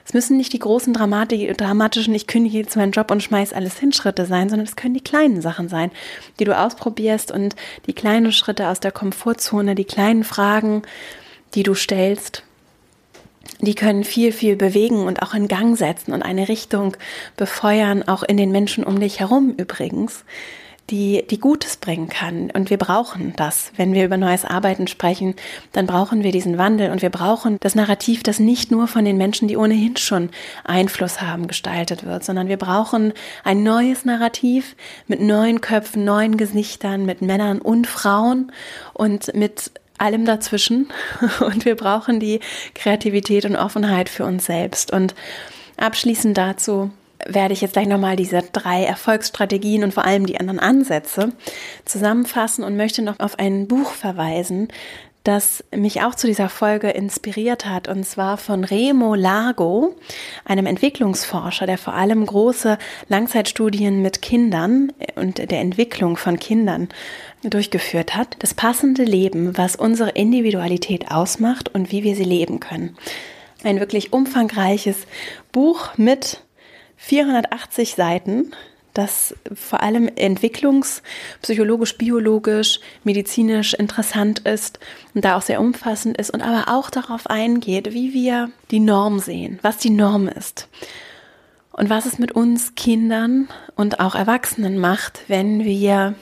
Es 0.04 0.14
müssen 0.14 0.36
nicht 0.36 0.52
die 0.52 0.58
großen 0.58 0.94
dramatischen, 0.94 2.14
ich 2.14 2.26
kündige 2.26 2.58
jetzt 2.58 2.76
meinen 2.76 2.92
Job 2.92 3.10
und 3.10 3.22
schmeiß 3.22 3.52
alles 3.52 3.78
hin 3.78 3.92
Schritte 3.92 4.24
sein, 4.24 4.48
sondern 4.48 4.66
es 4.66 4.76
können 4.76 4.94
die 4.94 5.02
kleinen 5.02 5.42
Sachen 5.42 5.68
sein, 5.68 5.90
die 6.38 6.44
du 6.44 6.58
ausprobierst 6.58 7.30
und 7.30 7.56
die 7.86 7.92
kleinen 7.92 8.32
Schritte 8.32 8.68
aus 8.68 8.80
der 8.80 8.92
Komfortzone, 8.92 9.74
die 9.74 9.84
kleinen 9.84 10.24
Fragen, 10.24 10.82
die 11.54 11.62
du 11.62 11.74
stellst 11.74 12.42
die 13.60 13.74
können 13.74 14.04
viel, 14.04 14.32
viel 14.32 14.56
bewegen 14.56 15.06
und 15.06 15.22
auch 15.22 15.34
in 15.34 15.48
Gang 15.48 15.76
setzen 15.76 16.12
und 16.12 16.22
eine 16.22 16.48
Richtung 16.48 16.96
befeuern, 17.36 18.06
auch 18.06 18.22
in 18.22 18.36
den 18.36 18.52
Menschen 18.52 18.84
um 18.84 19.00
dich 19.00 19.20
herum 19.20 19.54
übrigens, 19.56 20.24
die, 20.90 21.24
die 21.28 21.38
Gutes 21.38 21.76
bringen 21.76 22.08
kann. 22.08 22.50
Und 22.50 22.70
wir 22.70 22.78
brauchen 22.78 23.34
das. 23.36 23.72
Wenn 23.76 23.92
wir 23.92 24.04
über 24.04 24.16
neues 24.16 24.44
Arbeiten 24.44 24.86
sprechen, 24.86 25.34
dann 25.72 25.86
brauchen 25.86 26.22
wir 26.22 26.32
diesen 26.32 26.56
Wandel 26.56 26.90
und 26.90 27.02
wir 27.02 27.10
brauchen 27.10 27.58
das 27.60 27.74
Narrativ, 27.74 28.22
das 28.22 28.38
nicht 28.38 28.70
nur 28.70 28.86
von 28.88 29.04
den 29.04 29.18
Menschen, 29.18 29.48
die 29.48 29.56
ohnehin 29.56 29.96
schon 29.96 30.30
Einfluss 30.64 31.20
haben, 31.20 31.46
gestaltet 31.46 32.06
wird, 32.06 32.24
sondern 32.24 32.48
wir 32.48 32.56
brauchen 32.56 33.12
ein 33.44 33.62
neues 33.62 34.04
Narrativ 34.04 34.76
mit 35.06 35.20
neuen 35.20 35.60
Köpfen, 35.60 36.04
neuen 36.04 36.36
Gesichtern, 36.36 37.04
mit 37.04 37.22
Männern 37.22 37.60
und 37.60 37.86
Frauen 37.86 38.52
und 38.94 39.34
mit 39.34 39.72
allem 39.98 40.24
dazwischen. 40.24 40.88
Und 41.40 41.64
wir 41.64 41.76
brauchen 41.76 42.20
die 42.20 42.40
Kreativität 42.74 43.44
und 43.44 43.56
Offenheit 43.56 44.08
für 44.08 44.24
uns 44.24 44.46
selbst. 44.46 44.92
Und 44.92 45.14
abschließend 45.76 46.36
dazu 46.36 46.90
werde 47.26 47.52
ich 47.52 47.60
jetzt 47.60 47.72
gleich 47.72 47.88
nochmal 47.88 48.16
diese 48.16 48.42
drei 48.52 48.84
Erfolgsstrategien 48.84 49.82
und 49.82 49.92
vor 49.92 50.04
allem 50.04 50.26
die 50.26 50.38
anderen 50.38 50.60
Ansätze 50.60 51.32
zusammenfassen 51.84 52.64
und 52.64 52.76
möchte 52.76 53.02
noch 53.02 53.18
auf 53.18 53.38
ein 53.38 53.66
Buch 53.66 53.90
verweisen, 53.90 54.68
das 55.28 55.62
mich 55.76 56.00
auch 56.00 56.14
zu 56.14 56.26
dieser 56.26 56.48
Folge 56.48 56.88
inspiriert 56.88 57.66
hat, 57.66 57.86
und 57.86 58.04
zwar 58.04 58.38
von 58.38 58.64
Remo 58.64 59.14
Largo, 59.14 59.94
einem 60.46 60.64
Entwicklungsforscher, 60.64 61.66
der 61.66 61.76
vor 61.76 61.92
allem 61.92 62.24
große 62.24 62.78
Langzeitstudien 63.08 64.00
mit 64.00 64.22
Kindern 64.22 64.90
und 65.16 65.50
der 65.50 65.60
Entwicklung 65.60 66.16
von 66.16 66.38
Kindern 66.38 66.88
durchgeführt 67.42 68.16
hat. 68.16 68.36
Das 68.38 68.54
passende 68.54 69.04
Leben, 69.04 69.58
was 69.58 69.76
unsere 69.76 70.10
Individualität 70.10 71.10
ausmacht 71.10 71.74
und 71.74 71.92
wie 71.92 72.04
wir 72.04 72.16
sie 72.16 72.24
leben 72.24 72.58
können. 72.58 72.96
Ein 73.64 73.80
wirklich 73.80 74.14
umfangreiches 74.14 74.96
Buch 75.52 75.90
mit 75.98 76.42
480 76.96 77.96
Seiten, 77.96 78.52
das 78.98 79.32
vor 79.54 79.80
allem 79.80 80.10
entwicklungspsychologisch, 80.16 81.96
biologisch, 81.96 82.80
medizinisch 83.04 83.74
interessant 83.74 84.40
ist 84.40 84.80
und 85.14 85.24
da 85.24 85.36
auch 85.36 85.42
sehr 85.42 85.60
umfassend 85.60 86.18
ist 86.18 86.30
und 86.30 86.42
aber 86.42 86.64
auch 86.72 86.90
darauf 86.90 87.28
eingeht, 87.28 87.94
wie 87.94 88.12
wir 88.12 88.50
die 88.72 88.80
Norm 88.80 89.20
sehen, 89.20 89.60
was 89.62 89.78
die 89.78 89.90
Norm 89.90 90.26
ist 90.26 90.68
und 91.70 91.88
was 91.88 92.06
es 92.06 92.18
mit 92.18 92.32
uns 92.32 92.74
Kindern 92.74 93.48
und 93.76 94.00
auch 94.00 94.16
Erwachsenen 94.16 94.78
macht, 94.78 95.20
wenn 95.28 95.64
wir 95.64 96.14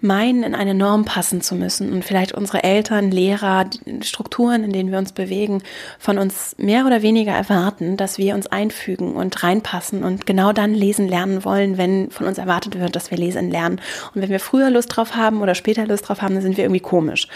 meinen, 0.00 0.42
in 0.42 0.54
eine 0.54 0.74
Norm 0.74 1.04
passen 1.04 1.40
zu 1.40 1.54
müssen 1.54 1.92
und 1.92 2.04
vielleicht 2.04 2.32
unsere 2.32 2.62
Eltern, 2.62 3.10
Lehrer, 3.10 3.64
Strukturen, 4.02 4.62
in 4.62 4.72
denen 4.72 4.90
wir 4.90 4.98
uns 4.98 5.12
bewegen, 5.12 5.62
von 5.98 6.18
uns 6.18 6.54
mehr 6.58 6.86
oder 6.86 7.00
weniger 7.00 7.32
erwarten, 7.32 7.96
dass 7.96 8.18
wir 8.18 8.34
uns 8.34 8.46
einfügen 8.46 9.14
und 9.14 9.42
reinpassen 9.42 10.04
und 10.04 10.26
genau 10.26 10.52
dann 10.52 10.74
lesen 10.74 11.08
lernen 11.08 11.44
wollen, 11.44 11.78
wenn 11.78 12.10
von 12.10 12.26
uns 12.26 12.36
erwartet 12.36 12.78
wird, 12.78 12.94
dass 12.94 13.10
wir 13.10 13.16
lesen 13.16 13.50
lernen. 13.50 13.80
Und 14.14 14.20
wenn 14.20 14.30
wir 14.30 14.40
früher 14.40 14.70
Lust 14.70 14.94
drauf 14.94 15.16
haben 15.16 15.40
oder 15.40 15.54
später 15.54 15.86
Lust 15.86 16.08
drauf 16.08 16.20
haben, 16.20 16.34
dann 16.34 16.42
sind 16.42 16.58
wir 16.58 16.64
irgendwie 16.64 16.80
komisch. 16.80 17.28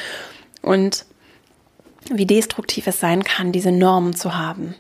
Und 0.61 1.07
wie 2.11 2.27
destruktiv 2.27 2.87
es 2.87 3.01
sein 3.01 3.25
kann, 3.25 3.53
diese 3.53 3.73
Normen 3.73 4.15
zu 4.15 4.37
haben. 4.37 4.75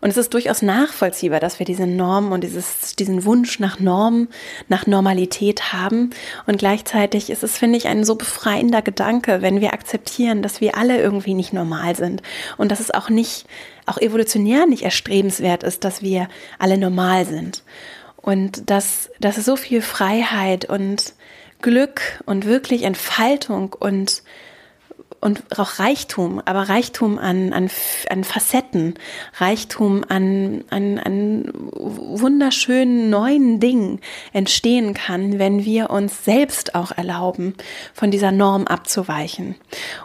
Und 0.00 0.10
es 0.10 0.16
ist 0.16 0.32
durchaus 0.32 0.62
nachvollziehbar, 0.62 1.40
dass 1.40 1.58
wir 1.58 1.66
diese 1.66 1.86
Norm 1.86 2.30
und 2.30 2.44
dieses, 2.44 2.94
diesen 2.94 3.24
Wunsch 3.24 3.58
nach 3.58 3.80
Norm, 3.80 4.28
nach 4.68 4.86
Normalität 4.86 5.72
haben. 5.72 6.10
Und 6.46 6.58
gleichzeitig 6.58 7.30
ist 7.30 7.42
es, 7.42 7.58
finde 7.58 7.78
ich, 7.78 7.88
ein 7.88 8.04
so 8.04 8.14
befreiender 8.14 8.80
Gedanke, 8.80 9.42
wenn 9.42 9.60
wir 9.60 9.72
akzeptieren, 9.72 10.42
dass 10.42 10.60
wir 10.60 10.76
alle 10.76 11.00
irgendwie 11.00 11.34
nicht 11.34 11.52
normal 11.52 11.96
sind 11.96 12.22
und 12.56 12.70
dass 12.70 12.80
es 12.80 12.92
auch 12.92 13.08
nicht, 13.08 13.46
auch 13.86 13.98
evolutionär 13.98 14.66
nicht 14.66 14.82
erstrebenswert 14.82 15.64
ist, 15.64 15.82
dass 15.84 16.00
wir 16.00 16.28
alle 16.58 16.78
normal 16.78 17.26
sind. 17.26 17.64
Und 18.16 18.70
dass, 18.70 19.10
dass 19.20 19.36
es 19.36 19.44
so 19.44 19.56
viel 19.56 19.82
Freiheit 19.82 20.64
und 20.64 21.14
Glück 21.60 22.22
und 22.24 22.44
wirklich 22.46 22.82
Entfaltung 22.82 23.72
und 23.72 24.22
und 25.20 25.42
auch 25.58 25.78
Reichtum, 25.80 26.40
aber 26.44 26.68
Reichtum 26.68 27.18
an, 27.18 27.52
an, 27.52 27.70
an 28.08 28.24
Facetten, 28.24 28.94
Reichtum 29.38 30.04
an, 30.08 30.64
an, 30.70 30.98
an 30.98 31.52
wunderschönen 31.54 33.10
neuen 33.10 33.58
Dingen 33.58 34.00
entstehen 34.32 34.94
kann, 34.94 35.38
wenn 35.38 35.64
wir 35.64 35.90
uns 35.90 36.24
selbst 36.24 36.74
auch 36.76 36.92
erlauben, 36.92 37.54
von 37.92 38.10
dieser 38.12 38.30
Norm 38.30 38.66
abzuweichen. 38.66 39.56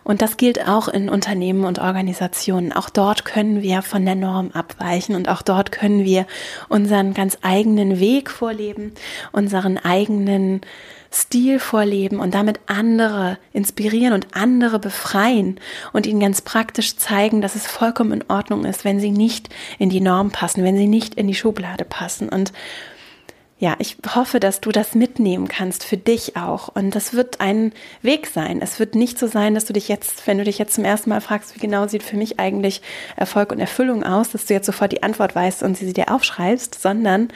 Und 0.04 0.22
das 0.24 0.38
gilt 0.38 0.68
auch 0.68 0.88
in 0.88 1.10
Unternehmen 1.10 1.66
und 1.66 1.80
Organisationen. 1.80 2.74
Auch 2.74 2.90
dort 2.90 3.24
können 3.24 3.62
wir 3.62 3.84
von 3.84 4.06
der 4.06 4.16
Norm 4.16 4.52
abweichen 4.52 5.16
und 5.16 5.30
auch 5.30 5.44
dort 5.44 5.72
können 5.72 6.04
wir 6.06 6.26
unseren 6.70 7.14
ganz 7.14 7.38
eigenen 7.44 8.00
Weg 8.00 8.32
vorleben, 8.32 8.94
unseren 9.32 9.78
eigenen 9.78 10.62
Stil 11.14 11.60
vorleben 11.60 12.20
und 12.20 12.34
damit 12.34 12.60
andere 12.66 13.38
inspirieren 13.54 14.14
und 14.14 14.36
andere 14.36 14.80
befreien 14.80 15.60
und 15.92 16.08
ihnen 16.08 16.20
ganz 16.20 16.42
praktisch 16.42 16.98
zeigen, 16.98 17.42
dass 17.42 17.56
es 17.56 17.68
vollkommen 17.68 18.14
in 18.14 18.30
Ordnung 18.30 18.66
ist, 18.66 18.84
wenn 18.84 19.00
sie 19.00 19.12
nicht 19.12 19.50
in 19.78 19.90
die 19.90 20.02
Norm 20.02 20.32
passen, 20.32 20.64
wenn 20.64 20.76
sie 20.76 20.88
nicht 20.88 21.14
in 21.16 21.28
die 21.28 21.36
Schublade 21.36 21.86
passen. 21.86 22.30
Und 22.30 22.52
ja, 23.64 23.76
ich 23.80 23.96
hoffe, 24.14 24.42
dass 24.42 24.60
du 24.60 24.72
das 24.72 24.94
mitnehmen 24.94 25.48
kannst 25.48 25.86
für 25.86 25.96
dich 25.96 26.36
auch. 26.36 26.68
Und 26.68 26.96
das 26.96 27.14
wird 27.14 27.40
ein 27.40 27.72
Weg 28.02 28.28
sein. 28.28 28.60
Es 28.62 28.78
wird 28.78 28.94
nicht 28.94 29.18
so 29.18 29.28
sein, 29.28 29.54
dass 29.54 29.64
du 29.64 29.72
dich 29.72 29.88
jetzt, 29.88 30.28
wenn 30.28 30.38
du 30.38 30.44
dich 30.44 30.58
jetzt 30.58 30.74
zum 30.74 30.84
ersten 30.84 31.12
Mal 31.12 31.22
fragst, 31.22 31.56
wie 31.56 31.60
genau 31.60 31.88
sieht 31.88 32.04
für 32.04 32.18
mich 32.18 32.42
eigentlich 32.42 32.82
Erfolg 33.16 33.54
und 33.54 33.60
Erfüllung 33.60 34.04
aus, 34.04 34.32
dass 34.32 34.48
du 34.48 34.54
jetzt 34.54 34.66
sofort 34.66 34.92
die 34.92 35.04
Antwort 35.04 35.34
weißt 35.34 35.64
und 35.64 35.78
sie 35.78 35.94
dir 35.94 36.12
aufschreibst, 36.12 36.82
sondern 36.82 37.30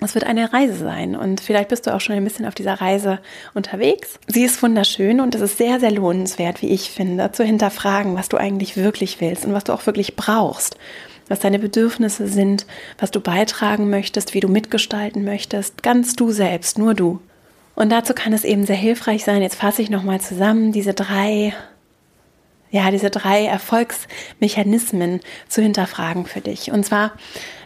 Es 0.00 0.14
wird 0.14 0.24
eine 0.24 0.52
Reise 0.52 0.76
sein 0.76 1.16
und 1.16 1.40
vielleicht 1.40 1.70
bist 1.70 1.86
du 1.86 1.94
auch 1.94 2.00
schon 2.00 2.14
ein 2.14 2.24
bisschen 2.24 2.44
auf 2.44 2.54
dieser 2.54 2.74
Reise 2.74 3.18
unterwegs. 3.54 4.18
Sie 4.26 4.44
ist 4.44 4.62
wunderschön 4.62 5.20
und 5.20 5.34
es 5.34 5.40
ist 5.40 5.56
sehr, 5.56 5.80
sehr 5.80 5.90
lohnenswert, 5.90 6.60
wie 6.60 6.68
ich 6.68 6.90
finde, 6.90 7.32
zu 7.32 7.44
hinterfragen, 7.44 8.14
was 8.14 8.28
du 8.28 8.36
eigentlich 8.36 8.76
wirklich 8.76 9.20
willst 9.22 9.46
und 9.46 9.54
was 9.54 9.64
du 9.64 9.72
auch 9.72 9.86
wirklich 9.86 10.14
brauchst, 10.14 10.76
was 11.28 11.40
deine 11.40 11.58
Bedürfnisse 11.58 12.28
sind, 12.28 12.66
was 12.98 13.10
du 13.10 13.20
beitragen 13.20 13.88
möchtest, 13.88 14.34
wie 14.34 14.40
du 14.40 14.48
mitgestalten 14.48 15.24
möchtest, 15.24 15.82
ganz 15.82 16.14
du 16.14 16.30
selbst, 16.30 16.78
nur 16.78 16.92
du. 16.92 17.20
Und 17.74 17.90
dazu 17.90 18.12
kann 18.12 18.34
es 18.34 18.44
eben 18.44 18.66
sehr 18.66 18.76
hilfreich 18.76 19.24
sein, 19.24 19.40
jetzt 19.40 19.56
fasse 19.56 19.80
ich 19.80 19.88
nochmal 19.88 20.20
zusammen, 20.20 20.72
diese 20.72 20.92
drei 20.92 21.54
ja, 22.70 22.90
diese 22.90 23.10
drei 23.10 23.44
Erfolgsmechanismen 23.46 25.20
zu 25.48 25.62
hinterfragen 25.62 26.26
für 26.26 26.40
dich. 26.40 26.72
Und 26.72 26.84
zwar 26.84 27.12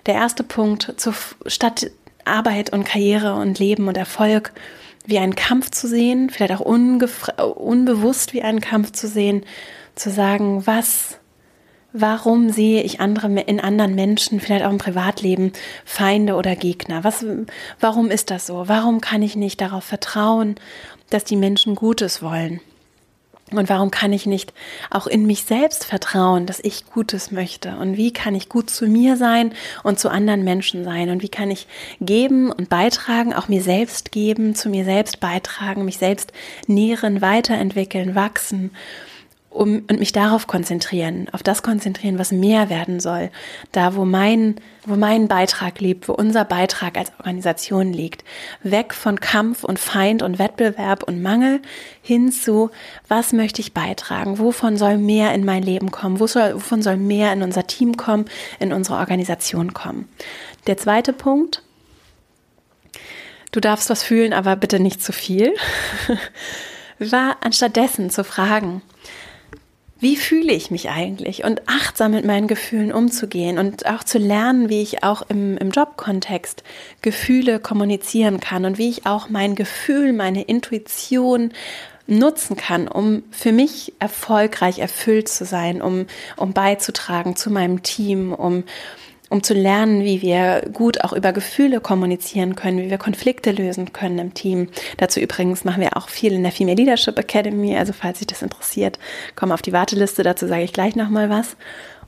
der 0.06 0.14
erste 0.14 0.44
Punkt, 0.44 0.94
zu, 0.98 1.12
statt 1.46 1.90
Arbeit 2.24 2.72
und 2.72 2.84
Karriere 2.84 3.34
und 3.34 3.58
Leben 3.58 3.88
und 3.88 3.96
Erfolg 3.96 4.52
wie 5.06 5.18
einen 5.18 5.34
Kampf 5.34 5.70
zu 5.70 5.88
sehen, 5.88 6.30
vielleicht 6.30 6.52
auch 6.52 6.60
unbewusst 6.60 8.32
wie 8.32 8.42
einen 8.42 8.60
Kampf 8.60 8.92
zu 8.92 9.08
sehen, 9.08 9.44
zu 9.94 10.10
sagen, 10.10 10.66
was, 10.66 11.18
warum 11.92 12.50
sehe 12.50 12.82
ich 12.82 13.00
andere 13.00 13.28
in 13.40 13.60
anderen 13.60 13.94
Menschen, 13.94 14.40
vielleicht 14.40 14.64
auch 14.64 14.70
im 14.70 14.78
Privatleben, 14.78 15.52
Feinde 15.84 16.34
oder 16.34 16.54
Gegner? 16.54 17.02
Was, 17.02 17.24
warum 17.80 18.10
ist 18.10 18.30
das 18.30 18.46
so? 18.46 18.68
Warum 18.68 19.00
kann 19.00 19.22
ich 19.22 19.36
nicht 19.36 19.60
darauf 19.60 19.84
vertrauen, 19.84 20.56
dass 21.08 21.24
die 21.24 21.36
Menschen 21.36 21.74
Gutes 21.74 22.22
wollen? 22.22 22.60
Und 23.52 23.68
warum 23.68 23.90
kann 23.90 24.12
ich 24.12 24.26
nicht 24.26 24.52
auch 24.90 25.06
in 25.06 25.26
mich 25.26 25.44
selbst 25.44 25.84
vertrauen, 25.84 26.46
dass 26.46 26.60
ich 26.60 26.86
Gutes 26.86 27.30
möchte? 27.30 27.76
Und 27.76 27.96
wie 27.96 28.12
kann 28.12 28.34
ich 28.34 28.48
gut 28.48 28.70
zu 28.70 28.86
mir 28.86 29.16
sein 29.16 29.52
und 29.82 29.98
zu 29.98 30.08
anderen 30.08 30.44
Menschen 30.44 30.84
sein? 30.84 31.10
Und 31.10 31.22
wie 31.22 31.28
kann 31.28 31.50
ich 31.50 31.66
geben 32.00 32.52
und 32.52 32.68
beitragen, 32.68 33.34
auch 33.34 33.48
mir 33.48 33.62
selbst 33.62 34.12
geben, 34.12 34.54
zu 34.54 34.68
mir 34.68 34.84
selbst 34.84 35.20
beitragen, 35.20 35.84
mich 35.84 35.98
selbst 35.98 36.32
nähren, 36.66 37.20
weiterentwickeln, 37.20 38.14
wachsen? 38.14 38.70
Um, 39.50 39.82
und 39.88 39.98
mich 39.98 40.12
darauf 40.12 40.46
konzentrieren, 40.46 41.28
auf 41.32 41.42
das 41.42 41.62
konzentrieren, 41.62 42.18
was 42.18 42.30
mehr 42.30 42.70
werden 42.70 43.00
soll, 43.00 43.30
da 43.72 43.96
wo 43.96 44.04
mein, 44.04 44.56
wo 44.86 44.94
mein 44.94 45.26
Beitrag 45.26 45.80
liegt, 45.80 46.08
wo 46.08 46.12
unser 46.12 46.44
Beitrag 46.44 46.96
als 46.96 47.10
Organisation 47.18 47.92
liegt, 47.92 48.24
weg 48.62 48.94
von 48.94 49.18
Kampf 49.18 49.64
und 49.64 49.80
Feind 49.80 50.22
und 50.22 50.38
Wettbewerb 50.38 51.02
und 51.02 51.20
Mangel 51.20 51.60
hin 52.00 52.30
zu, 52.30 52.70
was 53.08 53.32
möchte 53.32 53.60
ich 53.60 53.74
beitragen, 53.74 54.38
wovon 54.38 54.76
soll 54.76 54.98
mehr 54.98 55.34
in 55.34 55.44
mein 55.44 55.64
Leben 55.64 55.90
kommen, 55.90 56.20
wovon 56.20 56.82
soll 56.82 56.96
mehr 56.96 57.32
in 57.32 57.42
unser 57.42 57.66
Team 57.66 57.96
kommen, 57.96 58.26
in 58.60 58.72
unsere 58.72 58.98
Organisation 58.98 59.74
kommen. 59.74 60.08
Der 60.68 60.76
zweite 60.76 61.12
Punkt, 61.12 61.64
du 63.50 63.58
darfst 63.58 63.90
was 63.90 64.04
fühlen, 64.04 64.32
aber 64.32 64.54
bitte 64.54 64.78
nicht 64.78 65.02
zu 65.02 65.12
viel, 65.12 65.54
war 67.00 67.38
anstattdessen 67.40 68.10
zu 68.10 68.22
fragen, 68.22 68.82
wie 70.00 70.16
fühle 70.16 70.52
ich 70.52 70.70
mich 70.70 70.88
eigentlich? 70.88 71.44
Und 71.44 71.62
achtsam 71.66 72.12
mit 72.12 72.24
meinen 72.24 72.48
Gefühlen 72.48 72.92
umzugehen 72.92 73.58
und 73.58 73.86
auch 73.86 74.02
zu 74.02 74.18
lernen, 74.18 74.68
wie 74.68 74.80
ich 74.80 75.04
auch 75.04 75.22
im, 75.28 75.58
im 75.58 75.70
Jobkontext 75.70 76.64
Gefühle 77.02 77.60
kommunizieren 77.60 78.40
kann 78.40 78.64
und 78.64 78.78
wie 78.78 78.88
ich 78.88 79.06
auch 79.06 79.28
mein 79.28 79.54
Gefühl, 79.54 80.12
meine 80.12 80.42
Intuition 80.42 81.52
nutzen 82.06 82.56
kann, 82.56 82.88
um 82.88 83.22
für 83.30 83.52
mich 83.52 83.92
erfolgreich 84.00 84.80
erfüllt 84.80 85.28
zu 85.28 85.44
sein, 85.44 85.80
um, 85.80 86.06
um 86.36 86.52
beizutragen 86.52 87.36
zu 87.36 87.50
meinem 87.50 87.82
Team, 87.82 88.32
um, 88.32 88.64
um 89.30 89.42
zu 89.42 89.54
lernen, 89.54 90.04
wie 90.04 90.20
wir 90.20 90.68
gut 90.72 91.02
auch 91.02 91.12
über 91.12 91.32
Gefühle 91.32 91.80
kommunizieren 91.80 92.56
können, 92.56 92.78
wie 92.78 92.90
wir 92.90 92.98
Konflikte 92.98 93.52
lösen 93.52 93.92
können 93.92 94.18
im 94.18 94.34
Team. 94.34 94.68
Dazu 94.98 95.20
übrigens 95.20 95.64
machen 95.64 95.80
wir 95.80 95.96
auch 95.96 96.08
viel 96.08 96.32
in 96.32 96.42
der 96.42 96.52
Female 96.52 96.76
Leadership 96.76 97.18
Academy. 97.18 97.76
Also 97.76 97.92
falls 97.92 98.18
sich 98.18 98.26
das 98.26 98.42
interessiert, 98.42 98.98
komm 99.36 99.52
auf 99.52 99.62
die 99.62 99.72
Warteliste. 99.72 100.24
Dazu 100.24 100.46
sage 100.46 100.64
ich 100.64 100.72
gleich 100.72 100.96
nochmal 100.96 101.30
was. 101.30 101.56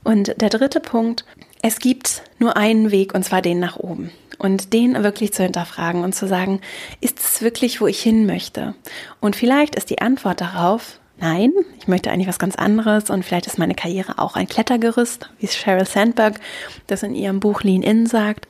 Und 0.02 0.34
der 0.40 0.50
dritte 0.50 0.80
Punkt, 0.80 1.24
es 1.62 1.78
gibt 1.78 2.22
nur 2.40 2.56
einen 2.56 2.90
Weg 2.90 3.14
und 3.14 3.24
zwar 3.24 3.40
den 3.40 3.60
nach 3.60 3.76
oben. 3.76 4.10
Und 4.38 4.72
den 4.72 5.00
wirklich 5.04 5.32
zu 5.32 5.44
hinterfragen 5.44 6.02
und 6.02 6.16
zu 6.16 6.26
sagen, 6.26 6.60
ist 7.00 7.20
es 7.20 7.42
wirklich, 7.42 7.80
wo 7.80 7.86
ich 7.86 8.02
hin 8.02 8.26
möchte? 8.26 8.74
Und 9.20 9.36
vielleicht 9.36 9.76
ist 9.76 9.90
die 9.90 10.00
Antwort 10.00 10.40
darauf, 10.40 10.98
nein, 11.22 11.52
ich 11.78 11.88
möchte 11.88 12.10
eigentlich 12.10 12.28
was 12.28 12.40
ganz 12.40 12.56
anderes 12.56 13.08
und 13.08 13.24
vielleicht 13.24 13.46
ist 13.46 13.58
meine 13.58 13.74
Karriere 13.74 14.18
auch 14.18 14.34
ein 14.34 14.48
Klettergerüst, 14.48 15.30
wie 15.38 15.46
Sheryl 15.46 15.86
Sandberg 15.86 16.40
das 16.88 17.04
in 17.04 17.14
ihrem 17.14 17.40
Buch 17.40 17.62
Lean 17.62 17.82
In 17.82 18.06
sagt. 18.06 18.48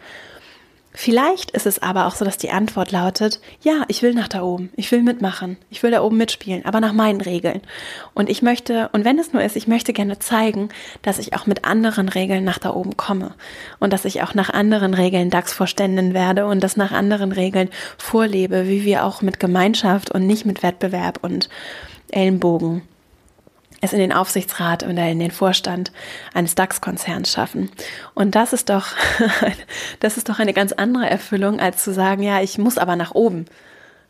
Vielleicht 0.95 1.53
ist 1.53 1.67
es 1.67 1.81
aber 1.81 2.07
auch 2.07 2.15
so, 2.15 2.25
dass 2.25 2.37
die 2.37 2.51
Antwort 2.51 2.93
lautet, 2.93 3.41
ja, 3.63 3.85
ich 3.89 4.03
will 4.03 4.13
nach 4.13 4.29
da 4.29 4.43
oben, 4.43 4.71
ich 4.77 4.93
will 4.93 5.03
mitmachen, 5.03 5.57
ich 5.71 5.83
will 5.83 5.91
da 5.91 6.03
oben 6.03 6.19
mitspielen, 6.19 6.67
aber 6.67 6.81
nach 6.81 6.93
meinen 6.93 7.23
Regeln. 7.23 7.63
Und 8.13 8.29
ich 8.29 8.43
möchte, 8.43 8.91
und 8.93 9.05
wenn 9.05 9.19
es 9.19 9.33
nur 9.33 9.43
ist, 9.43 9.57
ich 9.57 9.67
möchte 9.67 9.95
gerne 9.95 10.19
zeigen, 10.19 10.69
dass 11.01 11.19
ich 11.19 11.35
auch 11.35 11.47
mit 11.47 11.65
anderen 11.65 12.11
Regeln 12.11 12.45
nach 12.45 12.59
da 12.59 12.75
oben 12.75 12.97
komme 12.99 13.35
und 13.81 13.93
dass 13.93 14.05
ich 14.05 14.23
auch 14.23 14.35
nach 14.35 14.51
anderen 14.51 14.93
Regeln 14.93 15.31
DAX-Vorständin 15.31 16.13
werde 16.13 16.47
und 16.47 16.63
das 16.63 16.77
nach 16.77 16.93
anderen 16.93 17.33
Regeln 17.33 17.71
vorlebe, 17.97 18.69
wie 18.69 18.85
wir 18.85 19.05
auch 19.05 19.23
mit 19.23 19.41
Gemeinschaft 19.41 20.11
und 20.11 20.27
nicht 20.27 20.45
mit 20.45 20.63
Wettbewerb 20.63 21.19
und 21.23 21.49
Ellenbogen 22.13 22.83
es 23.83 23.93
in 23.93 23.99
den 23.99 24.13
Aufsichtsrat 24.13 24.85
oder 24.85 25.09
in 25.09 25.19
den 25.19 25.33
Vorstand 25.33 25.91
eines 26.33 26.55
DAX-Konzerns 26.55 27.33
schaffen. 27.33 27.69
Und 28.15 28.37
das 28.37 28.53
ist 28.53 28.71
doch, 28.71 28.87
das 30.01 30.17
ist 30.17 30.29
doch 30.29 30.39
eine 30.39 30.53
ganz 30.53 30.73
andere 30.73 31.11
Erfüllung, 31.11 31.59
als 31.59 31.83
zu 31.83 31.93
sagen, 31.93 32.23
ja, 32.23 32.41
ich 32.41 32.59
muss 32.59 32.79
aber 32.79 32.95
nach 32.95 33.11
oben. 33.11 33.47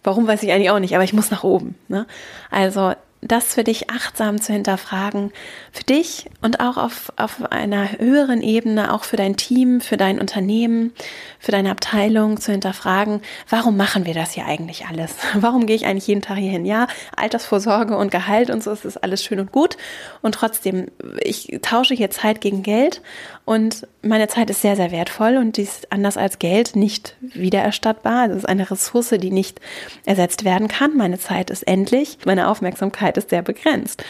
Warum 0.05 0.26
weiß 0.26 0.42
ich 0.42 0.53
eigentlich 0.53 0.70
auch 0.70 0.78
nicht, 0.78 0.94
aber 0.94 1.05
ich 1.05 1.14
muss 1.14 1.30
nach 1.30 1.42
oben. 1.42 1.74
Ne? 1.88 2.07
Also 2.50 2.92
das 3.22 3.54
für 3.54 3.62
dich 3.62 3.88
achtsam 3.88 4.40
zu 4.40 4.52
hinterfragen, 4.52 5.32
für 5.70 5.84
dich 5.84 6.28
und 6.42 6.58
auch 6.58 6.76
auf, 6.76 7.12
auf 7.16 7.52
einer 7.52 7.98
höheren 7.98 8.42
Ebene, 8.42 8.92
auch 8.92 9.04
für 9.04 9.16
dein 9.16 9.36
Team, 9.36 9.80
für 9.80 9.96
dein 9.96 10.20
Unternehmen, 10.20 10.92
für 11.38 11.52
deine 11.52 11.70
Abteilung 11.70 12.40
zu 12.40 12.50
hinterfragen, 12.50 13.22
warum 13.48 13.76
machen 13.76 14.06
wir 14.06 14.14
das 14.14 14.32
hier 14.32 14.46
eigentlich 14.46 14.86
alles? 14.86 15.14
Warum 15.34 15.66
gehe 15.66 15.76
ich 15.76 15.86
eigentlich 15.86 16.08
jeden 16.08 16.22
Tag 16.22 16.38
hier 16.38 16.50
hin? 16.50 16.66
Ja, 16.66 16.88
Altersvorsorge 17.16 17.96
und 17.96 18.10
Gehalt 18.10 18.50
und 18.50 18.62
so 18.62 18.72
ist 18.72 18.84
das 18.84 18.96
alles 18.96 19.24
schön 19.24 19.38
und 19.38 19.52
gut. 19.52 19.76
Und 20.20 20.34
trotzdem, 20.34 20.88
ich 21.20 21.58
tausche 21.62 21.94
hier 21.94 22.10
Zeit 22.10 22.40
gegen 22.40 22.62
Geld 22.62 23.02
und 23.45 23.88
meine 24.03 24.28
Zeit 24.28 24.51
ist 24.51 24.62
sehr, 24.62 24.76
sehr 24.76 24.93
wertvoll 24.93 25.36
und 25.36 25.57
die 25.57 25.62
ist 25.62 25.90
anders 25.90 26.16
als 26.16 26.38
Geld 26.38 26.76
nicht 26.76 27.16
wiedererstattbar. 27.20 28.28
Das 28.28 28.38
ist 28.38 28.49
eine 28.49 28.70
Ressource, 28.70 29.14
die 29.18 29.32
nicht 29.32 29.61
ersetzt 30.05 30.45
werden 30.45 30.68
kann. 30.68 30.97
Meine 30.97 31.18
Zeit 31.18 31.51
ist 31.51 31.64
endlich. 31.64 32.18
Meine 32.24 32.49
Aufmerksamkeit 32.49 33.16
ist 33.16 33.30
sehr 33.30 33.43
begrenzt. 33.43 34.05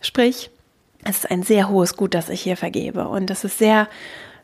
Sprich, 0.00 0.50
es 1.02 1.18
ist 1.18 1.30
ein 1.30 1.42
sehr 1.42 1.68
hohes 1.68 1.96
Gut, 1.96 2.14
das 2.14 2.28
ich 2.28 2.42
hier 2.42 2.56
vergebe. 2.56 3.08
Und 3.08 3.28
es 3.30 3.42
ist 3.42 3.58
sehr 3.58 3.88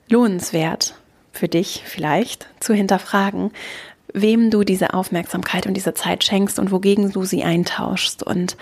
lohnenswert 0.08 0.96
für 1.32 1.48
dich 1.48 1.84
vielleicht 1.86 2.48
zu 2.58 2.74
hinterfragen, 2.74 3.52
wem 4.12 4.50
du 4.50 4.64
diese 4.64 4.92
Aufmerksamkeit 4.92 5.66
und 5.66 5.74
diese 5.74 5.94
Zeit 5.94 6.24
schenkst 6.24 6.58
und 6.58 6.72
wogegen 6.72 7.12
du 7.12 7.24
sie 7.24 7.44
eintauschst 7.44 8.22
und 8.22 8.56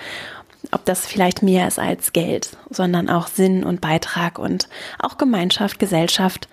ob 0.73 0.85
das 0.85 1.07
vielleicht 1.07 1.43
mehr 1.43 1.67
ist 1.67 1.79
als 1.79 2.13
Geld, 2.13 2.57
sondern 2.71 3.09
auch 3.09 3.29
Sinn 3.29 3.65
und 3.65 3.81
Beitrag 3.81 4.39
und 4.39 4.69
auch 4.99 5.19
Gemeinschaft, 5.19 5.79
Gesellschaft. 5.79 6.49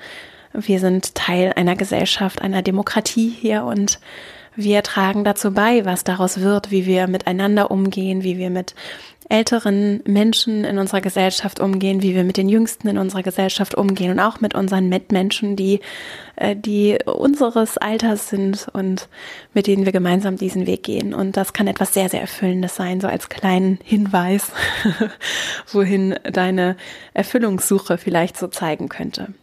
Wir 0.53 0.79
sind 0.79 1.15
Teil 1.15 1.53
einer 1.55 1.75
Gesellschaft, 1.75 2.41
einer 2.41 2.61
Demokratie 2.61 3.29
hier 3.29 3.63
und 3.63 3.99
wir 4.57 4.81
tragen 4.81 5.23
dazu 5.23 5.53
bei, 5.53 5.85
was 5.85 6.03
daraus 6.03 6.41
wird, 6.41 6.71
wie 6.71 6.85
wir 6.85 7.07
miteinander 7.07 7.71
umgehen, 7.71 8.23
wie 8.23 8.37
wir 8.37 8.49
mit 8.49 8.73
älteren 9.29 10.01
Menschen 10.05 10.63
in 10.63 10.79
unserer 10.79 11.01
Gesellschaft 11.01 11.59
umgehen, 11.59 12.01
wie 12.01 12.15
wir 12.15 12.23
mit 12.23 12.37
den 12.37 12.49
Jüngsten 12.49 12.87
in 12.87 12.97
unserer 12.97 13.23
Gesellschaft 13.23 13.75
umgehen 13.75 14.11
und 14.11 14.19
auch 14.19 14.39
mit 14.39 14.55
unseren 14.55 14.89
Mitmenschen, 14.89 15.55
die, 15.55 15.81
äh, 16.37 16.55
die 16.55 16.97
unseres 17.05 17.77
Alters 17.77 18.29
sind 18.29 18.67
und 18.73 19.09
mit 19.53 19.67
denen 19.67 19.85
wir 19.85 19.91
gemeinsam 19.91 20.37
diesen 20.37 20.65
Weg 20.65 20.83
gehen. 20.83 21.13
Und 21.13 21.37
das 21.37 21.53
kann 21.53 21.67
etwas 21.67 21.93
sehr, 21.93 22.09
sehr 22.09 22.21
Erfüllendes 22.21 22.75
sein, 22.75 23.01
so 23.01 23.07
als 23.07 23.29
kleinen 23.29 23.79
Hinweis, 23.83 24.51
wohin 25.71 26.15
deine 26.23 26.77
Erfüllungssuche 27.13 27.97
vielleicht 27.97 28.37
so 28.37 28.47
zeigen 28.47 28.89
könnte. 28.89 29.33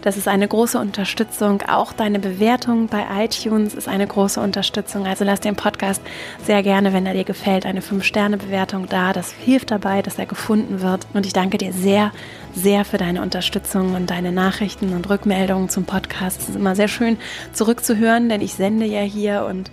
Das 0.03 0.17
ist 0.17 0.29
eine 0.29 0.47
große 0.47 0.79
Unterstützung. 0.79 1.63
Auch 1.63 1.93
deine 1.93 2.21
Bewertung 2.21 2.87
bei 2.87 3.05
iTunes 3.25 3.75
ist 3.75 3.89
eine 3.89 4.07
große 4.07 4.41
Unterstützung. 4.41 5.07
Also 5.07 5.25
lass 5.25 5.41
den 5.41 5.57
Podcast 5.57 6.01
sehr 6.45 6.63
gerne, 6.63 6.93
wenn 6.93 7.05
er 7.05 7.15
dir 7.15 7.25
gefällt, 7.25 7.67
eine 7.67 7.81
5-Sterne-Bewertung 7.81 8.87
da. 8.89 9.13
Das 9.13 9.33
hilft 9.33 9.71
dabei, 9.71 10.03
dass 10.03 10.19
er 10.19 10.27
gefunden 10.27 10.83
wird. 10.83 11.07
Und 11.15 11.27
ich 11.27 11.33
danke 11.33 11.59
dir 11.59 11.73
sehr, 11.73 12.13
sehr 12.55 12.85
für 12.85 12.99
deine 12.99 13.23
Unterstützung 13.23 13.95
und 13.95 14.11
deine 14.11 14.31
Nachrichten 14.31 14.95
und 14.95 15.09
Rückmeldungen 15.09 15.69
zum 15.69 15.85
Podcast. 15.85 16.43
Es 16.43 16.49
ist 16.51 16.57
immer 16.57 16.77
sehr 16.77 16.89
schön 16.89 17.17
zurückzuhören, 17.53 18.29
denn 18.29 18.41
ich 18.41 18.55
sende 18.55 18.87
ja 18.87 19.01
hier 19.01 19.47
und 19.49 19.71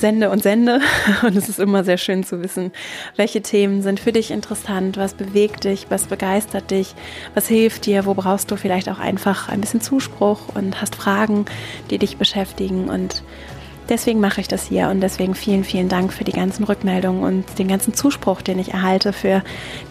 sende 0.00 0.30
und 0.30 0.42
sende. 0.42 0.80
Und 1.22 1.36
es 1.36 1.48
ist 1.48 1.58
immer 1.58 1.84
sehr 1.84 1.98
schön 1.98 2.24
zu 2.24 2.42
wissen, 2.42 2.72
welche 3.16 3.42
Themen 3.42 3.82
sind 3.82 4.00
für 4.00 4.12
dich 4.12 4.30
interessant, 4.30 4.96
was 4.96 5.14
bewegt 5.14 5.64
dich, 5.64 5.86
was 5.88 6.06
begeistert 6.06 6.70
dich, 6.70 6.94
was 7.34 7.48
hilft 7.48 7.86
dir, 7.86 8.06
wo 8.06 8.14
brauchst 8.14 8.50
du 8.50 8.56
vielleicht 8.56 8.88
auch 8.88 8.98
einfach 8.98 9.48
ein 9.48 9.60
bisschen 9.60 9.80
Zuspruch 9.80 10.54
und 10.54 10.80
hast 10.80 10.94
Fragen, 10.94 11.46
die 11.90 11.98
dich 11.98 12.16
beschäftigen. 12.16 12.88
Und 12.88 13.22
deswegen 13.88 14.20
mache 14.20 14.40
ich 14.40 14.48
das 14.48 14.66
hier 14.66 14.88
und 14.88 15.00
deswegen 15.00 15.34
vielen, 15.34 15.64
vielen 15.64 15.88
Dank 15.88 16.12
für 16.12 16.24
die 16.24 16.32
ganzen 16.32 16.64
Rückmeldungen 16.64 17.22
und 17.22 17.58
den 17.58 17.68
ganzen 17.68 17.94
Zuspruch, 17.94 18.42
den 18.42 18.58
ich 18.58 18.72
erhalte 18.72 19.12
für 19.12 19.42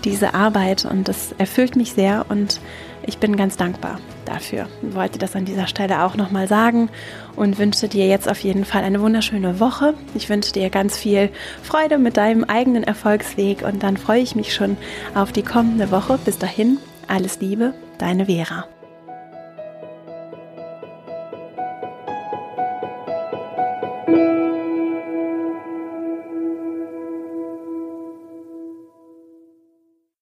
diese 0.04 0.34
Arbeit. 0.34 0.86
Und 0.86 1.08
das 1.08 1.34
erfüllt 1.38 1.76
mich 1.76 1.94
sehr 1.94 2.26
und 2.30 2.62
ich 3.06 3.18
bin 3.20 3.38
ganz 3.38 3.58
dankbar 3.58 4.00
dafür. 4.26 4.68
Ich 4.88 4.96
wollte 4.96 5.18
das 5.18 5.36
an 5.36 5.46
dieser 5.46 5.68
Stelle 5.68 6.04
auch 6.04 6.16
nochmal 6.16 6.48
sagen 6.48 6.90
und 7.38 7.58
wünsche 7.58 7.88
dir 7.88 8.08
jetzt 8.08 8.30
auf 8.30 8.40
jeden 8.40 8.66
Fall 8.66 8.84
eine 8.84 9.00
wunderschöne 9.00 9.62
Woche. 9.62 9.94
Ich 10.16 10.28
wünsche 10.28 10.52
dir 10.52 10.70
ganz 10.70 10.98
viel 10.98 11.30
Freude 11.64 11.98
mit 11.98 12.18
deinem 12.18 12.44
eigenen 12.44 12.84
Erfolgsweg 12.84 13.62
und 13.62 13.84
dann 13.84 13.96
freue 13.96 14.22
ich 14.22 14.36
mich 14.36 14.54
schon 14.54 14.76
auf 15.16 15.32
die 15.32 15.44
kommende 15.44 15.92
Woche. 15.92 16.20
Bis 16.26 16.38
dahin, 16.38 16.80
alles 17.08 17.40
Liebe, 17.40 17.74
deine 18.00 18.26
Vera. 18.26 18.66